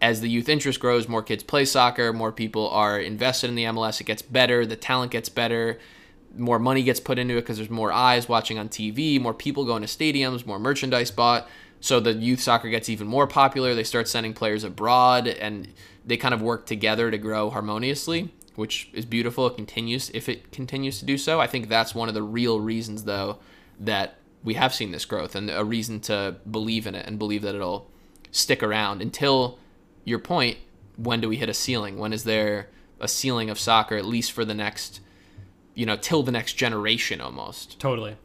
as 0.00 0.20
the 0.20 0.28
youth 0.28 0.48
interest 0.48 0.80
grows 0.80 1.08
more 1.08 1.22
kids 1.22 1.42
play 1.42 1.64
soccer 1.64 2.12
more 2.12 2.32
people 2.32 2.68
are 2.70 2.98
invested 2.98 3.48
in 3.48 3.56
the 3.56 3.64
MLS 3.64 4.00
it 4.00 4.04
gets 4.04 4.22
better 4.22 4.66
the 4.66 4.76
talent 4.76 5.12
gets 5.12 5.28
better 5.28 5.78
more 6.36 6.58
money 6.58 6.82
gets 6.82 7.00
put 7.00 7.18
into 7.18 7.34
it 7.36 7.42
because 7.42 7.56
there's 7.56 7.70
more 7.70 7.92
eyes 7.92 8.28
watching 8.28 8.58
on 8.58 8.68
TV 8.68 9.20
more 9.20 9.34
people 9.34 9.64
going 9.64 9.82
to 9.82 9.88
stadiums 9.88 10.44
more 10.46 10.58
merchandise 10.58 11.10
bought 11.10 11.48
So 11.84 12.00
the 12.00 12.14
youth 12.14 12.40
soccer 12.40 12.70
gets 12.70 12.88
even 12.88 13.06
more 13.06 13.26
popular. 13.26 13.74
They 13.74 13.84
start 13.84 14.08
sending 14.08 14.32
players 14.32 14.64
abroad, 14.64 15.28
and 15.28 15.68
they 16.02 16.16
kind 16.16 16.32
of 16.32 16.40
work 16.40 16.64
together 16.64 17.10
to 17.10 17.18
grow 17.18 17.50
harmoniously, 17.50 18.32
which 18.54 18.88
is 18.94 19.04
beautiful. 19.04 19.46
It 19.48 19.56
continues 19.56 20.08
if 20.14 20.30
it 20.30 20.50
continues 20.50 20.98
to 21.00 21.04
do 21.04 21.18
so. 21.18 21.42
I 21.42 21.46
think 21.46 21.68
that's 21.68 21.94
one 21.94 22.08
of 22.08 22.14
the 22.14 22.22
real 22.22 22.58
reasons, 22.58 23.04
though, 23.04 23.38
that 23.78 24.16
we 24.42 24.54
have 24.54 24.74
seen 24.74 24.92
this 24.92 25.04
growth 25.04 25.36
and 25.36 25.50
a 25.50 25.62
reason 25.62 26.00
to 26.00 26.36
believe 26.50 26.86
in 26.86 26.94
it 26.94 27.06
and 27.06 27.18
believe 27.18 27.42
that 27.42 27.54
it'll 27.54 27.90
stick 28.30 28.62
around 28.62 29.02
until 29.02 29.58
your 30.04 30.18
point. 30.18 30.58
When 30.96 31.20
do 31.20 31.28
we 31.28 31.36
hit 31.36 31.48
a 31.48 31.54
ceiling? 31.54 31.98
When 31.98 32.12
is 32.12 32.24
there 32.24 32.68
a 33.00 33.08
ceiling 33.08 33.50
of 33.50 33.58
soccer, 33.58 33.96
at 33.96 34.04
least 34.04 34.32
for 34.32 34.44
the 34.44 34.54
next, 34.54 35.00
you 35.74 35.86
know, 35.86 35.96
till 35.96 36.22
the 36.22 36.32
next 36.32 36.54
generation 36.54 37.20
almost? 37.20 37.80
Totally. 37.80 38.16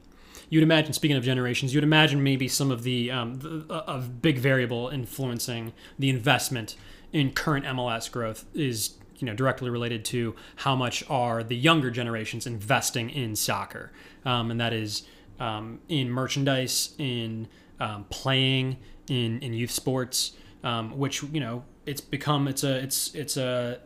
You'd 0.50 0.64
imagine, 0.64 0.94
speaking 0.94 1.18
of 1.18 1.24
generations, 1.24 1.74
you'd 1.74 1.84
imagine 1.84 2.24
maybe 2.24 2.48
some 2.48 2.72
of 2.72 2.84
the, 2.84 3.12
um, 3.12 3.40
the 3.40 3.84
a 3.88 4.00
big 4.00 4.40
variable 4.40 4.90
influencing 4.90 5.74
the 5.98 6.10
investment 6.10 6.76
in 7.14 7.32
current 7.32 7.66
MLS 7.66 8.12
growth 8.12 8.46
is 8.54 8.96
you 9.18 9.26
know 9.26 9.34
directly 9.34 9.70
related 9.70 10.06
to 10.06 10.36
how 10.58 10.76
much 10.76 11.04
are 11.10 11.44
the 11.44 11.56
younger 11.56 11.92
generations 11.92 12.48
investing 12.48 13.10
in 13.10 13.36
soccer, 13.36 13.92
um, 14.26 14.50
and 14.50 14.60
that 14.60 14.74
is 14.74 15.04
um, 15.40 15.80
in 15.88 16.10
merchandise, 16.10 16.94
in 16.98 17.48
um, 17.80 18.06
playing, 18.10 18.78
in 19.08 19.40
in 19.40 19.54
youth 19.54 19.72
sports, 19.72 20.34
um, 20.64 20.98
which 20.98 21.24
you 21.24 21.40
know 21.40 21.64
it's 21.86 22.02
become 22.02 22.48
it's 22.48 22.64
a 22.64 22.78
it's 22.78 23.14
it's 23.16 23.38
a, 23.38 23.80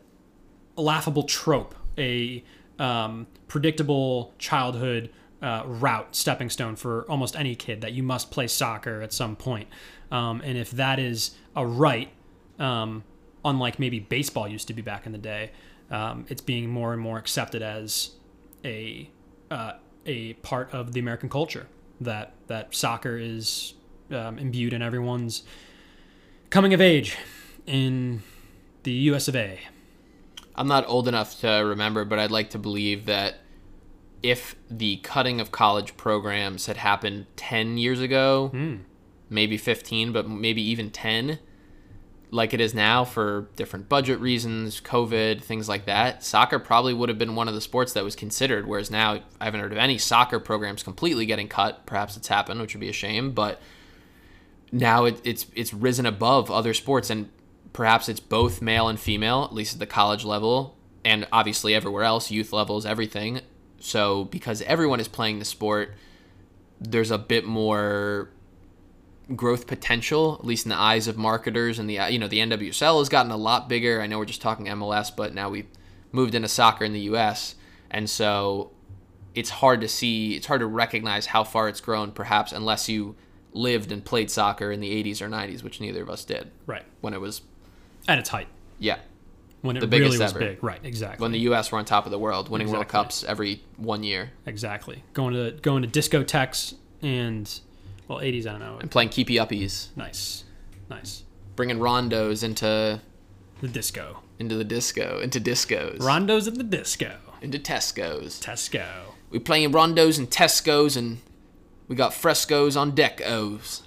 laughable 0.76 1.22
trope, 1.22 1.74
a 1.96 2.42
um, 2.78 3.26
predictable 3.46 4.34
childhood 4.38 5.10
uh, 5.42 5.62
route, 5.66 6.16
stepping 6.16 6.50
stone 6.50 6.76
for 6.76 7.02
almost 7.08 7.36
any 7.36 7.54
kid 7.54 7.80
that 7.82 7.92
you 7.92 8.02
must 8.02 8.30
play 8.30 8.46
soccer 8.46 9.00
at 9.02 9.12
some 9.12 9.36
point. 9.36 9.68
Um, 10.10 10.40
and 10.42 10.56
if 10.58 10.70
that 10.72 10.98
is 10.98 11.32
a 11.54 11.66
right, 11.66 12.10
um, 12.58 13.04
unlike 13.44 13.78
maybe 13.78 14.00
baseball 14.00 14.48
used 14.48 14.66
to 14.68 14.74
be 14.74 14.82
back 14.82 15.06
in 15.06 15.12
the 15.12 15.18
day, 15.18 15.52
um, 15.90 16.26
it's 16.28 16.40
being 16.40 16.68
more 16.68 16.92
and 16.92 17.00
more 17.00 17.18
accepted 17.18 17.62
as 17.62 18.10
a 18.64 19.10
uh, 19.50 19.74
a 20.06 20.32
part 20.34 20.72
of 20.72 20.92
the 20.92 21.00
American 21.00 21.28
culture. 21.28 21.66
That 22.00 22.34
that 22.48 22.74
soccer 22.74 23.16
is 23.16 23.74
um, 24.10 24.38
imbued 24.38 24.72
in 24.72 24.82
everyone's 24.82 25.44
coming 26.54 26.72
of 26.72 26.80
age 26.80 27.18
in 27.66 28.22
the 28.84 28.92
U.S. 28.92 29.26
of 29.26 29.34
A. 29.34 29.58
I'm 30.54 30.68
not 30.68 30.84
old 30.86 31.08
enough 31.08 31.40
to 31.40 31.48
remember, 31.48 32.04
but 32.04 32.20
I'd 32.20 32.30
like 32.30 32.50
to 32.50 32.60
believe 32.60 33.06
that 33.06 33.40
if 34.22 34.54
the 34.70 34.98
cutting 34.98 35.40
of 35.40 35.50
college 35.50 35.96
programs 35.96 36.66
had 36.66 36.76
happened 36.76 37.26
10 37.34 37.76
years 37.76 38.00
ago, 38.00 38.50
hmm. 38.52 38.76
maybe 39.28 39.56
15, 39.56 40.12
but 40.12 40.28
maybe 40.30 40.62
even 40.62 40.92
10, 40.92 41.40
like 42.30 42.54
it 42.54 42.60
is 42.60 42.72
now 42.72 43.04
for 43.04 43.48
different 43.56 43.88
budget 43.88 44.20
reasons, 44.20 44.80
COVID, 44.80 45.42
things 45.42 45.68
like 45.68 45.86
that, 45.86 46.22
soccer 46.22 46.60
probably 46.60 46.94
would 46.94 47.08
have 47.08 47.18
been 47.18 47.34
one 47.34 47.48
of 47.48 47.54
the 47.54 47.60
sports 47.60 47.94
that 47.94 48.04
was 48.04 48.14
considered. 48.14 48.68
Whereas 48.68 48.92
now, 48.92 49.18
I 49.40 49.46
haven't 49.46 49.58
heard 49.58 49.72
of 49.72 49.78
any 49.78 49.98
soccer 49.98 50.38
programs 50.38 50.84
completely 50.84 51.26
getting 51.26 51.48
cut. 51.48 51.84
Perhaps 51.84 52.16
it's 52.16 52.28
happened, 52.28 52.60
which 52.60 52.74
would 52.74 52.80
be 52.80 52.90
a 52.90 52.92
shame, 52.92 53.32
but 53.32 53.60
now 54.74 55.04
it, 55.04 55.20
it's 55.24 55.46
it's 55.54 55.72
risen 55.72 56.04
above 56.04 56.50
other 56.50 56.74
sports, 56.74 57.08
and 57.08 57.30
perhaps 57.72 58.08
it's 58.08 58.20
both 58.20 58.60
male 58.60 58.88
and 58.88 58.98
female, 58.98 59.44
at 59.44 59.54
least 59.54 59.74
at 59.74 59.78
the 59.78 59.86
college 59.86 60.24
level, 60.24 60.76
and 61.04 61.26
obviously 61.32 61.74
everywhere 61.74 62.02
else, 62.02 62.30
youth 62.30 62.52
levels, 62.52 62.84
everything. 62.84 63.40
So 63.78 64.24
because 64.24 64.62
everyone 64.62 64.98
is 64.98 65.08
playing 65.08 65.38
the 65.38 65.44
sport, 65.44 65.94
there's 66.80 67.12
a 67.12 67.18
bit 67.18 67.44
more 67.44 68.30
growth 69.36 69.66
potential, 69.66 70.36
at 70.40 70.44
least 70.44 70.66
in 70.66 70.70
the 70.70 70.78
eyes 70.78 71.06
of 71.06 71.16
marketers. 71.16 71.78
And 71.78 71.88
the 71.88 72.00
you 72.10 72.18
know 72.18 72.28
the 72.28 72.40
NWSL 72.40 72.98
has 72.98 73.08
gotten 73.08 73.30
a 73.30 73.36
lot 73.36 73.68
bigger. 73.68 74.02
I 74.02 74.08
know 74.08 74.18
we're 74.18 74.24
just 74.24 74.42
talking 74.42 74.66
MLS, 74.66 75.14
but 75.14 75.34
now 75.34 75.50
we've 75.50 75.68
moved 76.10 76.34
into 76.34 76.48
soccer 76.48 76.84
in 76.84 76.92
the 76.92 77.00
US, 77.00 77.54
and 77.92 78.10
so 78.10 78.72
it's 79.36 79.50
hard 79.50 79.80
to 79.80 79.88
see, 79.88 80.34
it's 80.34 80.46
hard 80.46 80.60
to 80.60 80.66
recognize 80.66 81.26
how 81.26 81.44
far 81.44 81.68
it's 81.68 81.80
grown, 81.80 82.12
perhaps 82.12 82.52
unless 82.52 82.88
you 82.88 83.16
lived 83.54 83.90
and 83.92 84.04
played 84.04 84.30
soccer 84.30 84.70
in 84.72 84.80
the 84.80 84.90
80s 85.02 85.22
or 85.22 85.28
90s, 85.28 85.62
which 85.62 85.80
neither 85.80 86.02
of 86.02 86.10
us 86.10 86.24
did 86.24 86.50
Right. 86.66 86.84
when 87.00 87.14
it 87.14 87.20
was 87.20 87.40
At 88.08 88.18
its 88.18 88.28
height. 88.30 88.48
yeah 88.78 88.98
When 89.62 89.76
it 89.76 89.80
The 89.80 89.86
really 89.86 90.00
biggest 90.08 90.20
was 90.20 90.30
ever. 90.32 90.38
big. 90.40 90.62
Right, 90.62 90.80
exactly. 90.82 91.22
when 91.22 91.32
the 91.32 91.38
U.S. 91.40 91.70
were 91.72 91.78
on 91.78 91.84
top 91.84 92.04
of 92.04 92.10
the 92.10 92.18
world, 92.18 92.48
winning 92.50 92.70
World 92.70 92.88
Cups 92.88 93.24
every 93.24 93.62
one 93.76 94.02
year 94.02 94.30
Exactly. 94.44 95.04
Going 95.14 95.32
to 95.34 95.52
going 95.62 95.82
to 95.82 95.88
discotheques 95.88 96.74
and 97.00 97.60
well, 98.08 98.18
80s. 98.18 98.46
I 98.46 98.50
don't 98.52 98.60
know. 98.60 98.78
and 98.80 98.90
playing 98.90 99.08
keepy 99.10 99.36
uppies, 99.36 99.88
Nice, 99.96 100.44
nice. 100.90 101.22
bringing 101.56 101.78
rondos 101.78 102.42
into 102.44 103.00
The 103.60 103.68
disco. 103.68 104.20
into 104.38 104.56
the 104.56 104.64
disco, 104.64 105.20
into 105.20 105.40
discos, 105.40 105.98
Rondos 105.98 106.46
at 106.48 106.56
the 106.56 106.64
disco. 106.64 107.16
into 107.40 107.58
Tesco's. 107.58 108.40
Tesco. 108.40 108.84
We 109.30 109.38
playing 109.38 109.72
rondos 109.72 110.18
and 110.18 110.28
Tesco's, 110.30 110.96
and 110.96 111.18
we 111.88 111.96
got 111.96 112.14
frescoes 112.14 112.76
on 112.76 112.92
decos. 112.92 113.82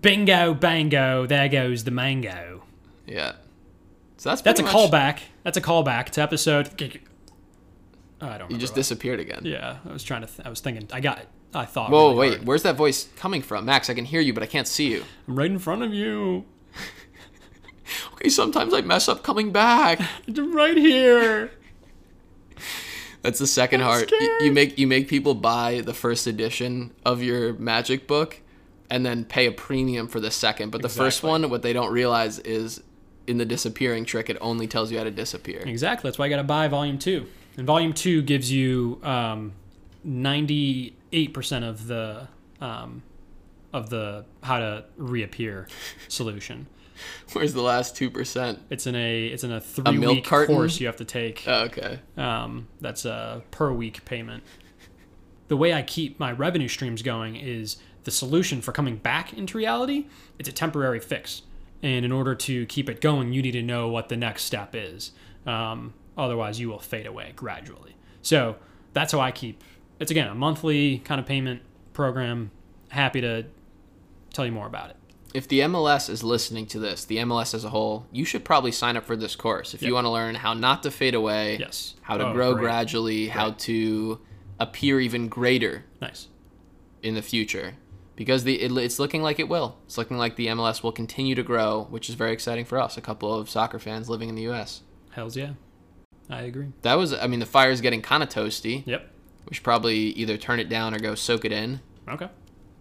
Bingo, 0.00 0.54
bango. 0.54 1.26
There 1.26 1.48
goes 1.48 1.84
the 1.84 1.90
mango. 1.90 2.62
Yeah, 3.06 3.32
so 4.18 4.28
that's 4.30 4.42
That's 4.42 4.60
a 4.60 4.62
much- 4.62 4.72
callback. 4.74 5.18
That's 5.44 5.56
a 5.56 5.62
callback 5.62 6.10
to 6.10 6.20
episode. 6.22 6.70
Oh, 8.20 8.26
I 8.28 8.36
don't. 8.38 8.50
You 8.50 8.58
just 8.58 8.72
what- 8.72 8.76
disappeared 8.76 9.20
again. 9.20 9.42
Yeah, 9.44 9.78
I 9.88 9.92
was 9.92 10.02
trying 10.04 10.20
to. 10.22 10.26
Th- 10.26 10.46
I 10.46 10.50
was 10.50 10.60
thinking. 10.60 10.88
I 10.92 11.00
got 11.00 11.18
it. 11.18 11.28
I 11.54 11.64
thought. 11.64 11.90
Whoa, 11.90 12.08
really 12.08 12.18
wait, 12.18 12.34
hard. 12.36 12.46
where's 12.46 12.62
that 12.64 12.76
voice 12.76 13.08
coming 13.16 13.40
from, 13.40 13.64
Max? 13.64 13.88
I 13.88 13.94
can 13.94 14.04
hear 14.04 14.20
you, 14.20 14.34
but 14.34 14.42
I 14.42 14.46
can't 14.46 14.66
see 14.68 14.90
you. 14.90 15.04
I'm 15.26 15.36
right 15.38 15.50
in 15.50 15.58
front 15.58 15.82
of 15.82 15.94
you. 15.94 16.44
Okay, 18.12 18.28
sometimes 18.28 18.74
I 18.74 18.82
mess 18.82 19.08
up 19.08 19.22
coming 19.22 19.50
back. 19.50 19.98
I'm 20.26 20.52
right 20.54 20.76
here. 20.76 21.50
That's 23.28 23.40
the 23.40 23.46
second 23.46 23.82
heart. 23.82 24.10
You, 24.10 24.38
you 24.40 24.52
make 24.52 24.78
you 24.78 24.86
make 24.86 25.06
people 25.06 25.34
buy 25.34 25.82
the 25.82 25.92
first 25.92 26.26
edition 26.26 26.94
of 27.04 27.22
your 27.22 27.52
magic 27.52 28.06
book, 28.06 28.40
and 28.88 29.04
then 29.04 29.26
pay 29.26 29.44
a 29.44 29.52
premium 29.52 30.08
for 30.08 30.18
the 30.18 30.30
second. 30.30 30.70
But 30.70 30.80
the 30.80 30.88
first 30.88 31.22
one, 31.22 31.50
what 31.50 31.60
they 31.60 31.74
don't 31.74 31.92
realize 31.92 32.38
is, 32.38 32.82
in 33.26 33.36
the 33.36 33.44
disappearing 33.44 34.06
trick, 34.06 34.30
it 34.30 34.38
only 34.40 34.66
tells 34.66 34.90
you 34.90 34.96
how 34.96 35.04
to 35.04 35.10
disappear. 35.10 35.60
Exactly. 35.60 36.08
That's 36.08 36.18
why 36.18 36.24
I 36.24 36.28
got 36.30 36.38
to 36.38 36.42
buy 36.42 36.68
Volume 36.68 36.98
Two. 36.98 37.26
And 37.58 37.66
Volume 37.66 37.92
Two 37.92 38.22
gives 38.22 38.50
you 38.50 38.98
um, 39.02 39.52
98% 40.06 41.68
of 41.68 41.86
the 41.86 42.28
um, 42.62 43.02
of 43.74 43.90
the 43.90 44.24
how 44.42 44.58
to 44.58 44.86
reappear 44.96 45.68
solution. 46.08 46.66
Where's 47.32 47.54
the 47.54 47.62
last 47.62 47.96
two 47.96 48.10
percent? 48.10 48.60
It's 48.70 48.86
in 48.86 48.94
a 48.94 49.26
it's 49.26 49.44
in 49.44 49.52
a 49.52 49.60
three 49.60 49.96
milk 49.96 50.16
week 50.16 50.24
carton? 50.24 50.54
course 50.54 50.80
you 50.80 50.86
have 50.86 50.96
to 50.96 51.04
take. 51.04 51.44
Oh, 51.46 51.64
okay. 51.64 52.00
Um, 52.16 52.68
that's 52.80 53.04
a 53.04 53.42
per 53.50 53.72
week 53.72 54.04
payment. 54.04 54.42
The 55.48 55.56
way 55.56 55.72
I 55.72 55.82
keep 55.82 56.20
my 56.20 56.32
revenue 56.32 56.68
streams 56.68 57.02
going 57.02 57.36
is 57.36 57.78
the 58.04 58.10
solution 58.10 58.60
for 58.60 58.72
coming 58.72 58.96
back 58.96 59.32
into 59.32 59.56
reality. 59.56 60.06
It's 60.38 60.48
a 60.48 60.52
temporary 60.52 61.00
fix, 61.00 61.42
and 61.82 62.04
in 62.04 62.12
order 62.12 62.34
to 62.34 62.66
keep 62.66 62.88
it 62.88 63.00
going, 63.00 63.32
you 63.32 63.42
need 63.42 63.52
to 63.52 63.62
know 63.62 63.88
what 63.88 64.08
the 64.08 64.16
next 64.16 64.44
step 64.44 64.74
is. 64.74 65.12
Um, 65.46 65.94
otherwise, 66.16 66.60
you 66.60 66.68
will 66.68 66.78
fade 66.78 67.06
away 67.06 67.32
gradually. 67.34 67.96
So 68.22 68.56
that's 68.92 69.12
how 69.12 69.20
I 69.20 69.30
keep. 69.30 69.62
It's 69.98 70.10
again 70.10 70.28
a 70.28 70.34
monthly 70.34 70.98
kind 70.98 71.20
of 71.20 71.26
payment 71.26 71.62
program. 71.92 72.50
Happy 72.90 73.20
to 73.20 73.46
tell 74.32 74.46
you 74.46 74.52
more 74.52 74.66
about 74.66 74.90
it. 74.90 74.96
If 75.34 75.46
the 75.46 75.60
MLS 75.60 76.08
is 76.08 76.24
listening 76.24 76.66
to 76.68 76.78
this, 76.78 77.04
the 77.04 77.18
MLS 77.18 77.52
as 77.54 77.64
a 77.64 77.68
whole, 77.70 78.06
you 78.10 78.24
should 78.24 78.44
probably 78.44 78.72
sign 78.72 78.96
up 78.96 79.04
for 79.04 79.14
this 79.14 79.36
course 79.36 79.74
if 79.74 79.82
you 79.82 79.92
want 79.94 80.06
to 80.06 80.10
learn 80.10 80.34
how 80.36 80.54
not 80.54 80.82
to 80.84 80.90
fade 80.90 81.14
away, 81.14 81.58
Yes. 81.58 81.94
how 82.02 82.16
to 82.16 82.28
Oh, 82.28 82.32
grow 82.32 82.54
great. 82.54 82.62
gradually, 82.62 83.28
how 83.28 83.50
to 83.52 84.20
appear 84.58 85.00
even 85.00 85.28
greater 85.28 85.84
Nice. 86.00 86.28
in 87.02 87.14
the 87.14 87.22
future 87.22 87.74
because 88.16 88.42
the 88.44 88.60
it, 88.60 88.72
it's 88.78 88.98
looking 88.98 89.22
like 89.22 89.38
it 89.38 89.48
will. 89.48 89.76
It's 89.84 89.98
looking 89.98 90.16
like 90.16 90.36
the 90.36 90.46
MLS 90.48 90.82
will 90.82 90.92
continue 90.92 91.34
to 91.34 91.42
grow, 91.42 91.86
which 91.90 92.08
is 92.08 92.14
very 92.14 92.32
exciting 92.32 92.64
for 92.64 92.78
us, 92.80 92.96
a 92.96 93.00
couple 93.02 93.32
of 93.32 93.50
soccer 93.50 93.78
fans 93.78 94.08
living 94.08 94.28
in 94.30 94.34
the 94.34 94.42
U.S. 94.42 94.80
Hell's 95.10 95.36
yeah. 95.36 95.52
I 96.30 96.42
agree. 96.42 96.68
That 96.82 96.94
was, 96.94 97.12
I 97.12 97.26
mean, 97.26 97.40
the 97.40 97.46
fire's 97.46 97.80
getting 97.80 98.02
kind 98.02 98.22
of 98.22 98.28
toasty. 98.28 98.82
Yep. 98.86 99.08
We 99.48 99.54
should 99.54 99.64
probably 99.64 99.96
either 99.98 100.36
turn 100.36 100.58
it 100.60 100.68
down 100.68 100.94
or 100.94 100.98
go 100.98 101.14
soak 101.14 101.44
it 101.44 101.52
in, 101.52 101.80
Okay. 102.08 102.28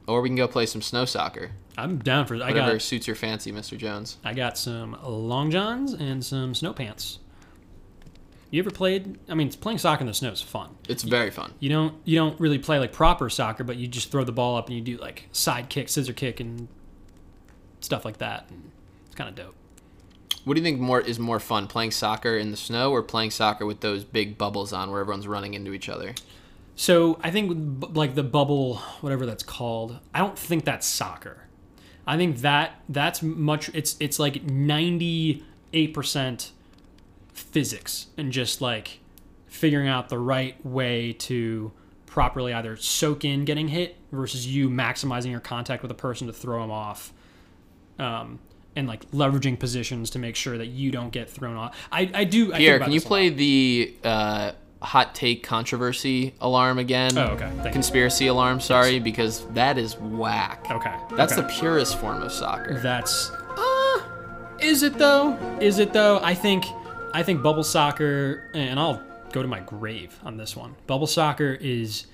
Or 0.07 0.21
we 0.21 0.29
can 0.29 0.35
go 0.35 0.47
play 0.47 0.65
some 0.65 0.81
snow 0.81 1.05
soccer. 1.05 1.51
I'm 1.77 1.99
down 1.99 2.25
for. 2.25 2.35
I 2.35 2.47
Whatever 2.49 2.73
got. 2.73 2.81
suits 2.81 3.05
your 3.07 3.15
fancy, 3.15 3.51
Mr. 3.51 3.77
Jones. 3.77 4.17
I 4.23 4.33
got 4.33 4.57
some 4.57 4.97
long 5.03 5.51
johns 5.51 5.93
and 5.93 6.25
some 6.25 6.55
snow 6.55 6.73
pants. 6.73 7.19
You 8.49 8.61
ever 8.61 8.71
played? 8.71 9.19
I 9.27 9.35
mean, 9.35 9.51
playing 9.51 9.77
soccer 9.77 10.01
in 10.01 10.07
the 10.07 10.13
snow 10.13 10.31
is 10.31 10.41
fun. 10.41 10.69
It's 10.87 11.03
very 11.03 11.31
fun. 11.31 11.53
You 11.59 11.69
don't 11.69 11.95
you 12.05 12.17
don't 12.17 12.39
really 12.39 12.59
play 12.59 12.79
like 12.79 12.93
proper 12.93 13.29
soccer, 13.29 13.63
but 13.63 13.75
you 13.75 13.87
just 13.87 14.09
throw 14.09 14.23
the 14.23 14.31
ball 14.31 14.55
up 14.55 14.67
and 14.67 14.75
you 14.75 14.81
do 14.81 14.97
like 14.97 15.27
side 15.33 15.67
kick, 15.69 15.89
scissor 15.89 16.13
kick, 16.13 16.39
and 16.39 16.67
stuff 17.81 18.05
like 18.05 18.17
that. 18.19 18.45
And 18.49 18.71
it's 19.05 19.15
kind 19.15 19.29
of 19.29 19.35
dope. 19.35 19.55
What 20.45 20.53
do 20.53 20.61
you 20.61 20.63
think 20.63 20.79
more 20.79 21.01
is 21.01 21.19
more 21.19 21.41
fun, 21.41 21.67
playing 21.67 21.91
soccer 21.91 22.37
in 22.37 22.51
the 22.51 22.57
snow 22.57 22.91
or 22.91 23.03
playing 23.03 23.31
soccer 23.31 23.65
with 23.65 23.81
those 23.81 24.05
big 24.05 24.37
bubbles 24.37 24.71
on 24.71 24.91
where 24.91 25.01
everyone's 25.01 25.27
running 25.27 25.53
into 25.53 25.73
each 25.73 25.89
other? 25.89 26.15
So 26.77 27.19
I 27.23 27.31
think 27.31 27.95
like 27.95 28.13
the 28.13 28.23
bubble, 28.23 28.77
whatever 29.01 29.25
that's 29.25 29.41
called, 29.41 29.99
I 30.13 30.19
don't 30.19 30.37
think 30.37 30.63
that's 30.63 30.85
soccer. 30.85 31.47
I 32.05 32.17
think 32.17 32.37
that 32.37 32.79
that's 32.87 33.23
much. 33.23 33.69
It's 33.73 33.97
it's 33.99 34.19
like 34.19 34.43
ninety 34.43 35.43
eight 35.73 35.93
percent 35.93 36.51
physics 37.33 38.07
and 38.15 38.31
just 38.31 38.61
like 38.61 38.99
figuring 39.47 39.87
out 39.87 40.09
the 40.09 40.19
right 40.19 40.63
way 40.63 41.13
to 41.13 41.71
properly 42.05 42.53
either 42.53 42.77
soak 42.77 43.25
in 43.25 43.43
getting 43.43 43.69
hit 43.69 43.97
versus 44.11 44.45
you 44.45 44.69
maximizing 44.69 45.31
your 45.31 45.39
contact 45.39 45.81
with 45.81 45.89
a 45.89 45.95
person 45.95 46.27
to 46.27 46.33
throw 46.33 46.61
them 46.61 46.71
off. 46.71 47.11
Um, 47.97 48.37
and 48.75 48.87
like 48.87 49.09
leveraging 49.09 49.57
positions 49.57 50.11
to 50.11 50.19
make 50.19 50.35
sure 50.35 50.59
that 50.59 50.67
you 50.67 50.91
don't 50.91 51.09
get 51.09 51.27
thrown 51.27 51.55
off. 51.55 51.75
I, 51.91 52.11
I 52.13 52.23
do. 52.23 52.49
I 52.49 52.49
think 52.49 52.57
Pierre, 52.59 52.75
about 52.75 52.85
can 52.85 52.93
you 52.93 53.01
play 53.01 53.29
the 53.29 53.95
uh, 54.03 54.51
hot 54.81 55.15
take 55.15 55.43
controversy 55.43 56.33
alarm 56.39 56.77
again? 56.77 57.17
Oh, 57.17 57.27
okay. 57.29 57.49
Thank 57.49 57.65
you. 57.65 57.71
Conspiracy 57.71 58.27
alarm, 58.27 58.59
sorry, 58.59 58.99
because 58.99 59.45
that 59.47 59.77
is 59.77 59.97
whack. 59.97 60.67
Okay. 60.69 60.95
That's 61.15 61.33
okay. 61.33 61.41
the 61.41 61.47
purest 61.47 61.97
form 61.99 62.21
of 62.21 62.31
soccer. 62.31 62.79
That's 62.79 63.31
uh 63.31 64.01
is 64.59 64.83
it 64.83 64.97
though? 64.97 65.37
Is 65.61 65.79
it 65.79 65.93
though? 65.93 66.19
I 66.21 66.33
think 66.33 66.65
I 67.13 67.23
think 67.23 67.41
bubble 67.41 67.63
soccer 67.63 68.49
and 68.53 68.79
I'll 68.79 69.01
go 69.31 69.41
to 69.41 69.47
my 69.47 69.59
grave 69.59 70.19
on 70.23 70.37
this 70.37 70.55
one. 70.55 70.75
Bubble 70.87 71.07
soccer 71.07 71.57
is 71.59 72.07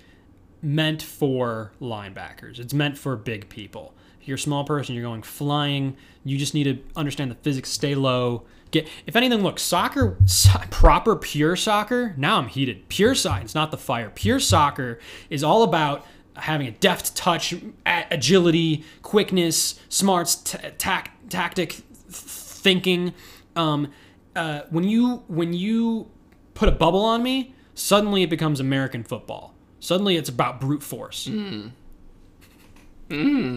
meant 0.61 1.01
for 1.01 1.73
linebackers. 1.81 2.59
It's 2.59 2.73
meant 2.73 2.97
for 2.97 3.15
big 3.15 3.49
people. 3.49 3.93
If 4.21 4.27
you're 4.27 4.35
a 4.35 4.39
small 4.39 4.63
person, 4.63 4.95
you're 4.95 5.03
going 5.03 5.21
flying, 5.21 5.97
you 6.23 6.37
just 6.37 6.53
need 6.53 6.63
to 6.63 6.79
understand 6.95 7.29
the 7.29 7.35
physics, 7.35 7.69
stay 7.69 7.93
low. 7.93 8.43
Get 8.73 8.87
if 9.07 9.15
anything, 9.15 9.41
look, 9.43 9.59
soccer 9.59 10.17
so- 10.25 10.59
proper 10.71 11.15
pure 11.15 11.55
soccer, 11.55 12.13
now 12.17 12.39
I'm 12.39 12.47
heated. 12.47 12.89
Pure 12.89 13.15
science, 13.15 13.55
not 13.55 13.71
the 13.71 13.77
fire. 13.77 14.09
Pure 14.09 14.39
soccer 14.39 14.99
is 15.29 15.43
all 15.43 15.63
about 15.63 16.05
having 16.35 16.65
a 16.67 16.71
deft 16.71 17.15
touch, 17.15 17.53
agility, 17.85 18.83
quickness, 19.03 19.79
smarts, 19.87 20.35
t- 20.35 20.57
tac- 20.79 21.11
tactic, 21.29 21.73
thinking. 22.09 23.13
Um, 23.55 23.91
uh, 24.35 24.61
when 24.71 24.83
you 24.83 25.23
when 25.27 25.53
you 25.53 26.09
put 26.55 26.67
a 26.67 26.71
bubble 26.71 27.05
on 27.05 27.21
me, 27.21 27.53
suddenly 27.75 28.23
it 28.23 28.29
becomes 28.31 28.59
American 28.59 29.03
football. 29.03 29.53
Suddenly 29.79 30.15
it's 30.15 30.29
about 30.29 30.59
brute 30.59 30.81
force. 30.81 31.29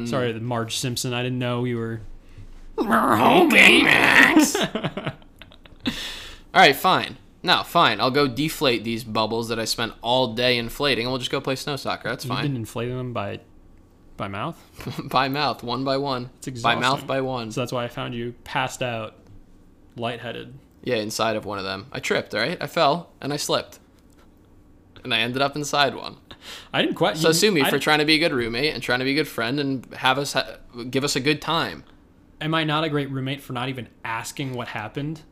Sorry, 0.06 0.32
the 0.32 0.40
Marge 0.40 0.76
Simpson. 0.76 1.14
I 1.14 1.22
didn't 1.22 1.38
know 1.38 1.64
you 1.64 1.78
were. 1.78 2.00
Okay, 2.78 3.82
Max. 3.82 4.56
All 5.86 5.92
right, 6.62 6.76
fine. 6.76 7.16
No, 7.42 7.62
fine. 7.62 8.00
I'll 8.00 8.10
go 8.10 8.26
deflate 8.26 8.82
these 8.84 9.04
bubbles 9.04 9.48
that 9.48 9.58
I 9.58 9.64
spent 9.66 9.92
all 10.00 10.34
day 10.34 10.58
inflating, 10.58 11.04
and 11.06 11.12
we'll 11.12 11.18
just 11.18 11.30
go 11.30 11.40
play 11.40 11.54
snow 11.54 11.76
soccer. 11.76 12.08
That's 12.08 12.24
You 12.24 12.30
fine. 12.30 12.42
didn't 12.42 12.56
inflate 12.56 12.88
them 12.90 13.12
by 13.12 13.40
by 14.16 14.28
mouth, 14.28 14.58
by 15.04 15.28
mouth, 15.28 15.62
one 15.62 15.84
by 15.84 15.96
one. 15.98 16.30
It's 16.38 16.48
exhausting. 16.48 16.80
by 16.80 16.88
mouth, 16.88 17.06
by 17.06 17.20
one. 17.20 17.50
so 17.52 17.60
that's 17.60 17.72
why 17.72 17.84
I 17.84 17.88
found 17.88 18.14
you 18.14 18.34
passed 18.44 18.82
out, 18.82 19.14
lightheaded. 19.96 20.54
Yeah, 20.82 20.96
inside 20.96 21.36
of 21.36 21.44
one 21.44 21.58
of 21.58 21.64
them. 21.64 21.86
I 21.92 22.00
tripped, 22.00 22.34
all 22.34 22.40
right? 22.40 22.56
I 22.60 22.66
fell, 22.66 23.10
and 23.20 23.32
I 23.32 23.36
slipped. 23.36 23.78
And 25.04 25.12
I 25.14 25.18
ended 25.20 25.42
up 25.42 25.54
inside 25.54 25.94
one. 25.94 26.16
I 26.72 26.80
didn't 26.82 26.94
quite. 26.96 27.16
So 27.16 27.30
sue 27.32 27.52
me 27.52 27.60
I 27.60 27.64
for 27.66 27.72
didn't- 27.72 27.82
trying 27.84 27.98
to 28.00 28.04
be 28.06 28.14
a 28.14 28.18
good 28.18 28.32
roommate 28.32 28.72
and 28.74 28.82
trying 28.82 28.98
to 29.00 29.04
be 29.04 29.12
a 29.12 29.14
good 29.14 29.28
friend 29.28 29.60
and 29.60 29.86
have 29.96 30.18
us 30.18 30.32
ha- 30.32 30.56
give 30.90 31.04
us 31.04 31.14
a 31.14 31.20
good 31.20 31.40
time. 31.42 31.84
Am 32.40 32.54
I 32.54 32.64
not 32.64 32.84
a 32.84 32.88
great 32.88 33.10
roommate 33.10 33.40
for 33.40 33.52
not 33.52 33.68
even 33.68 33.88
asking 34.04 34.54
what 34.54 34.68
happened? 34.68 35.22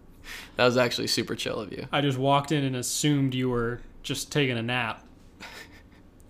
That 0.56 0.64
was 0.64 0.76
actually 0.76 1.08
super 1.08 1.34
chill 1.34 1.58
of 1.58 1.70
you. 1.70 1.86
I 1.92 2.00
just 2.00 2.16
walked 2.16 2.50
in 2.50 2.64
and 2.64 2.74
assumed 2.76 3.34
you 3.34 3.50
were 3.50 3.80
just 4.02 4.32
taking 4.32 4.56
a 4.56 4.62
nap, 4.62 5.04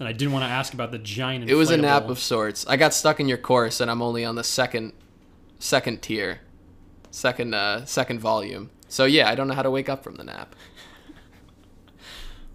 and 0.01 0.09
I 0.09 0.13
didn't 0.13 0.33
want 0.33 0.45
to 0.45 0.49
ask 0.49 0.75
about 0.75 0.91
the 0.91 0.99
giant. 0.99 1.49
It 1.49 1.55
was 1.55 1.71
a 1.71 1.77
nap 1.77 2.09
of 2.09 2.19
sorts. 2.19 2.67
I 2.67 2.77
got 2.77 2.93
stuck 2.93 3.21
in 3.21 3.29
your 3.29 3.39
course, 3.39 3.81
and 3.81 3.91
I'm 3.91 4.03
only 4.03 4.25
on 4.25 4.35
the 4.35 4.43
second, 4.43 4.95
second 5.61 6.03
tier, 6.03 6.41
second, 7.11 7.55
uh, 7.55 7.85
second 7.85 8.19
volume. 8.19 8.71
So 8.89 9.05
yeah, 9.05 9.29
I 9.29 9.37
don't 9.37 9.47
know 9.47 9.55
how 9.55 9.63
to 9.63 9.71
wake 9.71 9.89
up 9.89 10.03
from 10.03 10.17
the 10.17 10.25
nap. 10.25 10.57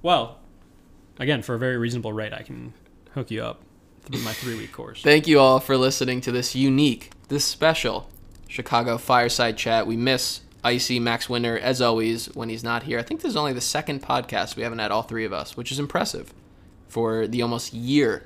Well, 0.01 0.39
again, 1.20 1.41
for 1.41 1.55
a 1.55 1.59
very 1.59 1.78
reasonable 1.78 2.13
rate, 2.13 2.34
I 2.34 2.41
can 2.41 2.74
hook 3.13 3.32
you 3.32 3.43
up 3.43 3.61
my 4.18 4.34
three 4.34 4.55
week 4.57 4.72
course. 4.72 5.01
Thank 5.01 5.28
you 5.28 5.39
all 5.39 5.60
for 5.60 5.78
listening 5.78 6.22
to 6.22 6.32
this 6.32 6.55
unique, 6.55 7.12
this 7.28 7.45
special 7.45 8.10
Chicago 8.47 8.97
Fireside 8.97 9.57
Chat. 9.57 9.86
We 9.86 9.95
miss 9.95 10.41
Icy 10.64 10.99
Max 10.99 11.30
Winter 11.30 11.57
as 11.57 11.82
always 11.82 12.26
when 12.36 12.49
he's 12.49 12.64
not 12.64 12.84
here. 12.84 12.97
I 12.99 13.03
think 13.03 13.22
this 13.22 13.30
is 13.30 13.38
only 13.38 13.53
the 13.53 13.62
second 13.62 14.01
podcast 14.01 14.55
we 14.55 14.64
haven't 14.64 14.80
had 14.80 14.91
all 14.91 15.03
three 15.03 15.26
of 15.26 15.34
us, 15.34 15.55
which 15.55 15.72
is 15.72 15.80
impressive 15.80 16.34
for 16.88 17.28
the 17.28 17.41
almost 17.41 17.74
year 17.74 18.26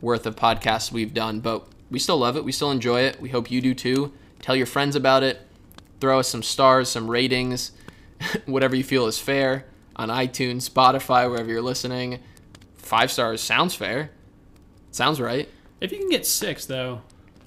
worth 0.00 0.26
of 0.26 0.36
podcasts 0.36 0.90
we've 0.90 1.14
done. 1.14 1.40
But 1.40 1.66
we 1.90 1.98
still 1.98 2.18
love 2.18 2.36
it. 2.36 2.44
We 2.44 2.52
still 2.52 2.70
enjoy 2.70 3.02
it. 3.02 3.20
We 3.20 3.28
hope 3.28 3.50
you 3.50 3.60
do 3.60 3.74
too. 3.74 4.12
Tell 4.40 4.56
your 4.56 4.66
friends 4.66 4.96
about 4.96 5.22
it. 5.22 5.46
Throw 6.00 6.18
us 6.18 6.28
some 6.28 6.42
stars, 6.42 6.88
some 6.88 7.10
ratings, 7.10 7.72
whatever 8.46 8.74
you 8.74 8.84
feel 8.84 9.06
is 9.06 9.18
fair 9.18 9.66
on 9.96 10.08
iTunes, 10.08 10.68
Spotify, 10.68 11.30
wherever 11.30 11.48
you're 11.48 11.60
listening. 11.60 12.20
Five 12.76 13.10
stars 13.10 13.40
sounds 13.40 13.74
fair. 13.74 14.10
Sounds 14.90 15.20
right. 15.20 15.48
If 15.80 15.92
you 15.92 15.98
can 15.98 16.08
get 16.08 16.26
six, 16.26 16.66
though, 16.66 17.00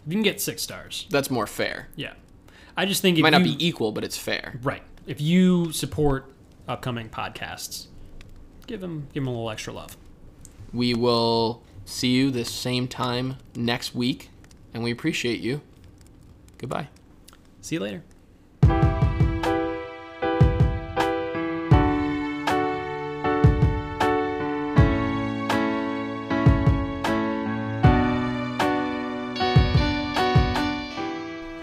if 0.06 0.08
you 0.08 0.14
can 0.14 0.24
get 0.24 0.42
six 0.42 0.62
stars. 0.62 1.08
That's 1.10 1.30
more 1.30 1.48
fair. 1.48 1.90
Yeah, 1.96 2.14
I 2.76 2.86
just 2.86 3.02
think 3.02 3.18
it 3.18 3.22
might 3.22 3.32
not 3.32 3.46
you, 3.46 3.56
be 3.56 3.66
equal, 3.68 3.92
but 3.92 4.04
it's 4.04 4.18
fair. 4.18 4.60
right. 4.64 4.84
If 5.06 5.20
you 5.20 5.72
support 5.74 6.32
upcoming 6.68 7.10
podcasts, 7.10 7.88
give 8.68 8.80
them 8.80 9.08
give 9.14 9.24
them 9.24 9.28
a 9.28 9.32
little 9.32 9.50
extra 9.50 9.74
love. 9.74 9.98
We 10.72 10.94
will 10.94 11.62
see 11.86 12.12
you 12.12 12.32
this 12.32 12.50
same 12.50 12.88
time 12.88 13.36
next 13.56 13.94
week, 13.94 14.30
and 14.74 14.84
we 14.84 14.92
appreciate 14.92 15.42
you. 15.42 15.62
Goodbye. 16.58 16.88
See 17.62 17.76
you 17.76 17.82
later. 17.82 18.04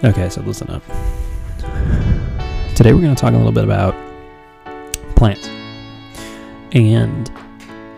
Okay, 0.03 0.30
so 0.30 0.40
listen 0.40 0.70
up. 0.70 0.82
Today 2.74 2.94
we're 2.94 3.03
going 3.03 3.14
to 3.14 3.20
talk 3.20 3.34
a 3.34 3.36
little 3.36 3.53
bit 3.53 3.64
about 3.64 3.94
plants 5.14 5.46
and 6.72 7.28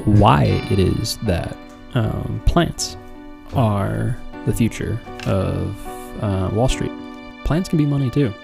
why 0.05 0.47
it 0.69 0.81
is 0.81 1.19
that 1.19 1.57
um, 1.95 2.43
plants 2.45 2.97
are 3.55 4.19
the 4.47 4.53
future 4.53 4.99
of 5.27 5.77
uh, 6.21 6.51
Wall 6.53 6.69
Street. 6.69 6.91
Plants 7.45 7.69
can 7.69 7.79
be 7.79 7.87
money 7.87 8.11
too. 8.11 8.35